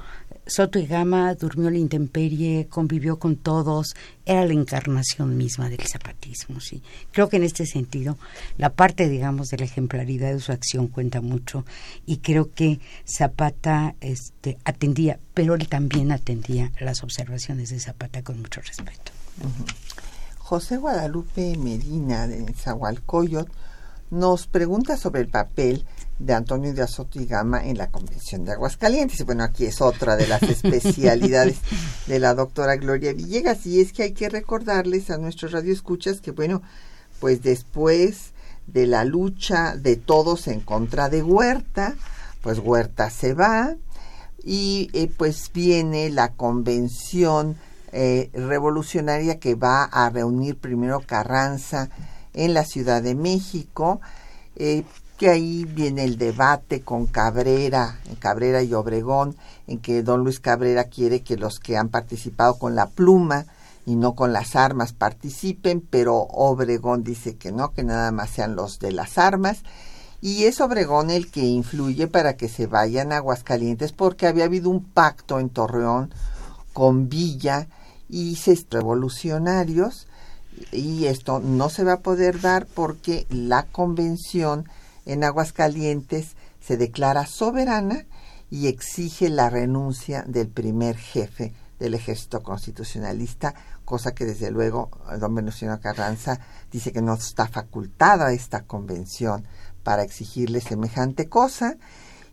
Soto 0.47 0.79
y 0.79 0.85
Gama 0.85 1.35
durmió 1.35 1.69
la 1.69 1.77
intemperie, 1.77 2.67
convivió 2.69 3.19
con 3.19 3.35
todos, 3.35 3.95
era 4.25 4.45
la 4.45 4.53
encarnación 4.53 5.37
misma 5.37 5.69
del 5.69 5.81
zapatismo. 5.81 6.59
¿sí? 6.59 6.81
Creo 7.11 7.29
que 7.29 7.37
en 7.37 7.43
este 7.43 7.65
sentido 7.65 8.17
la 8.57 8.71
parte, 8.71 9.09
digamos, 9.09 9.49
de 9.49 9.57
la 9.57 9.65
ejemplaridad 9.65 10.33
de 10.33 10.39
su 10.39 10.51
acción 10.51 10.87
cuenta 10.87 11.21
mucho 11.21 11.65
y 12.05 12.17
creo 12.17 12.51
que 12.53 12.79
Zapata 13.05 13.95
este, 14.01 14.57
atendía, 14.63 15.19
pero 15.33 15.55
él 15.55 15.67
también 15.67 16.11
atendía 16.11 16.71
las 16.79 17.03
observaciones 17.03 17.69
de 17.69 17.79
Zapata 17.79 18.23
con 18.23 18.41
mucho 18.41 18.61
respeto. 18.61 19.11
José 20.47 20.77
Guadalupe 20.77 21.57
Medina 21.57 22.25
de 22.25 22.53
Zahualcoyot 22.53 23.49
nos 24.11 24.47
pregunta 24.47 24.95
sobre 24.95 25.19
el 25.19 25.27
papel 25.27 25.85
de 26.19 26.33
Antonio 26.33 26.73
de 26.73 26.83
Azoto 26.83 27.19
y 27.19 27.25
Gama 27.25 27.65
en 27.67 27.77
la 27.77 27.91
Convención 27.91 28.45
de 28.45 28.53
Aguascalientes. 28.53 29.25
Bueno, 29.25 29.43
aquí 29.43 29.65
es 29.65 29.81
otra 29.81 30.15
de 30.15 30.25
las 30.25 30.41
especialidades 30.43 31.57
de 32.07 32.19
la 32.19 32.33
doctora 32.33 32.77
Gloria 32.77 33.11
Villegas 33.11 33.65
y 33.65 33.81
es 33.81 33.91
que 33.91 34.03
hay 34.03 34.13
que 34.13 34.29
recordarles 34.29 35.09
a 35.09 35.17
nuestros 35.17 35.51
radioescuchas 35.51 36.21
que, 36.21 36.31
bueno, 36.31 36.61
pues 37.19 37.43
después 37.43 38.31
de 38.67 38.87
la 38.87 39.03
lucha 39.03 39.75
de 39.75 39.97
todos 39.97 40.47
en 40.47 40.61
contra 40.61 41.09
de 41.09 41.23
Huerta, 41.23 41.93
pues 42.39 42.59
Huerta 42.59 43.09
se 43.09 43.33
va 43.33 43.75
y 44.45 44.89
eh, 44.93 45.11
pues 45.17 45.51
viene 45.53 46.09
la 46.09 46.31
convención 46.31 47.57
eh, 47.99 48.29
revolucionaria 48.31 49.39
que 49.39 49.55
va 49.55 49.85
a 49.85 50.07
reunir 50.11 50.59
primero 50.59 51.01
Carranza 51.03 51.89
en 52.35 52.53
la 52.53 52.63
Ciudad 52.63 53.01
de 53.01 53.15
México. 53.15 54.01
Eh, 54.55 54.83
que 55.17 55.31
ahí 55.31 55.65
viene 55.65 56.03
el 56.03 56.19
debate 56.19 56.81
con 56.81 57.07
Cabrera, 57.07 57.97
Cabrera 58.19 58.61
y 58.61 58.75
Obregón, 58.75 59.35
en 59.65 59.79
que 59.79 60.03
don 60.03 60.23
Luis 60.23 60.39
Cabrera 60.39 60.83
quiere 60.83 61.23
que 61.23 61.37
los 61.37 61.59
que 61.59 61.75
han 61.75 61.89
participado 61.89 62.59
con 62.59 62.75
la 62.75 62.85
pluma 62.85 63.47
y 63.87 63.95
no 63.95 64.13
con 64.13 64.31
las 64.31 64.55
armas 64.55 64.93
participen, 64.93 65.81
pero 65.81 66.17
Obregón 66.17 67.03
dice 67.03 67.35
que 67.35 67.51
no, 67.51 67.71
que 67.71 67.81
nada 67.81 68.11
más 68.11 68.29
sean 68.29 68.55
los 68.55 68.77
de 68.77 68.91
las 68.91 69.17
armas. 69.17 69.63
Y 70.21 70.43
es 70.43 70.61
Obregón 70.61 71.09
el 71.09 71.31
que 71.31 71.45
influye 71.45 72.07
para 72.07 72.37
que 72.37 72.47
se 72.47 72.67
vayan 72.67 73.11
a 73.11 73.17
Aguascalientes 73.17 73.91
porque 73.91 74.27
había 74.27 74.45
habido 74.45 74.69
un 74.69 74.83
pacto 74.83 75.39
en 75.39 75.49
Torreón 75.49 76.13
con 76.73 77.09
Villa 77.09 77.67
y 78.09 78.37
revolucionarios 78.69 80.07
y 80.71 81.05
esto 81.05 81.39
no 81.39 81.69
se 81.69 81.83
va 81.83 81.93
a 81.93 81.99
poder 81.99 82.41
dar 82.41 82.65
porque 82.65 83.27
la 83.29 83.63
convención 83.63 84.67
en 85.05 85.23
Aguascalientes 85.23 86.35
se 86.59 86.77
declara 86.77 87.25
soberana 87.25 88.05
y 88.49 88.67
exige 88.67 89.29
la 89.29 89.49
renuncia 89.49 90.23
del 90.27 90.47
primer 90.47 90.97
jefe 90.97 91.53
del 91.79 91.93
ejército 91.93 92.41
constitucionalista, 92.41 93.53
cosa 93.85 94.13
que 94.13 94.25
desde 94.25 94.49
luego 94.49 94.89
don 95.19 95.35
Venustiano 95.35 95.79
Carranza 95.79 96.39
dice 96.71 96.91
que 96.91 97.01
no 97.01 97.13
está 97.13 97.47
facultada 97.47 98.33
esta 98.33 98.63
convención 98.63 99.45
para 99.83 100.03
exigirle 100.03 100.59
semejante 100.59 101.29
cosa, 101.29 101.77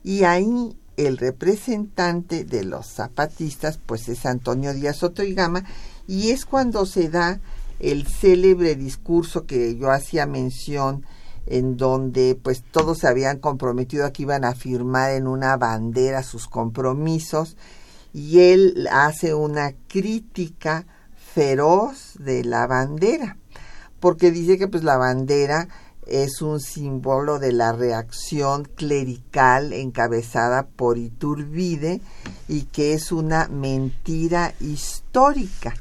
y 0.02 0.24
ahí 0.24 0.78
el 0.96 1.18
representante 1.18 2.44
de 2.44 2.64
los 2.64 2.86
zapatistas 2.86 3.78
pues 3.84 4.08
es 4.08 4.26
Antonio 4.26 4.72
Díaz 4.72 4.96
Soto 4.98 5.22
y 5.22 5.34
Gama, 5.34 5.64
y 6.06 6.30
es 6.30 6.44
cuando 6.44 6.86
se 6.86 7.08
da 7.08 7.40
el 7.80 8.06
célebre 8.06 8.76
discurso 8.76 9.46
que 9.46 9.76
yo 9.76 9.90
hacía 9.90 10.26
mención 10.26 11.04
en 11.46 11.76
donde 11.76 12.38
pues 12.40 12.62
todos 12.62 12.98
se 12.98 13.08
habían 13.08 13.38
comprometido 13.38 14.06
a 14.06 14.12
que 14.12 14.22
iban 14.22 14.44
a 14.44 14.54
firmar 14.54 15.10
en 15.10 15.26
una 15.26 15.56
bandera 15.56 16.22
sus 16.22 16.48
compromisos 16.48 17.56
y 18.12 18.40
él 18.40 18.88
hace 18.90 19.34
una 19.34 19.74
crítica 19.88 20.86
feroz 21.34 22.14
de 22.18 22.44
la 22.44 22.66
bandera 22.66 23.36
porque 24.00 24.30
dice 24.30 24.58
que 24.58 24.68
pues 24.68 24.84
la 24.84 24.96
bandera 24.96 25.68
es 26.06 26.42
un 26.42 26.60
símbolo 26.60 27.38
de 27.38 27.52
la 27.52 27.72
reacción 27.72 28.64
clerical 28.64 29.72
encabezada 29.72 30.66
por 30.66 30.98
Iturbide 30.98 32.00
y 32.48 32.62
que 32.62 32.94
es 32.94 33.12
una 33.12 33.48
mentira 33.48 34.54
histórica. 34.60 35.74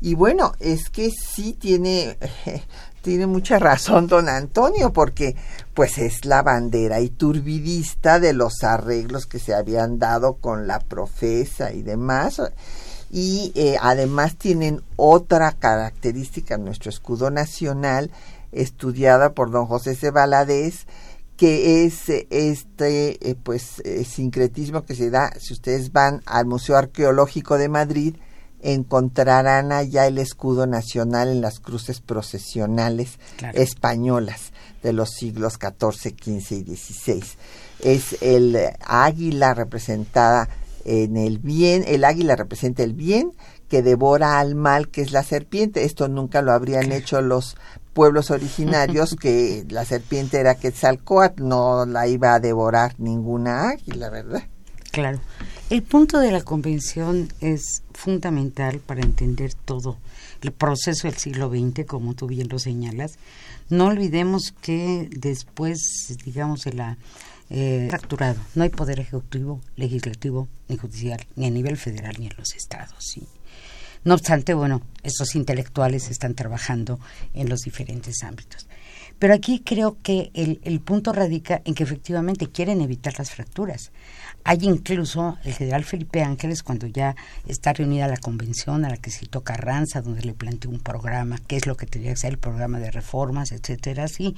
Y 0.00 0.14
bueno, 0.14 0.52
es 0.60 0.90
que 0.90 1.10
sí 1.10 1.54
tiene 1.54 2.16
tiene 3.02 3.26
mucha 3.26 3.58
razón 3.58 4.06
don 4.06 4.28
Antonio, 4.28 4.92
porque 4.92 5.36
pues 5.72 5.96
es 5.98 6.24
la 6.24 6.42
bandera 6.42 7.00
iturbidista 7.00 8.20
de 8.20 8.32
los 8.32 8.62
arreglos 8.64 9.26
que 9.26 9.38
se 9.38 9.54
habían 9.54 9.98
dado 9.98 10.34
con 10.34 10.66
la 10.66 10.80
profesa 10.80 11.72
y 11.72 11.82
demás. 11.82 12.42
Y 13.10 13.52
eh, 13.54 13.76
además 13.80 14.36
tienen 14.36 14.82
otra 14.96 15.52
característica 15.52 16.56
en 16.56 16.64
nuestro 16.64 16.90
escudo 16.90 17.30
nacional, 17.30 18.10
estudiada 18.52 19.34
por 19.34 19.50
don 19.50 19.66
José 19.66 19.94
C. 19.94 20.10
que 21.36 21.84
es 21.84 22.08
este 22.08 23.30
eh, 23.30 23.36
pues 23.42 23.80
eh, 23.84 24.04
sincretismo 24.04 24.84
que 24.84 24.94
se 24.94 25.10
da 25.10 25.32
si 25.38 25.52
ustedes 25.52 25.92
van 25.92 26.22
al 26.26 26.46
Museo 26.46 26.76
Arqueológico 26.76 27.58
de 27.58 27.68
Madrid 27.68 28.16
encontrarán 28.60 29.72
allá 29.72 30.06
el 30.06 30.18
escudo 30.18 30.66
nacional 30.66 31.28
en 31.28 31.40
las 31.40 31.60
cruces 31.60 32.00
procesionales 32.00 33.18
españolas 33.54 34.52
de 34.82 34.92
los 34.92 35.10
siglos 35.10 35.54
XIV, 35.54 36.14
XV 36.16 36.52
y 36.66 36.76
XVI. 36.76 37.24
Es 37.80 38.16
el 38.20 38.58
águila 38.84 39.54
representada 39.54 40.48
en 40.84 41.16
el 41.16 41.38
bien, 41.38 41.84
el 41.86 42.04
águila 42.04 42.34
representa 42.34 42.82
el 42.82 42.94
bien 42.94 43.32
que 43.68 43.82
devora 43.82 44.40
al 44.40 44.54
mal, 44.54 44.88
que 44.88 45.02
es 45.02 45.12
la 45.12 45.22
serpiente. 45.22 45.84
Esto 45.84 46.08
nunca 46.08 46.40
lo 46.40 46.52
habrían 46.52 46.90
hecho 46.90 47.20
los 47.20 47.56
pueblos 47.92 48.30
originarios, 48.32 49.16
que 49.16 49.64
la 49.68 49.84
serpiente 49.84 50.38
era 50.38 50.54
Quetzalcoatl, 50.54 51.46
no 51.46 51.86
la 51.86 52.06
iba 52.06 52.34
a 52.34 52.40
devorar 52.40 52.94
ninguna 52.98 53.70
águila, 53.70 54.10
¿verdad? 54.10 54.42
Claro. 54.90 55.20
El 55.70 55.82
punto 55.82 56.18
de 56.18 56.32
la 56.32 56.40
convención 56.40 57.28
es 57.40 57.82
fundamental 57.92 58.80
para 58.80 59.02
entender 59.02 59.52
todo 59.52 59.98
el 60.40 60.52
proceso 60.52 61.08
del 61.08 61.18
siglo 61.18 61.50
XX, 61.50 61.86
como 61.86 62.14
tú 62.14 62.26
bien 62.26 62.48
lo 62.48 62.58
señalas. 62.58 63.18
No 63.68 63.86
olvidemos 63.86 64.54
que 64.62 65.10
después, 65.10 66.16
digamos, 66.24 66.64
de 66.64 66.72
la 66.72 66.98
eh, 67.50 67.86
fracturado, 67.88 68.40
no 68.54 68.62
hay 68.62 68.68
poder 68.70 69.00
ejecutivo, 69.00 69.60
legislativo 69.76 70.48
ni 70.68 70.76
judicial, 70.76 71.26
ni 71.36 71.46
a 71.46 71.50
nivel 71.50 71.76
federal 71.76 72.14
ni 72.18 72.26
en 72.26 72.36
los 72.36 72.54
estados. 72.54 72.96
¿sí? 72.98 73.26
No 74.08 74.14
obstante, 74.14 74.54
bueno, 74.54 74.80
estos 75.02 75.34
intelectuales 75.34 76.08
están 76.08 76.34
trabajando 76.34 76.98
en 77.34 77.50
los 77.50 77.60
diferentes 77.60 78.22
ámbitos. 78.22 78.66
Pero 79.18 79.34
aquí 79.34 79.60
creo 79.60 79.98
que 80.02 80.30
el, 80.32 80.60
el 80.64 80.80
punto 80.80 81.12
radica 81.12 81.60
en 81.66 81.74
que 81.74 81.82
efectivamente 81.82 82.46
quieren 82.46 82.80
evitar 82.80 83.12
las 83.18 83.32
fracturas 83.32 83.92
hay 84.48 84.60
incluso 84.62 85.36
el 85.44 85.52
general 85.52 85.84
Felipe 85.84 86.22
Ángeles, 86.22 86.62
cuando 86.62 86.86
ya 86.86 87.14
está 87.46 87.74
reunida 87.74 88.08
la 88.08 88.16
convención 88.16 88.86
a 88.86 88.88
la 88.88 88.96
que 88.96 89.10
citó 89.10 89.42
Carranza, 89.42 90.00
donde 90.00 90.22
le 90.22 90.32
planteó 90.32 90.70
un 90.70 90.80
programa, 90.80 91.38
qué 91.46 91.56
es 91.56 91.66
lo 91.66 91.76
que 91.76 91.84
tendría 91.84 92.12
que 92.12 92.16
ser 92.16 92.30
el 92.30 92.38
programa 92.38 92.78
de 92.78 92.90
reformas, 92.90 93.52
etcétera, 93.52 94.04
así. 94.04 94.34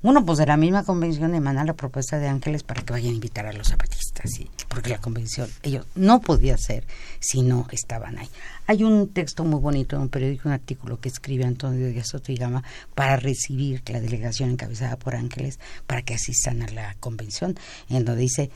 Bueno, 0.00 0.24
pues 0.24 0.38
de 0.38 0.46
la 0.46 0.56
misma 0.56 0.84
convención 0.84 1.34
emana 1.34 1.64
la 1.64 1.74
propuesta 1.74 2.18
de 2.18 2.28
Ángeles 2.28 2.62
para 2.62 2.82
que 2.82 2.92
vayan 2.92 3.10
a 3.10 3.14
invitar 3.14 3.46
a 3.46 3.52
los 3.52 3.66
zapatistas, 3.68 4.30
¿sí? 4.30 4.48
porque 4.68 4.90
la 4.90 4.98
convención, 4.98 5.48
ellos 5.62 5.86
no 5.96 6.20
podía 6.20 6.56
ser 6.56 6.86
si 7.18 7.42
no 7.42 7.66
estaban 7.72 8.18
ahí. 8.18 8.28
Hay 8.70 8.84
un 8.84 9.14
texto 9.14 9.44
muy 9.44 9.60
bonito 9.60 9.96
en 9.96 10.02
un 10.02 10.08
periódico, 10.10 10.46
un 10.46 10.52
artículo 10.52 11.00
que 11.00 11.08
escribe 11.08 11.46
Antonio 11.46 11.86
Díaz 11.88 12.08
Soto 12.08 12.32
y 12.32 12.36
Gama 12.36 12.62
para 12.94 13.16
recibir 13.16 13.80
la 13.90 13.98
delegación 13.98 14.50
encabezada 14.50 14.98
por 14.98 15.16
Ángeles 15.16 15.58
para 15.86 16.02
que 16.02 16.12
asistan 16.12 16.60
a 16.60 16.68
la 16.68 16.94
convención, 17.00 17.58
en 17.88 18.04
donde 18.04 18.20
dice 18.20 18.50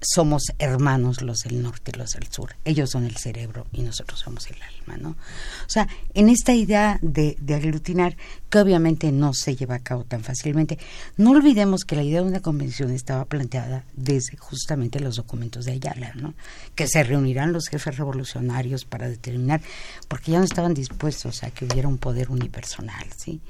somos 0.00 0.44
hermanos 0.58 1.20
los 1.20 1.40
del 1.40 1.62
norte 1.62 1.92
y 1.94 1.98
los 1.98 2.12
del 2.12 2.26
sur. 2.28 2.56
Ellos 2.64 2.90
son 2.90 3.04
el 3.04 3.16
cerebro 3.16 3.66
y 3.72 3.82
nosotros 3.82 4.20
somos 4.20 4.48
el 4.50 4.56
alma, 4.62 4.96
¿no? 4.96 5.10
O 5.10 5.68
sea, 5.68 5.88
en 6.14 6.28
esta 6.28 6.54
idea 6.54 6.98
de, 7.02 7.36
aglutinar, 7.54 8.16
que 8.48 8.58
obviamente 8.58 9.12
no 9.12 9.34
se 9.34 9.56
lleva 9.56 9.76
a 9.76 9.80
cabo 9.80 10.04
tan 10.04 10.22
fácilmente, 10.24 10.78
no 11.16 11.32
olvidemos 11.32 11.84
que 11.84 11.96
la 11.96 12.02
idea 12.02 12.22
de 12.22 12.28
una 12.28 12.40
convención 12.40 12.90
estaba 12.90 13.26
planteada 13.26 13.84
desde 13.94 14.36
justamente 14.38 15.00
los 15.00 15.16
documentos 15.16 15.66
de 15.66 15.72
Ayala, 15.72 16.12
¿no? 16.14 16.34
Que 16.74 16.88
se 16.88 17.02
reunirán 17.02 17.52
los 17.52 17.68
jefes 17.68 17.96
revolucionarios 17.96 18.84
para 18.84 19.08
determinar, 19.08 19.60
porque 20.08 20.32
ya 20.32 20.38
no 20.38 20.44
estaban 20.44 20.74
dispuestos 20.74 21.42
a 21.42 21.50
que 21.50 21.66
hubiera 21.66 21.88
un 21.88 21.98
poder 21.98 22.30
unipersonal, 22.30 23.06
¿sí? 23.16 23.40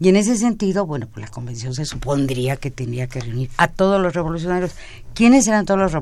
Y 0.00 0.08
en 0.08 0.16
ese 0.16 0.36
sentido, 0.36 0.86
bueno, 0.86 1.06
pues 1.06 1.24
la 1.24 1.30
convención 1.30 1.74
se 1.74 1.84
supondría 1.84 2.56
que 2.56 2.70
tenía 2.70 3.06
que 3.06 3.20
reunir 3.20 3.50
a 3.58 3.68
todos 3.68 4.00
los 4.00 4.14
revolucionarios. 4.14 4.74
¿Quiénes 5.14 5.46
eran 5.48 5.66
todos 5.66 5.80
los 5.80 5.92
revolucionarios? 5.92 5.97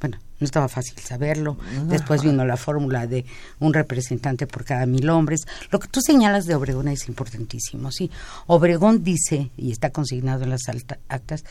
Bueno, 0.00 0.18
no 0.40 0.44
estaba 0.44 0.68
fácil 0.68 0.98
saberlo. 0.98 1.56
Después 1.86 2.22
vino 2.22 2.44
la 2.44 2.56
fórmula 2.56 3.06
de 3.06 3.24
un 3.60 3.72
representante 3.72 4.46
por 4.46 4.64
cada 4.64 4.86
mil 4.86 5.08
hombres. 5.08 5.42
Lo 5.70 5.78
que 5.78 5.88
tú 5.88 6.00
señalas 6.00 6.46
de 6.46 6.54
Obregón 6.54 6.88
es 6.88 7.08
importantísimo. 7.08 7.92
Sí, 7.92 8.10
Obregón 8.46 9.04
dice, 9.04 9.50
y 9.56 9.70
está 9.70 9.90
consignado 9.90 10.44
en 10.44 10.50
las 10.50 10.62
actas, 11.08 11.44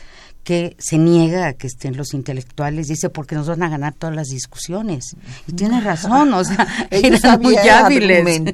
que 0.44 0.76
se 0.78 0.98
niega 0.98 1.46
a 1.46 1.52
que 1.54 1.66
estén 1.66 1.96
los 1.96 2.12
intelectuales, 2.12 2.88
dice, 2.88 3.08
porque 3.08 3.34
nos 3.34 3.48
van 3.48 3.62
a 3.62 3.70
ganar 3.70 3.94
todas 3.94 4.14
las 4.14 4.28
discusiones. 4.28 5.16
Y 5.48 5.52
tiene 5.52 5.80
razón, 5.80 6.34
o 6.34 6.44
sea, 6.44 6.88
eran 6.90 7.40
muy 7.40 7.56
hábiles. 7.56 8.40
y 8.40 8.52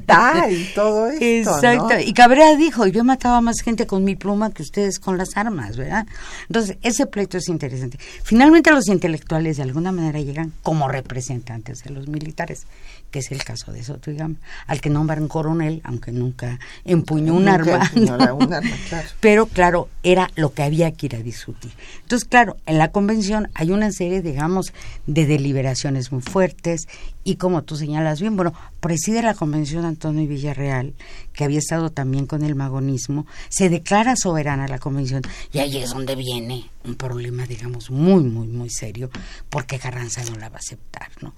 todo 0.73 1.07
esto, 1.19 1.57
Exacto. 1.57 1.99
Y 1.99 2.13
Cabrera 2.13 2.55
dijo, 2.55 2.87
yo 2.87 3.03
mataba 3.03 3.41
más 3.41 3.59
gente 3.61 3.85
con 3.85 4.05
mi 4.05 4.15
pluma 4.15 4.51
que 4.51 4.63
ustedes 4.63 4.99
con 4.99 5.17
las 5.17 5.35
armas, 5.35 5.75
¿verdad? 5.75 6.07
Entonces, 6.47 6.77
ese 6.81 7.05
pleito 7.05 7.37
es 7.37 7.49
interesante. 7.49 7.99
Finalmente 8.23 8.71
los 8.71 8.87
intelectuales 8.87 9.57
de 9.57 9.63
alguna 9.63 9.91
manera 9.91 10.20
llegan 10.25 10.53
como 10.63 10.87
representantes 10.87 11.83
de 11.83 11.91
los 11.91 12.07
militares 12.07 12.65
que 13.11 13.19
es 13.19 13.31
el 13.31 13.43
caso 13.43 13.71
de 13.71 13.83
Soto 13.83 14.09
y 14.09 14.15
Gama, 14.15 14.35
al 14.65 14.81
que 14.81 14.89
nombran 14.89 15.27
coronel, 15.27 15.81
aunque 15.83 16.11
nunca 16.11 16.59
empuñó 16.85 17.35
un 17.35 17.49
arma. 17.49 17.91
Pero 19.19 19.45
claro, 19.45 19.89
era 20.01 20.31
lo 20.35 20.53
que 20.53 20.63
había 20.63 20.91
que 20.91 21.07
ir 21.07 21.15
a 21.17 21.19
discutir. 21.19 21.71
Entonces, 22.01 22.27
claro, 22.27 22.57
en 22.65 22.77
la 22.77 22.91
convención 22.91 23.49
hay 23.53 23.71
una 23.71 23.91
serie, 23.91 24.21
digamos, 24.21 24.73
de 25.05 25.25
deliberaciones 25.25 26.11
muy 26.11 26.21
fuertes 26.21 26.87
y 27.23 27.35
como 27.35 27.63
tú 27.63 27.75
señalas 27.75 28.19
bien, 28.19 28.35
bueno, 28.35 28.53
preside 28.79 29.21
la 29.21 29.33
convención 29.33 29.85
Antonio 29.85 30.27
Villarreal, 30.27 30.93
que 31.33 31.43
había 31.43 31.59
estado 31.59 31.91
también 31.91 32.25
con 32.25 32.43
el 32.43 32.55
magonismo, 32.55 33.25
se 33.49 33.69
declara 33.69 34.15
soberana 34.15 34.67
la 34.67 34.79
convención 34.79 35.21
y 35.53 35.59
ahí 35.59 35.77
es 35.77 35.91
donde 35.91 36.15
viene 36.15 36.69
un 36.83 36.95
problema, 36.95 37.45
digamos, 37.45 37.91
muy, 37.91 38.23
muy, 38.23 38.47
muy 38.47 38.69
serio, 38.69 39.09
porque 39.49 39.79
Carranza 39.79 40.23
no 40.25 40.37
la 40.37 40.49
va 40.49 40.55
a 40.55 40.59
aceptar, 40.59 41.09
¿no? 41.21 41.33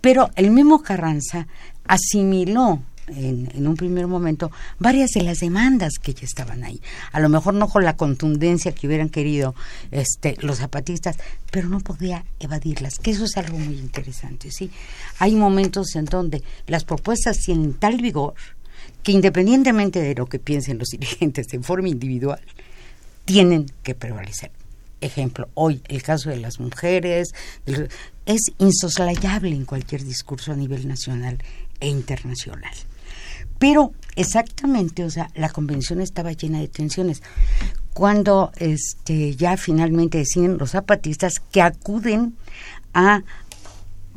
Pero 0.00 0.30
el 0.36 0.50
mismo 0.50 0.82
Carranza 0.82 1.46
asimiló 1.84 2.80
en, 3.16 3.66
un 3.66 3.76
primer 3.76 4.06
momento 4.06 4.50
varias 4.78 5.10
de 5.10 5.22
las 5.22 5.38
demandas 5.38 5.94
que 6.00 6.14
ya 6.14 6.24
estaban 6.24 6.64
ahí. 6.64 6.80
A 7.12 7.20
lo 7.20 7.28
mejor 7.28 7.54
no 7.54 7.68
con 7.68 7.84
la 7.84 7.96
contundencia 7.96 8.72
que 8.72 8.86
hubieran 8.86 9.08
querido 9.08 9.54
este, 9.90 10.36
los 10.40 10.58
zapatistas, 10.58 11.16
pero 11.50 11.68
no 11.68 11.80
podía 11.80 12.24
evadirlas, 12.40 12.98
que 12.98 13.10
eso 13.10 13.24
es 13.24 13.36
algo 13.36 13.58
muy 13.58 13.78
interesante. 13.78 14.50
¿sí? 14.50 14.70
Hay 15.18 15.34
momentos 15.34 15.94
en 15.96 16.04
donde 16.04 16.42
las 16.66 16.84
propuestas 16.84 17.38
tienen 17.38 17.74
tal 17.74 17.98
vigor 17.98 18.34
que 19.02 19.12
independientemente 19.12 20.00
de 20.00 20.14
lo 20.14 20.26
que 20.26 20.38
piensen 20.38 20.78
los 20.78 20.88
dirigentes 20.92 21.52
en 21.52 21.62
forma 21.62 21.88
individual, 21.88 22.40
tienen 23.24 23.66
que 23.82 23.94
prevalecer. 23.94 24.50
Ejemplo, 25.00 25.48
hoy 25.54 25.80
el 25.88 26.02
caso 26.02 26.30
de 26.30 26.38
las 26.38 26.58
mujeres, 26.58 27.28
es 28.26 28.40
insoslayable 28.58 29.54
en 29.54 29.64
cualquier 29.64 30.02
discurso 30.02 30.52
a 30.52 30.56
nivel 30.56 30.88
nacional 30.88 31.38
e 31.78 31.88
internacional. 31.88 32.74
Pero 33.58 33.92
exactamente, 34.16 35.04
o 35.04 35.10
sea, 35.10 35.30
la 35.34 35.48
convención 35.48 36.00
estaba 36.00 36.32
llena 36.32 36.60
de 36.60 36.68
tensiones. 36.68 37.22
Cuando 37.92 38.52
este, 38.56 39.34
ya 39.34 39.56
finalmente 39.56 40.18
deciden 40.18 40.58
los 40.58 40.70
zapatistas 40.70 41.40
que 41.50 41.62
acuden 41.62 42.36
a 42.94 43.22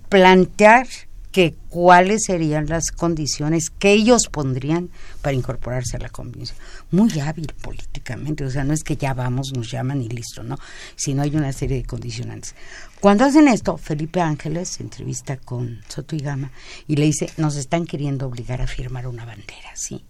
plantear 0.09 0.87
que 1.31 1.55
cuáles 1.69 2.23
serían 2.25 2.67
las 2.67 2.91
condiciones 2.91 3.69
que 3.69 3.93
ellos 3.93 4.27
pondrían 4.29 4.89
para 5.21 5.35
incorporarse 5.35 5.97
a 5.97 5.99
la 5.99 6.09
convención. 6.09 6.57
Muy 6.91 7.19
hábil 7.19 7.47
políticamente, 7.61 8.43
o 8.43 8.51
sea, 8.51 8.63
no 8.63 8.73
es 8.73 8.83
que 8.83 8.97
ya 8.97 9.13
vamos, 9.13 9.53
nos 9.55 9.71
llaman 9.71 10.01
y 10.01 10.09
listo, 10.09 10.43
¿no? 10.43 10.57
Sino 10.95 11.21
hay 11.21 11.35
una 11.35 11.53
serie 11.53 11.77
de 11.77 11.85
condicionantes. 11.85 12.55
Cuando 12.99 13.25
hacen 13.25 13.47
esto, 13.47 13.77
Felipe 13.77 14.21
Ángeles 14.21 14.79
entrevista 14.79 15.37
con 15.37 15.81
Soto 15.87 16.15
y 16.15 16.19
Gama 16.19 16.51
y 16.87 16.97
le 16.97 17.05
dice, 17.05 17.29
nos 17.37 17.55
están 17.55 17.85
queriendo 17.85 18.27
obligar 18.27 18.61
a 18.61 18.67
firmar 18.67 19.07
una 19.07 19.25
bandera, 19.25 19.71
¿sí? 19.75 20.03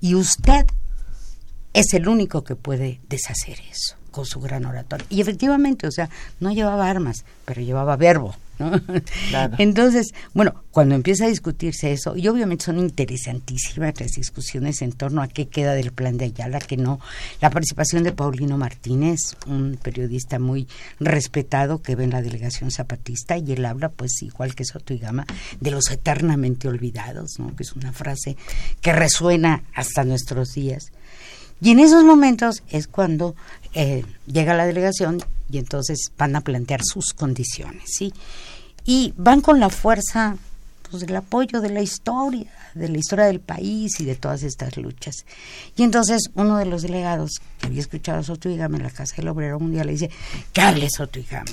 Y 0.00 0.14
usted 0.14 0.66
es 1.72 1.92
el 1.92 2.08
único 2.08 2.42
que 2.42 2.56
puede 2.56 3.00
deshacer 3.08 3.58
eso 3.70 3.96
con 4.10 4.24
su 4.24 4.40
gran 4.40 4.64
oratoria. 4.64 5.06
Y 5.10 5.20
efectivamente, 5.20 5.86
o 5.86 5.92
sea, 5.92 6.08
no 6.40 6.50
llevaba 6.50 6.88
armas, 6.88 7.24
pero 7.44 7.60
llevaba 7.60 7.96
verbo. 7.96 8.34
Entonces, 9.58 10.14
bueno, 10.34 10.62
cuando 10.70 10.94
empieza 10.94 11.26
a 11.26 11.28
discutirse 11.28 11.92
eso, 11.92 12.16
y 12.16 12.28
obviamente 12.28 12.64
son 12.64 12.78
interesantísimas 12.78 14.00
las 14.00 14.12
discusiones 14.12 14.82
en 14.82 14.92
torno 14.92 15.22
a 15.22 15.28
qué 15.28 15.46
queda 15.48 15.74
del 15.74 15.92
plan 15.92 16.16
de 16.16 16.26
Ayala, 16.26 16.58
que 16.58 16.76
no, 16.76 17.00
la 17.40 17.50
participación 17.50 18.02
de 18.02 18.12
Paulino 18.12 18.58
Martínez, 18.58 19.18
un 19.46 19.78
periodista 19.82 20.38
muy 20.38 20.68
respetado 21.00 21.82
que 21.82 21.96
ve 21.96 22.04
en 22.04 22.10
la 22.10 22.22
delegación 22.22 22.70
zapatista, 22.70 23.36
y 23.36 23.52
él 23.52 23.64
habla, 23.64 23.88
pues 23.90 24.22
igual 24.22 24.54
que 24.54 24.64
Soto 24.64 24.94
y 24.94 24.98
Gama, 24.98 25.26
de 25.60 25.70
los 25.70 25.90
eternamente 25.90 26.68
olvidados, 26.68 27.38
¿no? 27.38 27.54
que 27.54 27.62
es 27.62 27.72
una 27.72 27.92
frase 27.92 28.36
que 28.80 28.92
resuena 28.92 29.62
hasta 29.74 30.04
nuestros 30.04 30.52
días. 30.52 30.92
Y 31.60 31.70
en 31.70 31.80
esos 31.80 32.04
momentos 32.04 32.62
es 32.68 32.86
cuando 32.86 33.34
eh, 33.72 34.04
llega 34.26 34.54
la 34.54 34.66
delegación 34.66 35.22
y 35.50 35.58
entonces 35.58 36.12
van 36.16 36.36
a 36.36 36.40
plantear 36.40 36.80
sus 36.84 37.12
condiciones, 37.12 37.84
¿sí? 37.86 38.12
Y 38.84 39.14
van 39.16 39.40
con 39.40 39.60
la 39.60 39.68
fuerza 39.68 40.36
pues, 40.90 41.06
del 41.06 41.16
apoyo 41.16 41.60
de 41.60 41.70
la 41.70 41.82
historia, 41.82 42.50
de 42.74 42.88
la 42.88 42.98
historia 42.98 43.26
del 43.26 43.40
país 43.40 44.00
y 44.00 44.04
de 44.04 44.14
todas 44.14 44.42
estas 44.42 44.76
luchas. 44.76 45.24
Y 45.76 45.82
entonces 45.82 46.30
uno 46.34 46.58
de 46.58 46.66
los 46.66 46.82
delegados 46.82 47.40
que 47.58 47.66
había 47.66 47.80
escuchado 47.80 48.20
a 48.20 48.22
Soto 48.22 48.48
en 48.48 48.82
la 48.82 48.90
Casa 48.90 49.16
del 49.16 49.28
Obrero 49.28 49.58
Mundial 49.58 49.86
le 49.86 49.92
dice, 49.92 50.10
que 50.52 50.60
hable 50.60 50.88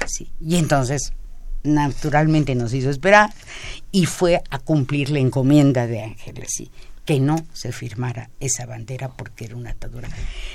¿sí? 0.07 0.31
Y 0.39 0.57
entonces 0.57 1.13
naturalmente 1.63 2.55
nos 2.55 2.73
hizo 2.73 2.89
esperar 2.89 3.33
y 3.91 4.05
fue 4.05 4.41
a 4.49 4.59
cumplir 4.59 5.09
la 5.09 5.19
encomienda 5.19 5.87
de 5.87 6.03
Ángeles, 6.03 6.49
¿sí? 6.49 6.69
Que 7.05 7.19
no 7.19 7.35
se 7.53 7.71
firmara 7.71 8.29
esa 8.39 8.65
bandera 8.65 9.09
porque 9.09 9.45
era 9.45 9.55
una 9.55 9.71
atadura. 9.71 10.07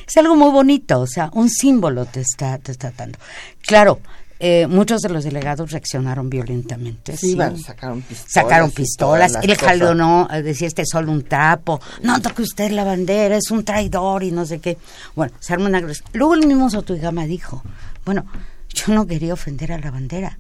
Es 0.07 0.17
algo 0.17 0.35
muy 0.35 0.51
bonito, 0.51 1.01
o 1.01 1.07
sea, 1.07 1.31
un 1.35 1.51
símbolo 1.51 2.07
te 2.07 2.21
está, 2.21 2.59
te 2.59 2.73
está 2.73 2.91
dando. 2.97 3.19
Claro, 3.61 4.01
eh, 4.41 4.69
muchos 4.69 5.01
de 5.01 5.09
los 5.09 5.25
delegados 5.25 5.73
reaccionaron 5.73 6.31
violentamente. 6.31 7.17
Sí, 7.17 7.37
sacaron 7.65 8.03
pistolas. 8.03 8.33
Sacaron 8.33 8.71
pistolas. 8.71 9.35
El 9.43 9.97
no 9.97 10.29
decía, 10.43 10.69
este 10.69 10.83
es 10.83 10.89
solo 10.91 11.11
un 11.11 11.25
trapo. 11.25 11.81
No 12.03 12.21
toque 12.23 12.43
usted 12.43 12.71
la 12.71 12.85
bandera, 12.85 13.37
es 13.37 13.51
un 13.51 13.65
traidor 13.65 14.23
y 14.23 14.31
no 14.31 14.47
sé 14.47 14.61
qué. 14.61 14.79
Bueno, 15.17 15.33
se 15.41 15.53
armó 15.53 15.67
una 15.67 15.83
Luego 16.13 16.35
el 16.35 16.47
mismo 16.47 16.71
Sotoigama 16.71 17.27
dijo, 17.27 17.63
bueno, 18.05 18.27
yo 18.69 18.95
no 18.95 19.07
quería 19.07 19.35
ofender 19.35 19.73
a 19.73 19.79
la 19.79 19.91
bandera. 19.91 20.39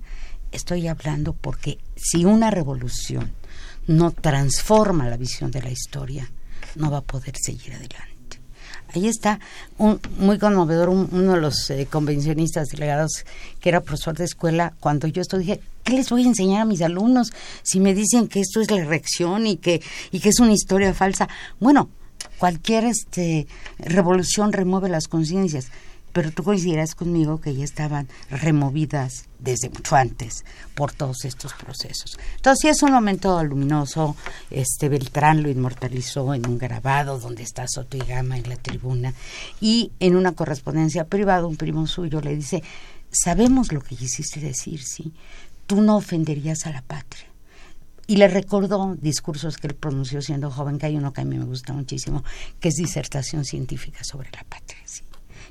Estoy 0.53 0.87
hablando 0.87 1.33
porque 1.35 1.79
si 1.97 2.25
una 2.25 2.51
revolución 2.51 3.33
no 3.89 4.13
transforma 4.13 5.09
la 5.09 5.17
visión 5.17 5.51
de 5.51 5.63
la 5.63 5.71
historia, 5.71 6.31
no 6.77 6.91
va 6.91 6.99
a 6.99 7.03
poder 7.03 7.35
seguir 7.37 7.73
adelante. 7.75 8.09
Ahí 8.95 9.07
está, 9.07 9.39
un, 9.77 10.01
muy 10.17 10.39
conmovedor, 10.39 10.89
uno 10.89 11.33
de 11.35 11.41
los 11.41 11.69
eh, 11.71 11.87
convencionistas 11.91 12.69
delegados 12.69 13.25
que 13.61 13.69
era 13.69 13.83
profesor 13.83 14.17
de 14.17 14.25
escuela, 14.25 14.73
cuando 14.81 15.07
yo 15.09 15.21
esto 15.21 15.37
dije, 15.37 15.61
¿qué 15.85 15.95
les 15.95 16.09
voy 16.09 16.23
a 16.25 16.29
enseñar 16.29 16.63
a 16.63 16.65
mis 16.65 16.81
alumnos 16.81 17.33
si 17.63 17.81
me 17.81 17.95
dicen 17.95 18.29
que 18.29 18.41
esto 18.41 18.61
es 18.61 18.71
la 18.71 18.83
reacción 18.85 19.47
y 19.47 19.57
que, 19.57 19.83
y 20.11 20.21
que 20.21 20.31
es 20.31 20.41
una 20.41 20.53
historia 20.53 20.95
falsa? 20.95 21.29
Bueno, 21.61 21.91
cualquier 22.39 22.85
este, 22.85 23.47
revolución 23.79 24.53
remueve 24.53 24.89
las 24.89 25.07
conciencias. 25.09 25.71
Pero 26.13 26.33
tú 26.33 26.43
coincidirás 26.43 26.95
conmigo 26.95 27.41
que 27.41 27.55
ya 27.55 27.65
estaban 27.65 28.09
removidas 28.31 29.27
desde 29.39 29.71
mucho 29.71 29.97
antes 29.97 30.45
por 30.75 30.93
todos 30.93 31.25
estos 31.25 31.53
procesos. 31.55 32.19
Entonces, 32.37 32.61
sí 32.63 32.69
es 32.69 32.83
un 32.83 32.93
momento 32.93 33.43
luminoso. 33.45 34.17
Este 34.51 34.89
Beltrán 34.89 35.43
lo 35.43 35.49
inmortalizó 35.49 36.35
en 36.35 36.47
un 36.47 36.59
grabado 36.59 37.19
donde 37.19 37.43
está 37.43 37.67
Soto 37.69 37.97
y 37.97 38.01
Gama 38.01 38.37
en 38.37 38.49
la 38.49 38.57
tribuna 38.57 39.15
y 39.61 39.93
en 40.01 40.17
una 40.17 40.33
correspondencia 40.33 41.05
privada 41.05 41.47
un 41.47 41.57
primo 41.57 41.87
suyo 41.87 42.21
le 42.21 42.35
dice, 42.35 42.63
sabemos 43.11 43.73
lo 43.73 43.81
que 43.81 43.97
quisiste 43.97 44.41
decir, 44.41 44.83
sí, 44.83 45.13
tú 45.67 45.81
no 45.81 45.97
ofenderías 45.97 46.67
a 46.67 46.71
la 46.71 46.83
patria. 46.83 47.27
Y 48.07 48.17
le 48.17 48.27
recordó 48.27 48.97
discursos 48.99 49.59
que 49.59 49.67
él 49.67 49.75
pronunció 49.75 50.23
siendo 50.23 50.51
joven, 50.51 50.79
que 50.79 50.87
hay 50.87 50.97
uno 50.97 51.13
que 51.13 51.21
a 51.21 51.25
mí 51.25 51.39
me 51.39 51.45
gusta 51.45 51.75
muchísimo, 51.75 52.25
que 52.59 52.69
es 52.69 52.77
disertación 52.77 53.45
científica 53.45 54.03
sobre 54.03 54.31
la 54.31 54.45
patria. 54.45 54.81
¿sí? 54.87 55.03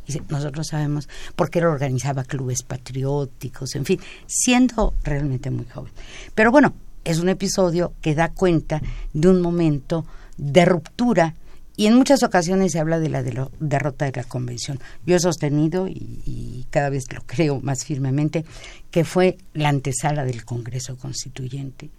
Dice, 0.08 0.22
nosotros 0.30 0.68
sabemos, 0.68 1.08
porque 1.36 1.60
él 1.60 1.66
organizaba 1.66 2.24
clubes 2.24 2.64
patrióticos, 2.64 3.76
en 3.76 3.86
fin, 3.86 4.00
siendo 4.26 4.94
realmente 5.04 5.52
muy 5.52 5.66
joven. 5.66 5.92
Pero 6.34 6.52
bueno, 6.52 6.74
es 7.04 7.20
un 7.20 7.30
episodio 7.30 7.94
que 8.02 8.16
da 8.16 8.30
cuenta 8.30 8.82
de 9.14 9.28
un 9.28 9.42
momento 9.42 10.06
de 10.38 10.66
ruptura 10.66 11.36
y 11.80 11.86
en 11.86 11.94
muchas 11.94 12.24
ocasiones 12.24 12.72
se 12.72 12.80
habla 12.80 13.00
de 13.00 13.08
la, 13.08 13.22
de 13.22 13.48
derrota 13.60 14.06
de 14.06 14.12
la 14.16 14.24
convención. 14.24 14.80
Yo 15.06 15.16
he 15.16 15.20
sostenido, 15.20 15.88
y, 15.88 16.22
y, 16.26 16.66
cada 16.72 16.90
vez 16.90 17.06
lo 17.14 17.22
creo 17.26 17.62
más 17.62 17.86
firmemente, 17.86 18.46
que 18.90 19.06
fue 19.06 19.38
la 19.54 19.70
antesala 19.70 20.26
del 20.26 20.44
Congreso 20.44 20.98
Constituyente. 20.98 21.92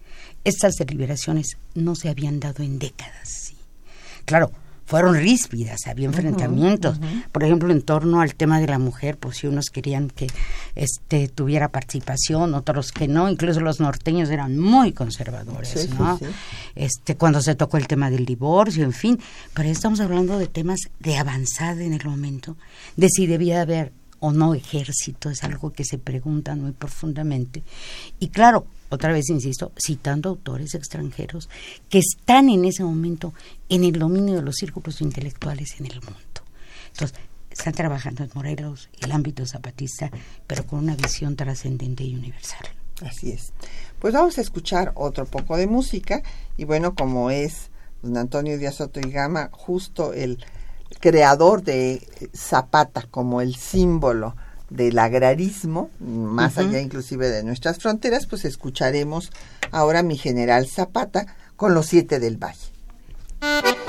Estas 0.42 0.74
deliberaciones 0.74 1.58
no 1.74 1.94
se 1.94 2.08
habían 2.08 2.40
dado 2.40 2.64
en 2.64 2.80
décadas. 2.80 3.28
¿sí? 3.28 3.56
Claro, 4.24 4.50
fueron 4.88 5.16
ríspidas, 5.16 5.86
había 5.86 6.06
enfrentamientos. 6.06 6.96
Uh 6.96 7.02
-huh, 7.02 7.04
uh 7.04 7.16
-huh. 7.16 7.30
Por 7.30 7.44
ejemplo, 7.44 7.70
en 7.70 7.82
torno 7.82 8.22
al 8.22 8.34
tema 8.34 8.58
de 8.58 8.66
la 8.66 8.78
mujer, 8.78 9.18
pues 9.18 9.36
si 9.36 9.46
unos 9.46 9.66
querían 9.66 10.08
que 10.08 10.28
este 10.74 11.28
tuviera 11.28 11.68
participación, 11.68 12.54
otros 12.54 12.90
que 12.90 13.06
no, 13.06 13.28
incluso 13.28 13.60
los 13.60 13.80
norteños 13.80 14.30
eran 14.30 14.58
muy 14.58 14.92
conservadores, 14.92 15.68
sí, 15.68 15.90
¿no? 15.98 16.16
Sí, 16.16 16.24
sí. 16.24 16.30
Este, 16.74 17.16
cuando 17.16 17.42
se 17.42 17.54
tocó 17.54 17.76
el 17.76 17.86
tema 17.86 18.08
del 18.10 18.24
divorcio, 18.24 18.82
en 18.82 18.94
fin, 18.94 19.20
pero 19.52 19.68
estamos 19.68 20.00
hablando 20.00 20.38
de 20.38 20.46
temas 20.46 20.80
de 21.00 21.18
avanzada 21.18 21.82
en 21.82 21.92
el 21.92 22.06
momento, 22.06 22.56
de 22.96 23.10
si 23.10 23.26
debía 23.26 23.60
haber 23.60 23.92
o 24.20 24.32
no 24.32 24.54
ejército, 24.54 25.30
es 25.30 25.44
algo 25.44 25.72
que 25.72 25.84
se 25.84 25.98
preguntan 25.98 26.60
muy 26.60 26.72
profundamente. 26.72 27.62
Y 28.18 28.28
claro, 28.28 28.66
otra 28.88 29.12
vez 29.12 29.28
insisto, 29.28 29.72
citando 29.78 30.30
autores 30.30 30.74
extranjeros 30.74 31.48
que 31.88 31.98
están 31.98 32.48
en 32.48 32.64
ese 32.64 32.84
momento 32.84 33.34
en 33.68 33.84
el 33.84 33.98
dominio 33.98 34.36
de 34.36 34.42
los 34.42 34.56
círculos 34.56 35.00
intelectuales 35.00 35.78
en 35.78 35.86
el 35.86 36.00
mundo. 36.00 36.18
Entonces, 36.92 37.18
están 37.50 37.74
trabajando 37.74 38.24
en 38.24 38.30
Morelos, 38.34 38.88
el 39.00 39.12
ámbito 39.12 39.44
zapatista, 39.46 40.10
pero 40.46 40.66
con 40.66 40.78
una 40.78 40.96
visión 40.96 41.36
trascendente 41.36 42.04
y 42.04 42.14
universal. 42.14 42.66
Así 43.02 43.30
es. 43.30 43.52
Pues 43.98 44.14
vamos 44.14 44.38
a 44.38 44.40
escuchar 44.40 44.92
otro 44.94 45.26
poco 45.26 45.56
de 45.56 45.66
música 45.66 46.22
y 46.56 46.64
bueno, 46.64 46.94
como 46.94 47.30
es 47.30 47.70
don 48.02 48.16
Antonio 48.16 48.58
Díaz 48.58 48.76
Soto 48.76 49.00
y 49.00 49.10
Gama, 49.10 49.50
justo 49.52 50.12
el 50.12 50.38
creador 51.00 51.62
de 51.62 52.06
Zapata 52.34 53.06
como 53.10 53.40
el 53.40 53.54
símbolo 53.56 54.34
del 54.70 54.98
agrarismo, 54.98 55.90
más 56.00 56.56
uh 56.56 56.60
-huh. 56.60 56.68
allá 56.68 56.80
inclusive 56.80 57.28
de 57.28 57.42
nuestras 57.42 57.78
fronteras, 57.78 58.26
pues 58.26 58.44
escucharemos 58.44 59.30
ahora 59.70 60.02
mi 60.02 60.18
general 60.18 60.66
Zapata 60.68 61.26
con 61.56 61.74
los 61.74 61.86
siete 61.86 62.20
del 62.20 62.36
Valle. 62.36 63.87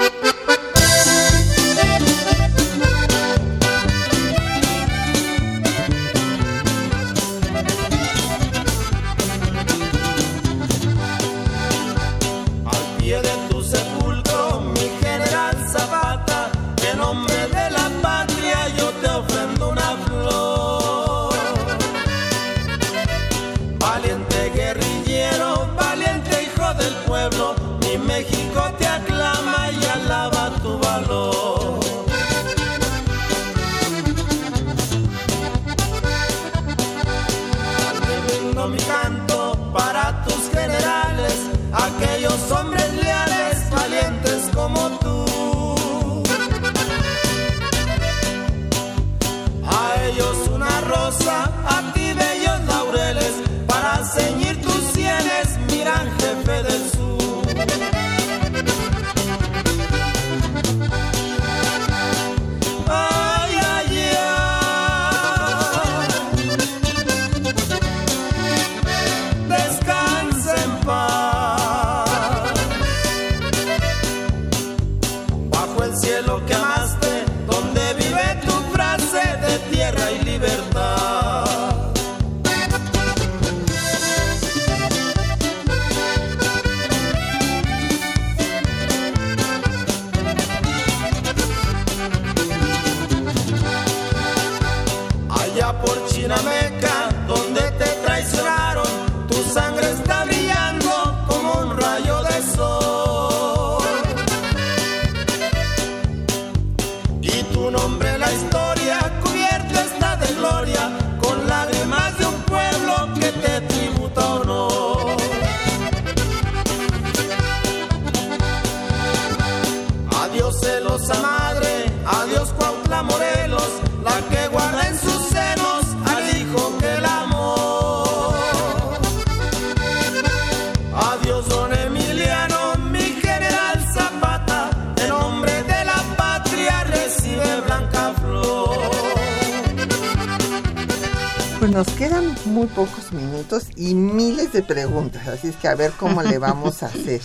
Preguntas, 144.70 145.28
así 145.28 145.47
es 145.47 145.55
que 145.55 145.67
a 145.67 145.74
ver 145.74 145.91
cómo 145.93 146.22
le 146.22 146.38
vamos 146.38 146.84
a 146.84 146.86
hacer. 146.86 147.22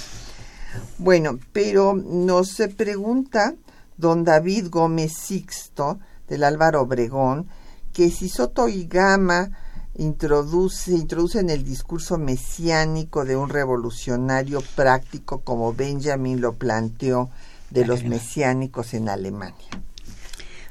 Bueno, 0.97 1.39
pero 1.53 1.95
nos 1.95 2.49
se 2.49 2.69
pregunta 2.69 3.55
don 3.99 4.25
David 4.25 4.69
Gómez 4.71 5.13
Sixto 5.13 5.99
del 6.27 6.43
Álvaro 6.43 6.81
Obregón 6.81 7.47
que 7.93 8.11
si 8.11 8.31
Soto 8.31 8.67
y 8.67 8.87
Gama 8.87 9.51
introduce, 9.97 10.91
introduce 10.93 11.39
en 11.39 11.51
el 11.51 11.65
discurso 11.65 12.17
mesiánico 12.17 13.27
de 13.27 13.37
un 13.37 13.51
revolucionario 13.51 14.63
práctico 14.75 15.43
como 15.43 15.75
Benjamin 15.75 16.41
lo 16.41 16.55
planteó 16.55 17.29
de 17.69 17.85
los 17.85 18.05
mesiánicos 18.05 18.95
en 18.95 19.11
Alemania. 19.11 19.69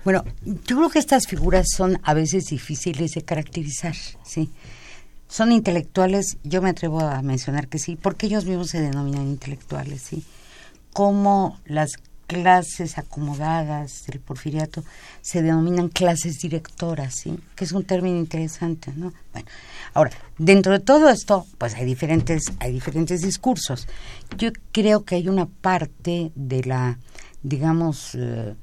Bueno, 0.03 0.23
yo 0.43 0.75
creo 0.75 0.89
que 0.89 0.99
estas 0.99 1.27
figuras 1.27 1.67
son 1.77 1.99
a 2.03 2.15
veces 2.15 2.45
difíciles 2.47 3.11
de 3.11 3.21
caracterizar, 3.21 3.95
sí. 4.25 4.51
Son 5.33 5.51
intelectuales, 5.51 6.37
yo 6.43 6.61
me 6.61 6.69
atrevo 6.69 6.99
a 6.99 7.23
mencionar 7.23 7.67
que 7.67 7.79
sí, 7.79 7.95
porque 7.95 8.27
ellos 8.27 8.45
mismos 8.45 8.69
se 8.69 8.79
denominan 8.79 9.25
intelectuales, 9.25 10.03
sí. 10.03 10.23
Como 10.93 11.59
las 11.65 11.93
clases 12.27 12.99
acomodadas 12.99 14.03
del 14.05 14.19
porfiriato 14.19 14.83
se 15.21 15.41
denominan 15.41 15.89
clases 15.89 16.37
directoras, 16.37 17.15
¿sí? 17.15 17.39
Que 17.55 17.65
es 17.65 17.71
un 17.71 17.83
término 17.83 18.15
interesante, 18.15 18.93
¿no? 18.95 19.11
Bueno, 19.31 19.47
ahora, 19.95 20.11
dentro 20.37 20.71
de 20.71 20.81
todo 20.81 21.09
esto, 21.09 21.47
pues 21.57 21.73
hay 21.73 21.85
diferentes, 21.85 22.43
hay 22.59 22.71
diferentes 22.71 23.23
discursos. 23.23 23.87
Yo 24.37 24.51
creo 24.71 25.03
que 25.03 25.15
hay 25.15 25.29
una 25.29 25.47
parte 25.47 26.31
de 26.35 26.63
la, 26.63 26.99
digamos, 27.41 28.13
eh, 28.13 28.53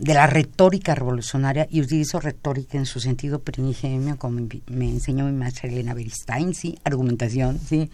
de 0.00 0.14
la 0.14 0.26
retórica 0.26 0.94
revolucionaria, 0.94 1.68
y 1.70 1.82
utilizo 1.82 2.20
retórica 2.20 2.78
en 2.78 2.86
su 2.86 3.00
sentido 3.00 3.40
primigenio, 3.40 4.16
como 4.16 4.48
me 4.66 4.88
enseñó 4.88 5.26
mi 5.26 5.32
maestra 5.32 5.68
Elena 5.68 5.92
Beristain, 5.92 6.54
¿sí? 6.54 6.78
Argumentación, 6.84 7.60
¿sí? 7.60 7.90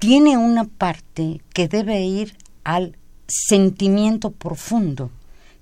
Tiene 0.00 0.36
una 0.36 0.64
parte 0.64 1.40
que 1.54 1.68
debe 1.68 2.02
ir 2.02 2.36
al 2.64 2.96
sentimiento 3.28 4.32
profundo, 4.32 5.10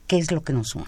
que 0.06 0.16
es 0.16 0.32
lo 0.32 0.42
que 0.42 0.54
nos 0.54 0.74
une 0.74 0.86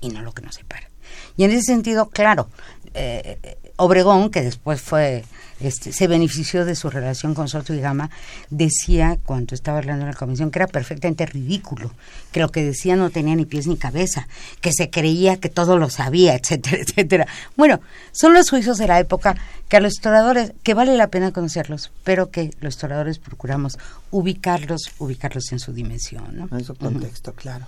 y 0.00 0.08
no 0.08 0.22
lo 0.22 0.32
que 0.32 0.42
nos 0.42 0.54
separa. 0.54 0.88
Y 1.36 1.44
en 1.44 1.50
ese 1.50 1.62
sentido, 1.62 2.08
claro, 2.08 2.48
eh, 2.94 3.56
Obregón, 3.76 4.30
que 4.30 4.42
después 4.42 4.80
fue, 4.80 5.24
este, 5.60 5.92
se 5.92 6.06
benefició 6.06 6.64
de 6.64 6.76
su 6.76 6.90
relación 6.90 7.34
con 7.34 7.48
Soto 7.48 7.74
y 7.74 7.80
Gama, 7.80 8.10
decía, 8.50 9.18
cuando 9.24 9.54
estaba 9.54 9.78
hablando 9.78 10.04
en 10.04 10.10
la 10.12 10.16
comisión, 10.16 10.50
que 10.50 10.58
era 10.58 10.66
perfectamente 10.66 11.26
ridículo, 11.26 11.90
que 12.30 12.40
lo 12.40 12.50
que 12.50 12.62
decía 12.64 12.96
no 12.96 13.10
tenía 13.10 13.34
ni 13.34 13.44
pies 13.44 13.66
ni 13.66 13.76
cabeza, 13.76 14.28
que 14.60 14.72
se 14.72 14.90
creía 14.90 15.38
que 15.38 15.48
todo 15.48 15.78
lo 15.78 15.90
sabía, 15.90 16.34
etcétera, 16.40 16.78
etcétera. 16.80 17.26
Bueno, 17.56 17.80
son 18.12 18.34
los 18.34 18.50
juicios 18.50 18.78
de 18.78 18.86
la 18.86 19.00
época 19.00 19.36
que 19.68 19.78
a 19.78 19.80
los 19.80 19.94
historiadores, 19.94 20.52
que 20.62 20.74
vale 20.74 20.96
la 20.96 21.08
pena 21.08 21.32
conocerlos, 21.32 21.90
pero 22.04 22.30
que 22.30 22.50
los 22.60 22.74
historiadores 22.74 23.18
procuramos 23.18 23.78
ubicarlos, 24.10 24.92
ubicarlos 24.98 25.50
en 25.52 25.58
su 25.58 25.72
dimensión. 25.72 26.36
¿no? 26.36 26.56
En 26.56 26.64
su 26.64 26.74
contexto, 26.74 27.32
claro. 27.32 27.66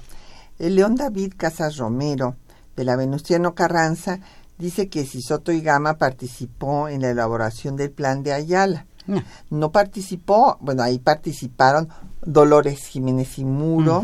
El 0.59 0.77
León 0.77 0.95
David 0.95 1.33
Casas 1.37 1.77
Romero, 1.79 2.37
de 2.77 2.85
la 2.85 2.97
Venustiano 2.97 3.55
Carranza, 3.55 4.21
dice 4.59 4.89
que 4.89 5.05
si 5.05 5.21
Soto 5.23 5.53
y 5.53 5.61
Gama 5.61 5.95
participó 5.99 6.89
en 6.89 7.03
la 7.03 7.11
elaboración 7.11 7.77
del 7.77 7.91
plan 7.91 8.23
de 8.23 8.33
Ayala. 8.33 8.87
No. 9.07 9.23
No 9.51 9.71
participó, 9.71 10.57
bueno, 10.61 10.83
ahí 10.83 10.99
participaron 10.99 11.89
Dolores 12.25 12.87
Jiménez 12.87 13.39
y 13.39 13.45
Muro. 13.45 14.03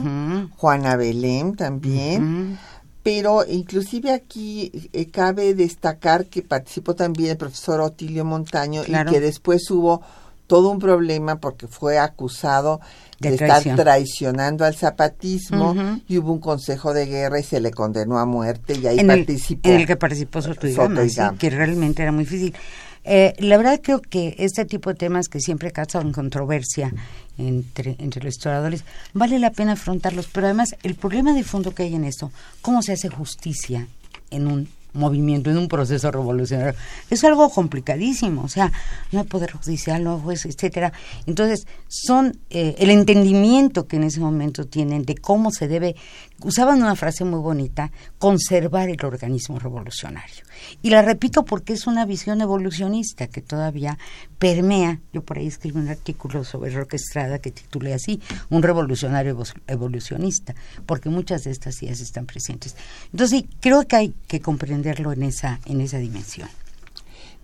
Juana 0.57 0.96
Belén 0.96 1.55
también, 1.57 2.59
pero 3.03 3.44
inclusive 3.48 4.12
aquí 4.12 4.70
eh, 4.92 5.07
cabe 5.11 5.55
destacar 5.55 6.26
que 6.26 6.42
participó 6.42 6.94
también 6.94 7.30
el 7.30 7.36
profesor 7.38 7.80
Otilio 7.80 8.26
Montaño 8.26 8.82
Claro. 8.82 9.11
y 9.11 9.14
que 9.14 9.20
después 9.20 9.70
hubo 9.70 10.03
todo 10.51 10.68
un 10.70 10.80
problema 10.80 11.38
porque 11.38 11.68
fue 11.68 12.01
acusado 12.01 12.80
de, 13.20 13.28
De 13.28 13.34
estar 13.36 13.62
traicionando 13.76 14.64
al 14.64 14.74
zapatismo 14.74 15.76
y 16.09 16.18
hubo 16.18 16.32
un 16.32 16.40
consejo 16.40 16.92
de 16.92 17.07
guerra 17.07 17.38
y 17.38 17.44
se 17.44 17.61
le 17.61 17.70
condenó 17.70 18.18
a 18.18 18.26
muerte 18.26 18.76
y 18.76 18.84
ahí 18.88 18.98
en, 18.98 19.12
el, 19.12 19.18
participó. 19.18 19.68
en 19.68 19.76
el 19.76 19.86
que 19.86 19.94
participó 19.94 20.42
Soto 20.42 20.66
y 20.66 20.72
Soto 20.72 20.88
Gama, 20.88 21.05
y 21.05 21.11
sí, 21.11 21.20
que 21.38 21.51
realmente 21.51 22.03
era 22.03 22.11
muy 22.11 22.24
difícil. 22.24 22.53
Eh, 23.05 23.34
la 23.38 23.59
verdad 23.59 23.80
creo 23.80 24.01
que 24.01 24.34
este 24.38 24.64
tipo 24.64 24.90
de 24.90 24.96
temas 24.96 25.28
que 25.28 25.38
siempre 25.38 25.70
causan 25.70 26.11
controversia 26.11 26.92
entre, 27.38 27.94
entre 28.01 28.24
los 28.24 28.34
historiadores, 28.34 28.82
vale 29.12 29.38
la 29.38 29.53
pena 29.53 29.74
afrontarlos, 29.74 30.26
pero 30.32 30.48
además 30.48 30.74
el 30.82 30.96
problema 30.96 31.32
de 31.32 31.44
fondo 31.44 31.72
que 31.76 31.84
hay 31.84 31.94
en 31.94 32.03
esto, 32.03 32.32
cómo 32.61 32.82
se 32.82 32.94
hace 32.94 33.09
justicia 33.09 33.86
en 34.32 34.48
un 34.48 34.68
movimiento, 34.93 35.51
en 35.51 35.59
un 35.59 35.68
proceso 35.68 36.11
revolucionario, 36.11 36.78
es 37.09 37.24
algo 37.24 37.51
complicadísimo, 37.51 38.43
o 38.43 38.49
sea, 38.49 38.72
no 39.12 39.20
hay 39.20 39.26
poder 39.26 39.53
judicial, 39.53 40.03
no 40.03 40.14
hay 40.14 40.20
juez, 40.20 40.47
etcétera. 40.47 40.93
Entonces, 41.26 41.66
son 41.88 42.38
eh, 42.51 42.76
el 42.78 42.91
entendimiento 42.91 43.86
que 43.86 43.97
en 43.97 44.05
ese 44.05 44.20
momento 44.20 44.64
tienen 44.64 45.05
de 45.05 45.14
cómo 45.14 45.51
se 45.51 45.68
debe, 45.68 45.97
usaban 46.43 46.82
una 46.82 46.97
frase 46.97 47.24
muy 47.24 47.41
bonita, 47.41 47.91
conservar 48.18 48.88
el 48.88 49.05
organismo 49.05 49.59
revolucionario. 49.59 50.45
Y 50.82 50.91
la 50.91 51.03
repito 51.03 51.45
porque 51.45 51.72
es 51.72 51.86
una 51.86 52.05
visión 52.05 52.41
evolucionista 52.41 53.26
que 53.28 53.41
todavía 53.41 53.99
permea, 54.38 55.01
yo 55.12 55.22
por 55.22 55.38
ahí 55.38 55.47
escribí 55.47 55.78
un 55.78 55.88
artículo 55.88 56.45
sobre 56.45 56.70
Roque 56.70 56.97
Estrada 56.97 57.38
que 57.38 57.51
titulé 57.51 57.95
así, 57.95 58.20
un 58.51 58.62
revolucionario 58.62 59.36
evo- 59.36 59.61
evolucionista, 59.66 60.55
porque 60.86 61.09
muchas 61.09 61.45
de 61.45 61.51
estas 61.51 61.82
ideas 61.82 62.01
están 62.01 62.26
presentes. 62.26 62.76
Entonces, 63.12 63.45
creo 63.61 63.86
que 63.86 63.97
hay 63.97 64.14
que 64.26 64.41
comprenderlo 64.41 65.12
en 65.12 65.22
esa, 65.22 65.61
en 65.66 65.80
esa 65.80 65.99
dimensión. 65.99 66.49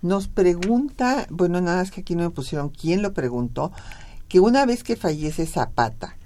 Nos 0.02 0.28
pregunta, 0.28 1.26
bueno, 1.30 1.60
nada 1.60 1.78
más 1.78 1.90
que 1.90 2.02
aquí 2.02 2.14
no 2.14 2.24
me 2.24 2.30
pusieron 2.30 2.68
quién 2.68 3.02
lo 3.02 3.12
preguntó, 3.12 3.72
que 4.28 4.40
una 4.40 4.66
vez 4.66 4.82
que 4.82 4.96
fallece 4.96 5.46
Zapata, 5.46 6.16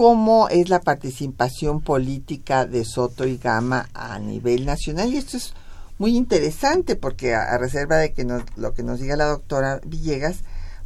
¿cómo 0.00 0.48
es 0.48 0.70
la 0.70 0.80
participación 0.80 1.82
política 1.82 2.64
de 2.64 2.86
Soto 2.86 3.26
y 3.26 3.36
Gama 3.36 3.90
a 3.92 4.18
nivel 4.18 4.64
nacional? 4.64 5.12
Y 5.12 5.18
esto 5.18 5.36
es 5.36 5.52
muy 5.98 6.16
interesante 6.16 6.96
porque 6.96 7.34
a, 7.34 7.58
reserva 7.58 7.98
de 7.98 8.14
que 8.14 8.26
lo 8.56 8.72
que 8.72 8.82
nos 8.82 8.98
diga 8.98 9.16
la 9.16 9.26
doctora 9.26 9.78
Villegas, 9.84 10.38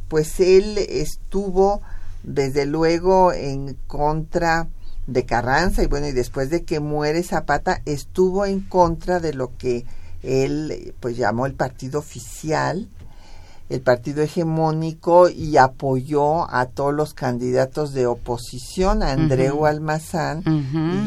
pues 0.09 0.41
él 0.41 0.77
estuvo 0.77 1.81
desde 2.23 2.65
luego 2.65 3.31
en 3.31 3.75
contra 3.87 4.67
de 5.07 5.25
Carranza 5.25 5.81
y 5.81 5.87
bueno, 5.87 6.07
y 6.07 6.11
después 6.11 6.49
de 6.49 6.65
que 6.65 6.81
muere 6.81 7.23
Zapata, 7.23 7.81
estuvo 7.85 8.45
en 8.45 8.59
contra 8.59 9.21
de 9.21 9.33
lo 9.33 9.55
que 9.55 9.85
él 10.23 10.93
pues 10.99 11.15
llamó 11.15 11.45
el 11.45 11.53
partido 11.53 11.99
oficial, 11.99 12.89
el 13.69 13.81
partido 13.81 14.21
hegemónico 14.21 15.29
y 15.29 15.57
apoyó 15.57 16.49
a 16.53 16.65
todos 16.67 16.93
los 16.93 17.13
candidatos 17.13 17.93
de 17.93 18.05
oposición, 18.05 19.01
a 19.03 19.11
Andreu. 19.11 19.65
Almazán 19.65 20.43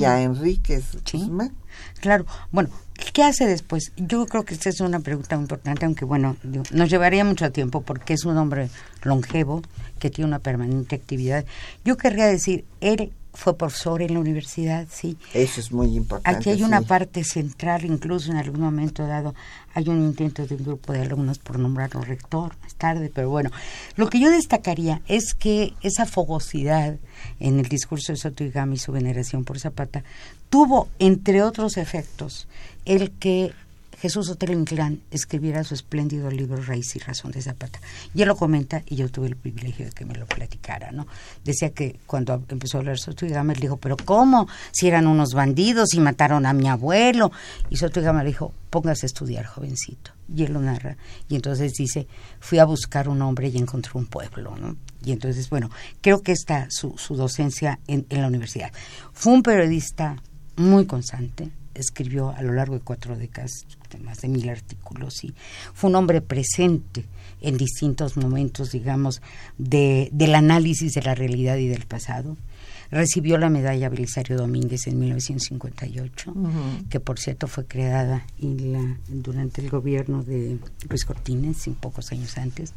y 0.00 0.04
a 0.04 0.22
Enríquez 0.22 0.84
Sí. 1.04 1.18
Guzmán. 1.18 1.52
Claro, 2.00 2.26
bueno, 2.50 2.70
¿qué 3.12 3.22
hace 3.22 3.46
después? 3.46 3.92
Yo 3.96 4.26
creo 4.26 4.44
que 4.44 4.54
esta 4.54 4.68
es 4.68 4.80
una 4.80 5.00
pregunta 5.00 5.36
muy 5.36 5.44
importante, 5.44 5.86
aunque 5.86 6.04
bueno, 6.04 6.36
nos 6.72 6.90
llevaría 6.90 7.24
mucho 7.24 7.50
tiempo 7.52 7.82
porque 7.82 8.14
es 8.14 8.24
un 8.24 8.36
hombre 8.36 8.70
longevo 9.02 9.62
que 9.98 10.10
tiene 10.10 10.28
una 10.28 10.38
permanente 10.40 10.96
actividad. 10.96 11.44
Yo 11.84 11.96
querría 11.96 12.26
decir, 12.26 12.64
él 12.80 13.12
fue 13.38 13.56
profesor 13.56 14.02
en 14.02 14.14
la 14.14 14.18
universidad, 14.18 14.88
sí. 14.90 15.16
Eso 15.32 15.60
es 15.60 15.70
muy 15.70 15.96
importante. 15.96 16.36
Aquí 16.36 16.50
hay 16.50 16.64
una 16.64 16.82
parte 16.82 17.22
central, 17.22 17.84
incluso 17.84 18.32
en 18.32 18.36
algún 18.36 18.60
momento 18.62 19.06
dado, 19.06 19.32
hay 19.74 19.88
un 19.88 20.02
intento 20.02 20.44
de 20.44 20.56
un 20.56 20.64
grupo 20.64 20.92
de 20.92 21.02
alumnos 21.02 21.38
por 21.38 21.56
nombrarlo 21.56 22.00
rector 22.00 22.56
más 22.60 22.74
tarde, 22.74 23.12
pero 23.14 23.30
bueno, 23.30 23.52
lo 23.94 24.10
que 24.10 24.18
yo 24.18 24.28
destacaría 24.28 25.02
es 25.06 25.34
que 25.34 25.72
esa 25.82 26.04
fogosidad 26.04 26.96
en 27.38 27.60
el 27.60 27.68
discurso 27.68 28.10
de 28.10 28.16
Soto 28.16 28.42
y 28.42 28.50
Gama 28.50 28.74
y 28.74 28.78
su 28.78 28.90
veneración 28.90 29.44
por 29.44 29.60
Zapata 29.60 30.02
tuvo, 30.50 30.88
entre 30.98 31.44
otros 31.44 31.76
efectos, 31.76 32.48
el 32.86 33.12
que 33.12 33.52
Jesús 34.00 34.28
Otero 34.30 34.52
Inclán 34.52 35.00
escribiera 35.10 35.64
su 35.64 35.74
espléndido 35.74 36.30
libro 36.30 36.62
Raíz 36.62 36.94
y 36.94 37.00
Razón 37.00 37.32
de 37.32 37.42
Zapata. 37.42 37.80
Y 38.14 38.22
él 38.22 38.28
lo 38.28 38.36
comenta 38.36 38.82
y 38.86 38.96
yo 38.96 39.08
tuve 39.08 39.26
el 39.26 39.36
privilegio 39.36 39.86
de 39.86 39.92
que 39.92 40.04
me 40.04 40.14
lo 40.14 40.26
platicara, 40.26 40.92
¿no? 40.92 41.06
Decía 41.44 41.70
que 41.70 41.98
cuando 42.06 42.44
empezó 42.48 42.78
a 42.78 42.80
hablar 42.80 42.98
Soto 42.98 43.26
Gama, 43.28 43.52
él 43.52 43.60
dijo, 43.60 43.76
pero 43.76 43.96
¿cómo? 43.96 44.46
Si 44.70 44.86
eran 44.86 45.08
unos 45.08 45.34
bandidos 45.34 45.94
y 45.94 46.00
mataron 46.00 46.46
a 46.46 46.52
mi 46.52 46.68
abuelo. 46.68 47.32
Y 47.70 47.76
Soto 47.76 47.98
y 48.00 48.04
Gama 48.04 48.22
le 48.22 48.30
dijo, 48.30 48.54
póngase 48.70 49.06
a 49.06 49.08
estudiar, 49.08 49.46
jovencito. 49.46 50.12
Y 50.32 50.44
él 50.44 50.52
lo 50.52 50.60
narra. 50.60 50.96
Y 51.28 51.34
entonces 51.34 51.72
dice, 51.72 52.06
fui 52.38 52.58
a 52.58 52.64
buscar 52.64 53.08
un 53.08 53.20
hombre 53.22 53.48
y 53.48 53.58
encontré 53.58 53.92
un 53.94 54.06
pueblo, 54.06 54.56
¿no? 54.56 54.76
Y 55.04 55.10
entonces, 55.10 55.50
bueno, 55.50 55.70
creo 56.00 56.22
que 56.22 56.32
está 56.32 56.68
su, 56.70 56.94
docencia 57.10 57.80
en, 57.88 58.06
en 58.10 58.20
la 58.20 58.28
universidad. 58.28 58.70
Fue 59.12 59.32
un 59.32 59.42
periodista 59.42 60.22
muy 60.56 60.86
constante, 60.86 61.50
escribió 61.78 62.30
a 62.30 62.42
lo 62.42 62.52
largo 62.52 62.74
de 62.74 62.80
cuatro 62.80 63.16
décadas 63.16 63.66
más 64.02 64.20
de 64.20 64.28
mil 64.28 64.48
artículos 64.48 65.24
y 65.24 65.34
fue 65.72 65.90
un 65.90 65.96
hombre 65.96 66.20
presente 66.20 67.04
en 67.40 67.56
distintos 67.56 68.16
momentos, 68.16 68.72
digamos, 68.72 69.22
de, 69.56 70.08
del 70.12 70.34
análisis 70.34 70.94
de 70.94 71.02
la 71.02 71.14
realidad 71.14 71.56
y 71.56 71.68
del 71.68 71.86
pasado. 71.86 72.36
Recibió 72.90 73.36
la 73.36 73.50
medalla 73.50 73.88
Belisario 73.90 74.36
Domínguez 74.38 74.86
en 74.86 74.98
1958, 74.98 76.32
que 76.88 77.00
por 77.00 77.18
cierto 77.18 77.46
fue 77.46 77.66
creada 77.66 78.24
en 78.40 78.72
la- 78.72 78.96
durante 79.08 79.60
el 79.60 79.68
gobierno 79.68 80.22
de 80.22 80.58
Luis 80.88 81.04
Cortines, 81.04 81.66
un 81.66 81.74
pocos 81.74 82.10
años 82.12 82.38
antes. 82.38 82.72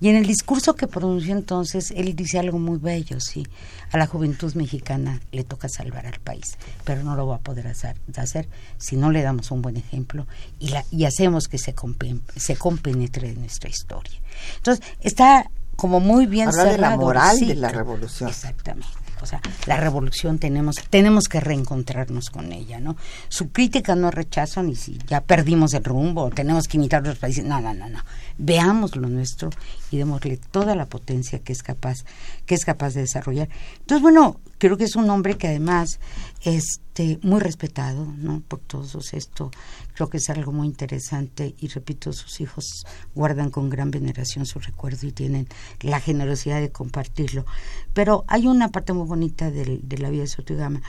Y 0.00 0.08
en 0.08 0.16
el 0.16 0.26
discurso 0.26 0.74
que 0.76 0.86
pronunció 0.86 1.32
entonces, 1.34 1.92
él 1.96 2.14
dice 2.14 2.38
algo 2.38 2.58
muy 2.58 2.78
bello, 2.78 3.20
sí, 3.20 3.46
a 3.90 3.96
la 3.98 4.06
juventud 4.06 4.52
mexicana 4.54 5.20
le 5.32 5.44
toca 5.44 5.68
salvar 5.68 6.06
al 6.06 6.20
país, 6.20 6.58
pero 6.84 7.02
no 7.02 7.16
lo 7.16 7.26
va 7.26 7.36
a 7.36 7.40
poder 7.40 7.68
hacer, 7.68 7.96
hacer 8.16 8.48
si 8.76 8.96
no 8.96 9.10
le 9.10 9.22
damos 9.22 9.50
un 9.50 9.62
buen 9.62 9.76
ejemplo 9.78 10.26
y, 10.58 10.68
la, 10.68 10.84
y 10.90 11.04
hacemos 11.04 11.48
que 11.48 11.56
se, 11.58 11.74
compen- 11.74 12.20
se 12.36 12.56
compenetre 12.56 13.28
de 13.28 13.36
nuestra 13.36 13.70
historia. 13.70 14.18
Entonces, 14.58 14.84
está 15.00 15.50
como 15.76 16.00
muy 16.00 16.26
bien 16.26 16.48
Habla 16.48 16.64
de 16.64 16.78
la 16.78 16.96
moral 16.96 17.38
de 17.40 17.54
la 17.54 17.68
revolución. 17.70 18.28
Exactamente. 18.28 18.88
O 19.22 19.26
sea, 19.26 19.40
la 19.66 19.76
revolución 19.76 20.38
tenemos, 20.38 20.76
tenemos 20.90 21.28
que 21.28 21.40
reencontrarnos 21.40 22.30
con 22.30 22.52
ella, 22.52 22.80
¿no? 22.80 22.96
Su 23.28 23.50
crítica 23.50 23.94
no 23.94 24.10
rechazo 24.10 24.62
ni 24.62 24.76
si 24.76 24.98
ya 25.06 25.20
perdimos 25.20 25.74
el 25.74 25.84
rumbo, 25.84 26.30
tenemos 26.30 26.68
que 26.68 26.76
imitar 26.76 27.00
otros 27.00 27.18
países. 27.18 27.44
No, 27.44 27.60
no, 27.60 27.74
no, 27.74 27.88
no. 27.88 28.00
Veamos 28.38 28.96
lo 28.96 29.08
nuestro 29.08 29.50
y 29.90 29.96
démosle 29.96 30.36
toda 30.36 30.74
la 30.74 30.86
potencia 30.86 31.38
que 31.38 31.52
es 31.52 31.62
capaz, 31.62 32.04
que 32.48 32.54
es 32.54 32.64
capaz 32.64 32.94
de 32.94 33.02
desarrollar. 33.02 33.48
Entonces, 33.80 34.02
bueno, 34.02 34.40
creo 34.56 34.78
que 34.78 34.84
es 34.84 34.96
un 34.96 35.08
hombre 35.10 35.36
que 35.36 35.48
además 35.48 36.00
este 36.42 37.18
muy 37.22 37.40
respetado 37.40 38.06
no 38.16 38.40
por 38.40 38.60
todos 38.60 39.12
esto 39.12 39.50
creo 39.94 40.08
que 40.08 40.16
es 40.16 40.30
algo 40.30 40.50
muy 40.50 40.66
interesante 40.66 41.54
y 41.58 41.68
repito 41.68 42.12
sus 42.12 42.40
hijos 42.40 42.86
guardan 43.14 43.50
con 43.50 43.68
gran 43.68 43.90
veneración 43.90 44.46
su 44.46 44.58
recuerdo 44.60 45.06
y 45.06 45.12
tienen 45.12 45.46
la 45.80 46.00
generosidad 46.00 46.60
de 46.60 46.70
compartirlo. 46.70 47.44
Pero 47.92 48.24
hay 48.26 48.46
una 48.46 48.70
parte 48.70 48.92
muy 48.94 49.06
bonita 49.06 49.50
de 49.50 49.98
la 49.98 50.10
vida 50.10 50.22
de 50.22 50.28
Sotogama 50.28 50.80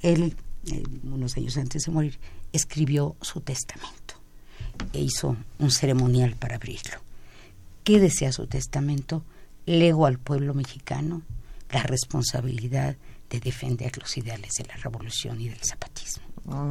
él 0.00 0.36
eh, 0.66 0.82
unos 1.02 1.36
años 1.36 1.56
antes 1.56 1.82
de 1.82 1.92
morir 1.92 2.18
escribió 2.52 3.16
su 3.20 3.40
testamento 3.40 4.14
e 4.92 5.00
hizo 5.00 5.36
un 5.58 5.70
ceremonial 5.72 6.36
para 6.36 6.54
abrirlo. 6.54 7.00
Qué 7.82 7.98
decía 7.98 8.30
su 8.30 8.46
testamento 8.46 9.24
lego 9.68 10.06
al 10.06 10.18
pueblo 10.18 10.54
mexicano 10.54 11.22
la 11.70 11.82
responsabilidad 11.82 12.96
de 13.28 13.40
defender 13.40 13.92
los 13.98 14.16
ideales 14.16 14.54
de 14.54 14.64
la 14.64 14.76
revolución 14.76 15.40
y 15.40 15.48
del 15.48 15.60
zapatismo. 15.62 16.24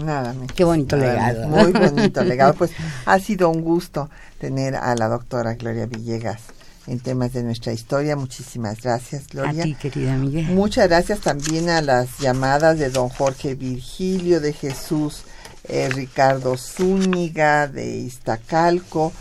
Nada, 0.03 0.33
Qué 0.55 0.63
bonito 0.63 0.97
legado. 0.97 1.47
Muy 1.47 1.71
bonito 1.71 2.23
legado. 2.23 2.55
Pues 2.55 2.71
ha 3.05 3.19
sido 3.19 3.49
un 3.49 3.61
gusto 3.61 4.09
tener 4.39 4.75
a 4.75 4.95
la 4.95 5.07
doctora 5.07 5.53
Gloria 5.53 5.85
Villegas 5.85 6.41
en 6.87 6.99
temas 6.99 7.33
de 7.33 7.43
nuestra 7.43 7.73
historia. 7.73 8.15
Muchísimas 8.15 8.81
gracias, 8.81 9.27
Gloria. 9.27 9.61
A 9.61 9.65
ti, 9.65 9.75
querida 9.75 10.17
Miguel. 10.17 10.47
Muchas 10.47 10.87
gracias 10.87 11.19
también 11.19 11.69
a 11.69 11.81
las 11.83 12.17
llamadas 12.17 12.79
de 12.79 12.89
don 12.89 13.09
Jorge 13.09 13.53
Virgilio, 13.53 14.39
de 14.39 14.53
Jesús 14.53 15.25
eh, 15.65 15.89
Ricardo 15.89 16.57
Zúñiga, 16.57 17.67
de 17.67 17.97
Iztacalco, 17.97 19.11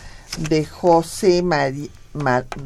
de 0.49 0.65
José 0.65 1.43
María 1.43 1.89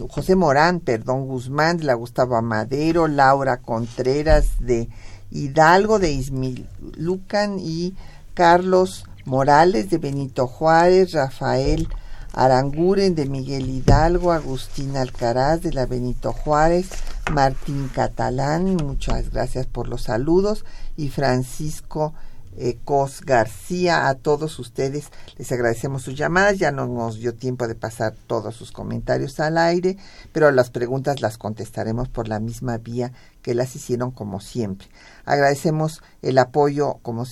José 0.08 0.36
Morán, 0.36 0.80
perdón, 0.80 1.26
Guzmán, 1.26 1.78
de 1.78 1.84
la 1.84 1.94
Gustavo 1.94 2.36
Amadero, 2.36 3.08
Laura 3.08 3.58
Contreras 3.58 4.46
de 4.60 4.88
Hidalgo, 5.30 5.98
de 5.98 6.12
Ismilucan 6.12 7.58
y 7.58 7.94
Carlos 8.34 9.04
Morales 9.24 9.90
de 9.90 9.98
Benito 9.98 10.46
Juárez, 10.46 11.12
Rafael 11.12 11.88
Aranguren 12.32 13.14
de 13.14 13.26
Miguel 13.26 13.68
Hidalgo, 13.68 14.32
Agustín 14.32 14.96
Alcaraz 14.96 15.62
de 15.62 15.72
la 15.72 15.86
Benito 15.86 16.32
Juárez, 16.32 16.88
Martín 17.32 17.90
Catalán, 17.92 18.76
muchas 18.76 19.30
gracias 19.30 19.66
por 19.66 19.88
los 19.88 20.02
saludos, 20.04 20.64
y 20.96 21.08
Francisco 21.08 22.14
eh, 22.56 22.78
Cos 22.84 23.20
García, 23.22 24.08
a 24.08 24.14
todos 24.14 24.58
ustedes 24.58 25.10
les 25.36 25.52
agradecemos 25.52 26.02
sus 26.02 26.16
llamadas, 26.16 26.58
ya 26.58 26.72
no 26.72 26.86
nos 26.86 27.18
dio 27.18 27.34
tiempo 27.34 27.68
de 27.68 27.74
pasar 27.74 28.14
todos 28.26 28.56
sus 28.56 28.72
comentarios 28.72 29.38
al 29.40 29.56
aire, 29.56 29.96
pero 30.32 30.50
las 30.50 30.70
preguntas 30.70 31.20
las 31.20 31.38
contestaremos 31.38 32.08
por 32.08 32.28
la 32.28 32.40
misma 32.40 32.78
vía 32.78 33.12
que 33.42 33.54
las 33.54 33.74
hicieron 33.76 34.10
como 34.10 34.40
siempre. 34.40 34.88
Agradecemos 35.24 36.02
el 36.22 36.38
apoyo 36.38 36.98
como, 37.02 37.24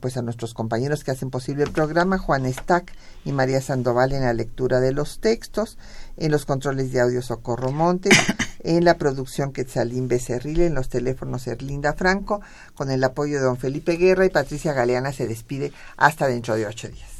pues 0.00 0.16
a 0.16 0.22
nuestros 0.22 0.54
compañeros 0.54 1.04
que 1.04 1.10
hacen 1.10 1.30
posible 1.30 1.64
el 1.64 1.70
programa, 1.70 2.18
Juan 2.18 2.50
Stack 2.52 2.92
y 3.24 3.32
María 3.32 3.60
Sandoval 3.60 4.12
en 4.12 4.22
la 4.22 4.32
lectura 4.32 4.80
de 4.80 4.92
los 4.92 5.20
textos, 5.20 5.78
en 6.16 6.30
los 6.30 6.44
controles 6.44 6.92
de 6.92 7.00
audio 7.00 7.22
Socorro 7.22 7.72
Montes, 7.72 8.16
en 8.64 8.84
la 8.84 8.98
producción 8.98 9.52
Quetzalín 9.52 10.08
Becerril, 10.08 10.60
en 10.62 10.74
los 10.74 10.88
teléfonos 10.88 11.46
Erlinda 11.46 11.94
Franco, 11.94 12.40
con 12.74 12.90
el 12.90 13.02
apoyo 13.04 13.38
de 13.38 13.44
don 13.44 13.56
Felipe 13.56 13.96
Guerra 13.96 14.26
y 14.26 14.30
Patricia 14.30 14.72
Galeana 14.72 15.12
se 15.12 15.26
despide 15.26 15.72
hasta 15.96 16.26
dentro 16.26 16.54
de 16.56 16.66
ocho 16.66 16.88
días. 16.88 17.10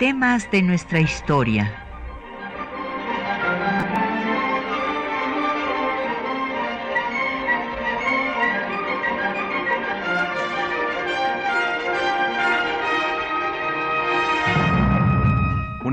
Temas 0.00 0.50
de 0.50 0.62
nuestra 0.62 0.98
historia. 0.98 1.79